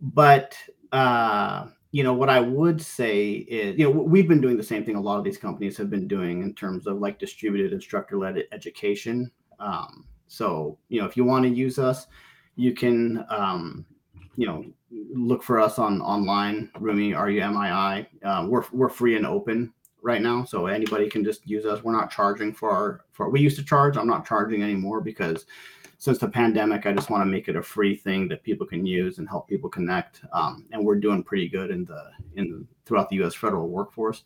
but 0.00 0.56
uh, 0.92 1.66
you 1.96 2.02
know 2.02 2.12
what 2.12 2.28
I 2.28 2.40
would 2.40 2.80
say 2.82 3.46
is, 3.48 3.78
you 3.78 3.84
know, 3.84 3.90
we've 3.90 4.28
been 4.28 4.42
doing 4.42 4.58
the 4.58 4.70
same 4.72 4.84
thing 4.84 4.96
a 4.96 5.00
lot 5.00 5.16
of 5.18 5.24
these 5.24 5.38
companies 5.38 5.78
have 5.78 5.88
been 5.88 6.06
doing 6.06 6.42
in 6.42 6.52
terms 6.52 6.86
of 6.86 6.98
like 6.98 7.18
distributed 7.18 7.72
instructor-led 7.72 8.36
education. 8.52 9.30
Um, 9.60 10.04
so 10.26 10.78
you 10.90 11.00
know, 11.00 11.06
if 11.06 11.16
you 11.16 11.24
want 11.24 11.44
to 11.44 11.48
use 11.48 11.78
us, 11.78 12.06
you 12.56 12.74
can, 12.74 13.24
um, 13.30 13.86
you 14.36 14.46
know, 14.46 14.64
look 15.14 15.42
for 15.42 15.58
us 15.58 15.78
on 15.78 16.02
online. 16.02 16.70
Rumii, 16.78 17.16
R 17.16 17.30
U 17.30 17.42
M 17.42 17.56
I 17.56 17.68
I. 17.72 18.08
Uh, 18.22 18.46
we're 18.46 18.64
we're 18.72 18.90
free 18.90 19.16
and 19.16 19.26
open 19.26 19.72
right 20.06 20.22
now, 20.22 20.44
so 20.44 20.66
anybody 20.66 21.10
can 21.10 21.24
just 21.24 21.46
use 21.46 21.66
us. 21.66 21.82
We're 21.82 21.92
not 21.92 22.12
charging 22.12 22.54
for 22.54 22.70
our 22.70 23.04
for. 23.12 23.28
We 23.28 23.40
used 23.40 23.58
to 23.58 23.64
charge. 23.64 23.96
I'm 23.96 24.06
not 24.06 24.24
charging 24.24 24.62
anymore 24.62 25.00
because 25.00 25.46
since 25.98 26.18
the 26.18 26.28
pandemic, 26.28 26.86
I 26.86 26.92
just 26.92 27.10
want 27.10 27.22
to 27.22 27.26
make 27.26 27.48
it 27.48 27.56
a 27.56 27.62
free 27.62 27.96
thing 27.96 28.28
that 28.28 28.44
people 28.44 28.66
can 28.66 28.86
use 28.86 29.18
and 29.18 29.28
help 29.28 29.48
people 29.48 29.68
connect. 29.68 30.22
Um, 30.32 30.66
and 30.70 30.84
we're 30.84 31.00
doing 31.00 31.24
pretty 31.24 31.48
good 31.48 31.70
in 31.70 31.84
the 31.84 32.10
in 32.36 32.66
throughout 32.86 33.08
the 33.08 33.16
U.S. 33.16 33.34
federal 33.34 33.68
workforce. 33.68 34.22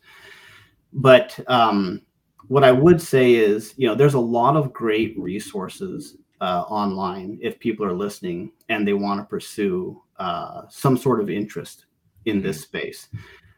But 0.93 1.39
um, 1.47 2.03
what 2.47 2.63
I 2.63 2.71
would 2.71 3.01
say 3.01 3.33
is, 3.33 3.73
you 3.75 3.87
know, 3.87 3.95
there's 3.95 4.13
a 4.13 4.19
lot 4.19 4.55
of 4.55 4.71
great 4.71 5.17
resources 5.17 6.17
uh, 6.41 6.63
online 6.67 7.39
if 7.41 7.59
people 7.59 7.85
are 7.85 7.93
listening 7.93 8.51
and 8.69 8.87
they 8.87 8.93
want 8.93 9.19
to 9.19 9.25
pursue 9.25 10.01
uh, 10.19 10.63
some 10.69 10.95
sort 10.95 11.21
of 11.21 11.29
interest 11.29 11.85
in 12.25 12.41
this 12.41 12.61
space. 12.61 13.09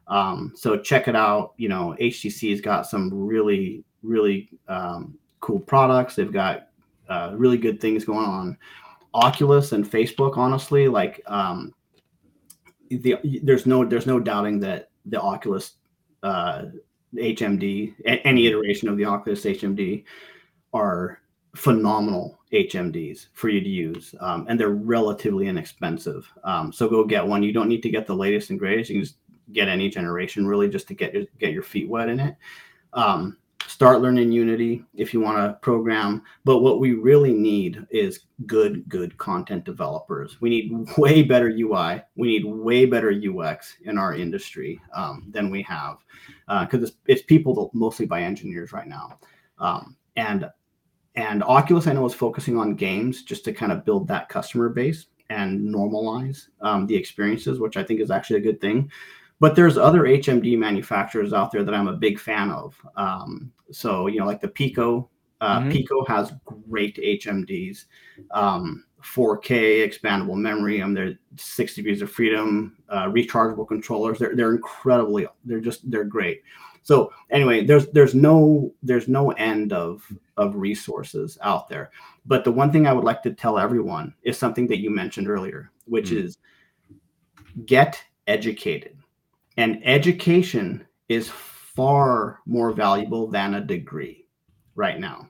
Um, 0.08 0.54
so 0.56 0.78
check 0.78 1.08
it 1.08 1.16
out. 1.16 1.54
You 1.58 1.70
know, 1.70 1.96
HTC's 2.00 2.62
got 2.62 2.88
some 2.88 3.10
really, 3.14 3.84
really 4.02 4.50
um, 4.68 5.18
cool 5.40 5.60
products. 5.60 6.16
They've 6.16 6.32
got 6.32 6.70
uh, 7.10 7.34
really 7.36 7.58
good 7.58 7.80
things 7.80 8.06
going 8.06 8.26
on. 8.26 8.58
Oculus 9.14 9.74
and 9.74 9.86
Facebook, 9.86 10.38
honestly, 10.38 10.88
like 10.88 11.22
um, 11.28 11.74
the 12.90 13.18
there's 13.44 13.66
no 13.66 13.86
there's 13.86 14.08
no 14.08 14.20
doubting 14.20 14.60
that 14.62 14.90
the 15.06 15.22
Oculus 15.22 15.74
uh, 16.24 16.64
HMD, 17.16 17.94
a- 18.06 18.26
any 18.28 18.48
iteration 18.48 18.90
of 18.90 18.98
the 18.98 19.06
Oculus 19.06 19.44
HMD, 19.46 20.04
are 20.74 21.20
phenomenal 21.56 22.40
HMDs 22.52 23.28
for 23.34 23.50
you 23.50 23.62
to 23.62 23.70
use, 23.70 24.16
um, 24.20 24.46
and 24.50 24.60
they're 24.60 24.70
relatively 24.70 25.48
inexpensive. 25.48 26.28
Um, 26.44 26.72
so 26.72 26.90
go 26.90 27.04
get 27.04 27.26
one. 27.26 27.44
You 27.44 27.54
don't 27.54 27.70
need 27.70 27.84
to 27.84 27.90
get 27.90 28.08
the 28.08 28.16
latest 28.16 28.50
and 28.50 28.60
greatest. 28.60 28.90
You 28.90 28.96
can 28.98 29.04
just 29.04 29.18
get 29.52 29.68
any 29.68 29.90
generation, 29.90 30.48
really, 30.48 30.70
just 30.70 30.88
to 30.88 30.94
get 30.94 31.14
your, 31.14 31.26
get 31.40 31.52
your 31.52 31.64
feet 31.64 31.90
wet 31.90 32.10
in 32.10 32.20
it. 32.20 32.36
Um, 32.94 33.38
start 33.68 34.02
learning 34.02 34.32
Unity 34.32 34.84
if 34.94 35.14
you 35.14 35.20
want 35.20 35.38
to 35.38 35.58
program. 35.62 36.22
But 36.46 36.60
what 36.60 36.80
we 36.80 36.94
really 36.94 37.34
need 37.34 37.86
is 37.90 38.22
good, 38.46 38.88
good 38.88 39.18
content 39.18 39.64
developers. 39.64 40.40
We 40.42 40.50
need 40.50 40.98
way 40.98 41.24
better 41.24 41.48
UI. 41.48 42.02
We 42.16 42.28
need 42.28 42.46
way 42.46 42.86
better 42.86 43.12
UX 43.12 43.78
in 43.84 43.98
our 43.98 44.16
industry 44.16 44.80
um, 44.96 45.26
than 45.30 45.50
we 45.50 45.64
have 45.64 45.98
because 46.62 46.90
it's, 46.90 46.98
it's 47.08 47.22
people 47.24 47.72
mostly 47.74 48.06
by 48.06 48.22
engineers 48.22 48.74
right 48.74 48.88
now. 48.88 49.20
Um, 49.60 49.96
and 50.16 50.50
and 51.16 51.44
Oculus, 51.44 51.86
I 51.86 51.94
know, 51.94 52.06
is 52.08 52.14
focusing 52.14 52.58
on 52.58 52.76
games 52.76 53.22
just 53.22 53.46
to 53.46 53.54
kind 53.54 53.72
of 53.72 53.86
build 53.86 54.08
that 54.08 54.30
customer 54.30 54.70
base 54.70 55.06
and 55.30 55.62
normalize 55.62 56.48
um, 56.62 56.88
the 56.88 56.96
experiences, 56.96 57.60
which 57.60 57.78
I 57.78 57.84
think 57.84 58.00
is 58.00 58.10
actually 58.10 58.38
a 58.38 58.44
good 58.44 58.60
thing. 58.60 58.92
But 59.44 59.58
there's 59.58 59.78
other 59.78 60.04
HMD 60.04 60.58
manufacturers 60.58 61.34
out 61.34 61.52
there 61.52 61.66
that 61.66 61.76
I'm 61.76 61.90
a 61.90 61.98
big 61.98 62.18
fan 62.18 62.50
of. 62.50 62.80
Um, 62.96 63.52
so 63.74 64.08
you 64.08 64.20
know, 64.22 64.26
like 64.26 64.40
the 64.40 64.48
Pico. 64.48 65.10
Uh, 65.42 65.60
Mhm. 65.60 65.72
Pico 65.74 66.06
has 66.06 66.32
great 66.70 66.98
HMDs, 66.98 67.88
um, 68.32 68.86
4K 69.02 69.86
expandable 69.86 70.38
memory. 70.38 70.82
Um, 70.82 70.94
they're 70.94 71.20
six 71.36 71.76
degrees 71.76 72.02
of 72.02 72.10
freedom, 72.10 72.78
uh, 72.88 73.08
rechargeable 73.10 73.68
controllers. 73.68 74.18
They're 74.18 74.34
they're 74.34 74.54
incredibly. 74.56 75.28
They're 75.44 75.60
just 75.60 75.92
they're 75.92 76.06
great. 76.06 76.42
So 76.84 77.12
anyway, 77.30 77.66
there's 77.66 77.88
there's 77.90 78.16
no 78.16 78.74
there's 78.82 79.10
no 79.10 79.32
end 79.32 79.74
of 79.74 80.10
of 80.38 80.56
resources 80.56 81.38
out 81.42 81.68
there. 81.68 81.92
But 82.26 82.46
the 82.46 82.52
one 82.54 82.72
thing 82.72 82.88
I 82.88 82.94
would 82.94 83.04
like 83.04 83.22
to 83.24 83.34
tell 83.34 83.60
everyone 83.60 84.14
is 84.24 84.38
something 84.38 84.68
that 84.68 84.80
you 84.80 84.90
mentioned 84.90 85.28
earlier, 85.28 85.70
which 85.84 86.12
Mm. 86.12 86.24
is 86.24 86.38
get 87.66 88.02
educated. 88.26 88.96
And 89.58 89.82
education 89.84 90.86
is 91.10 91.30
far 91.30 92.40
more 92.46 92.72
valuable 92.72 93.28
than 93.28 93.56
a 93.56 93.62
degree 93.62 94.28
right 94.76 95.00
now. 95.00 95.30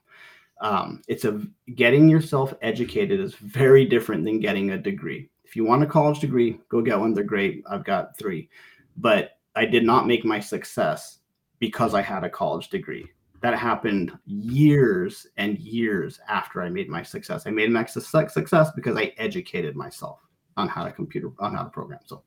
Um, 0.62 1.02
it's 1.08 1.26
a 1.26 1.42
getting 1.76 2.08
yourself 2.08 2.54
educated 2.62 3.20
is 3.20 3.36
very 3.36 3.86
different 3.86 4.24
than 4.24 4.40
getting 4.40 4.72
a 4.72 4.78
degree. 4.78 5.30
If 5.44 5.56
you 5.56 5.66
want 5.66 5.84
a 5.84 5.88
college 5.88 6.20
degree, 6.20 6.60
go 6.70 6.82
get 6.82 7.00
one. 7.00 7.14
They're 7.14 7.24
great. 7.24 7.64
I've 7.70 7.84
got 7.84 8.18
three, 8.18 8.50
but 8.98 9.32
I 9.56 9.66
did 9.66 9.84
not 9.84 10.08
make 10.08 10.24
my 10.24 10.40
success 10.40 11.20
because 11.60 11.94
I 11.94 12.02
had 12.02 12.24
a 12.24 12.30
college 12.30 12.70
degree. 12.70 13.08
That 13.42 13.60
happened 13.60 14.18
years 14.26 15.28
and 15.36 15.60
years 15.60 16.20
after 16.30 16.62
I 16.62 16.70
made 16.70 16.90
my 16.90 17.04
success. 17.04 17.46
I 17.46 17.50
made 17.50 17.70
my 17.70 17.84
success 17.86 18.34
success 18.34 18.72
because 18.74 18.98
I 18.98 19.14
educated 19.18 19.76
myself 19.76 20.20
on 20.56 20.70
how 20.70 20.86
to 20.86 20.92
computer 20.94 21.30
on 21.40 21.54
how 21.54 21.64
to 21.64 21.70
program. 21.70 22.00
So 22.06 22.24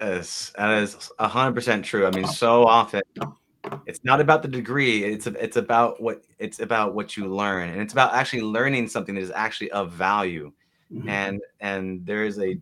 Yes, 0.00 0.52
that 0.56 0.82
is 0.82 1.10
a 1.18 1.26
hundred 1.26 1.54
percent 1.54 1.84
true. 1.84 2.06
I 2.06 2.10
mean, 2.10 2.26
so 2.26 2.64
often 2.64 3.02
it's 3.86 4.04
not 4.04 4.20
about 4.20 4.42
the 4.42 4.48
degree. 4.48 5.04
It's 5.04 5.26
it's 5.26 5.56
about 5.56 6.00
what 6.00 6.22
it's 6.38 6.60
about 6.60 6.94
what 6.94 7.16
you 7.16 7.26
learn, 7.34 7.70
and 7.70 7.80
it's 7.80 7.92
about 7.92 8.14
actually 8.14 8.42
learning 8.42 8.88
something 8.88 9.14
that 9.16 9.22
is 9.22 9.32
actually 9.32 9.70
of 9.72 9.92
value. 9.92 10.52
mhm. 10.92 11.08
And 11.08 11.40
and 11.60 12.06
there 12.06 12.24
is 12.24 12.38
a 12.38 12.58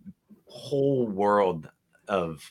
whole 0.47 1.07
world 1.09 1.69
of 2.09 2.51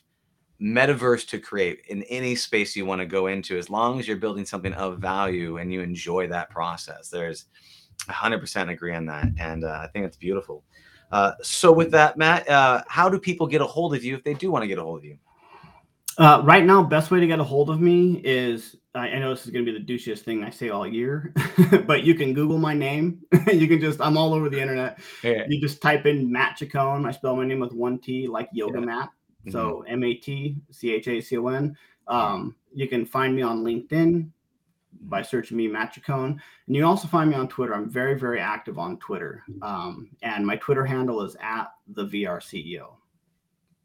metaverse 0.61 1.27
to 1.29 1.39
create 1.39 1.81
in 1.89 2.03
any 2.03 2.35
space 2.35 2.75
you 2.75 2.85
want 2.85 3.01
to 3.01 3.05
go 3.07 3.27
into, 3.27 3.57
as 3.57 3.69
long 3.69 3.99
as 3.99 4.07
you're 4.07 4.17
building 4.17 4.45
something 4.45 4.73
of 4.73 4.99
value 4.99 5.57
and 5.57 5.73
you 5.73 5.81
enjoy 5.81 6.27
that 6.27 6.49
process. 6.49 7.09
There's 7.09 7.45
a 8.07 8.13
hundred 8.13 8.39
percent 8.39 8.69
agree 8.69 8.93
on 8.95 9.05
that, 9.07 9.29
and 9.39 9.63
uh, 9.63 9.79
I 9.83 9.87
think 9.87 10.05
it's 10.05 10.17
beautiful. 10.17 10.63
Uh, 11.11 11.33
so 11.41 11.71
with 11.71 11.91
that, 11.91 12.17
Matt, 12.17 12.47
uh, 12.49 12.83
how 12.87 13.09
do 13.09 13.19
people 13.19 13.47
get 13.47 13.61
a 13.61 13.65
hold 13.65 13.95
of 13.95 14.03
you 14.03 14.15
if 14.15 14.23
they 14.23 14.33
do 14.33 14.51
want 14.51 14.63
to 14.63 14.67
get 14.67 14.77
a 14.77 14.83
hold 14.83 14.99
of 14.99 15.05
you? 15.05 15.17
Uh, 16.17 16.41
right 16.45 16.63
now, 16.63 16.81
best 16.81 17.11
way 17.11 17.19
to 17.19 17.27
get 17.27 17.39
a 17.39 17.43
hold 17.43 17.69
of 17.69 17.81
me 17.81 18.21
is 18.23 18.77
I 18.93 19.09
I 19.09 19.19
know 19.19 19.31
this 19.31 19.45
is 19.45 19.51
going 19.51 19.65
to 19.65 19.71
be 19.71 19.77
the 19.77 19.85
douchiest 19.93 20.19
thing 20.19 20.43
I 20.43 20.49
say 20.49 20.69
all 20.69 20.87
year, 20.87 21.33
but 21.85 22.03
you 22.03 22.15
can 22.15 22.33
Google 22.33 22.57
my 22.57 22.73
name. 22.73 23.21
you 23.53 23.67
can 23.67 23.81
just 23.81 23.99
I'm 23.99 24.17
all 24.17 24.33
over 24.33 24.49
the 24.49 24.59
internet. 24.59 24.99
Yeah. 25.23 25.43
You 25.47 25.59
just 25.59 25.81
type 25.81 26.05
in 26.05 26.31
Matt 26.31 26.57
Chacon. 26.57 27.05
I 27.05 27.11
spell 27.11 27.35
my 27.35 27.45
name 27.45 27.59
with 27.59 27.73
one 27.73 27.99
T, 27.99 28.27
like 28.27 28.49
yoga 28.53 28.79
Yeah. 28.79 28.85
mat. 28.85 29.09
So 29.49 29.83
M 29.87 30.03
A 30.03 30.13
T 30.15 30.55
C 30.71 30.93
H 30.93 31.07
A 31.07 31.21
C 31.21 31.37
O 31.37 31.47
N. 31.47 31.77
Um, 32.07 32.55
you 32.73 32.87
can 32.87 33.05
find 33.05 33.35
me 33.35 33.41
on 33.41 33.63
LinkedIn. 33.63 34.29
By 35.03 35.21
searching 35.21 35.57
me, 35.57 35.67
Matt 35.67 35.93
Chacon. 35.93 36.41
And 36.67 36.75
you 36.75 36.81
can 36.81 36.89
also 36.89 37.07
find 37.07 37.29
me 37.29 37.35
on 37.35 37.47
Twitter. 37.47 37.73
I'm 37.75 37.89
very, 37.89 38.17
very 38.17 38.39
active 38.39 38.77
on 38.79 38.97
Twitter. 38.97 39.43
Um, 39.61 40.09
and 40.23 40.45
my 40.45 40.55
Twitter 40.57 40.85
handle 40.85 41.21
is 41.21 41.35
at 41.41 41.71
the 41.87 42.05
VR 42.05 42.37
CEO. 42.39 42.93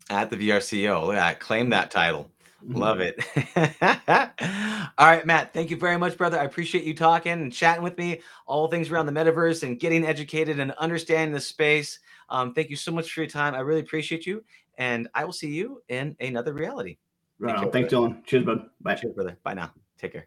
At 0.08 0.30
the 0.30 0.36
VR 0.36 0.58
CEO. 0.58 1.02
Look 1.06 1.16
at 1.16 1.20
that. 1.20 1.40
Claim 1.40 1.70
that 1.70 1.90
title. 1.90 2.30
Love 2.66 2.98
Mm-hmm. 2.98 3.58
it. 3.58 4.90
All 4.98 5.06
right, 5.06 5.24
Matt. 5.24 5.54
Thank 5.54 5.70
you 5.70 5.76
very 5.76 5.96
much, 5.96 6.18
brother. 6.18 6.38
I 6.38 6.44
appreciate 6.44 6.84
you 6.84 6.94
talking 6.94 7.32
and 7.32 7.52
chatting 7.52 7.82
with 7.82 7.96
me, 7.96 8.20
all 8.46 8.68
things 8.68 8.90
around 8.90 9.06
the 9.06 9.12
metaverse 9.12 9.62
and 9.62 9.80
getting 9.80 10.04
educated 10.04 10.61
and 10.61 10.72
understanding 10.72 11.32
the 11.32 11.40
space. 11.40 12.00
Um, 12.28 12.52
thank 12.52 12.68
you 12.68 12.76
so 12.76 12.92
much 12.92 13.11
for 13.12 13.20
your 13.20 13.30
time. 13.30 13.54
I 13.54 13.61
really 13.61 13.80
appreciate 13.80 14.26
you. 14.26 14.44
And 14.78 15.08
I 15.14 15.24
will 15.24 15.32
see 15.32 15.50
you 15.50 15.82
in 15.88 16.16
another 16.20 16.52
reality. 16.52 16.98
Right 17.38 17.52
Take 17.52 17.56
on. 17.58 17.62
care, 17.64 17.72
Thanks, 17.72 17.92
Dylan. 17.94 18.24
Cheers, 18.26 18.44
bud. 18.44 18.70
Bye. 18.80 18.94
Cheers, 18.94 19.14
brother. 19.14 19.36
Bye 19.42 19.54
now. 19.54 19.72
Take 19.98 20.12
care. 20.12 20.26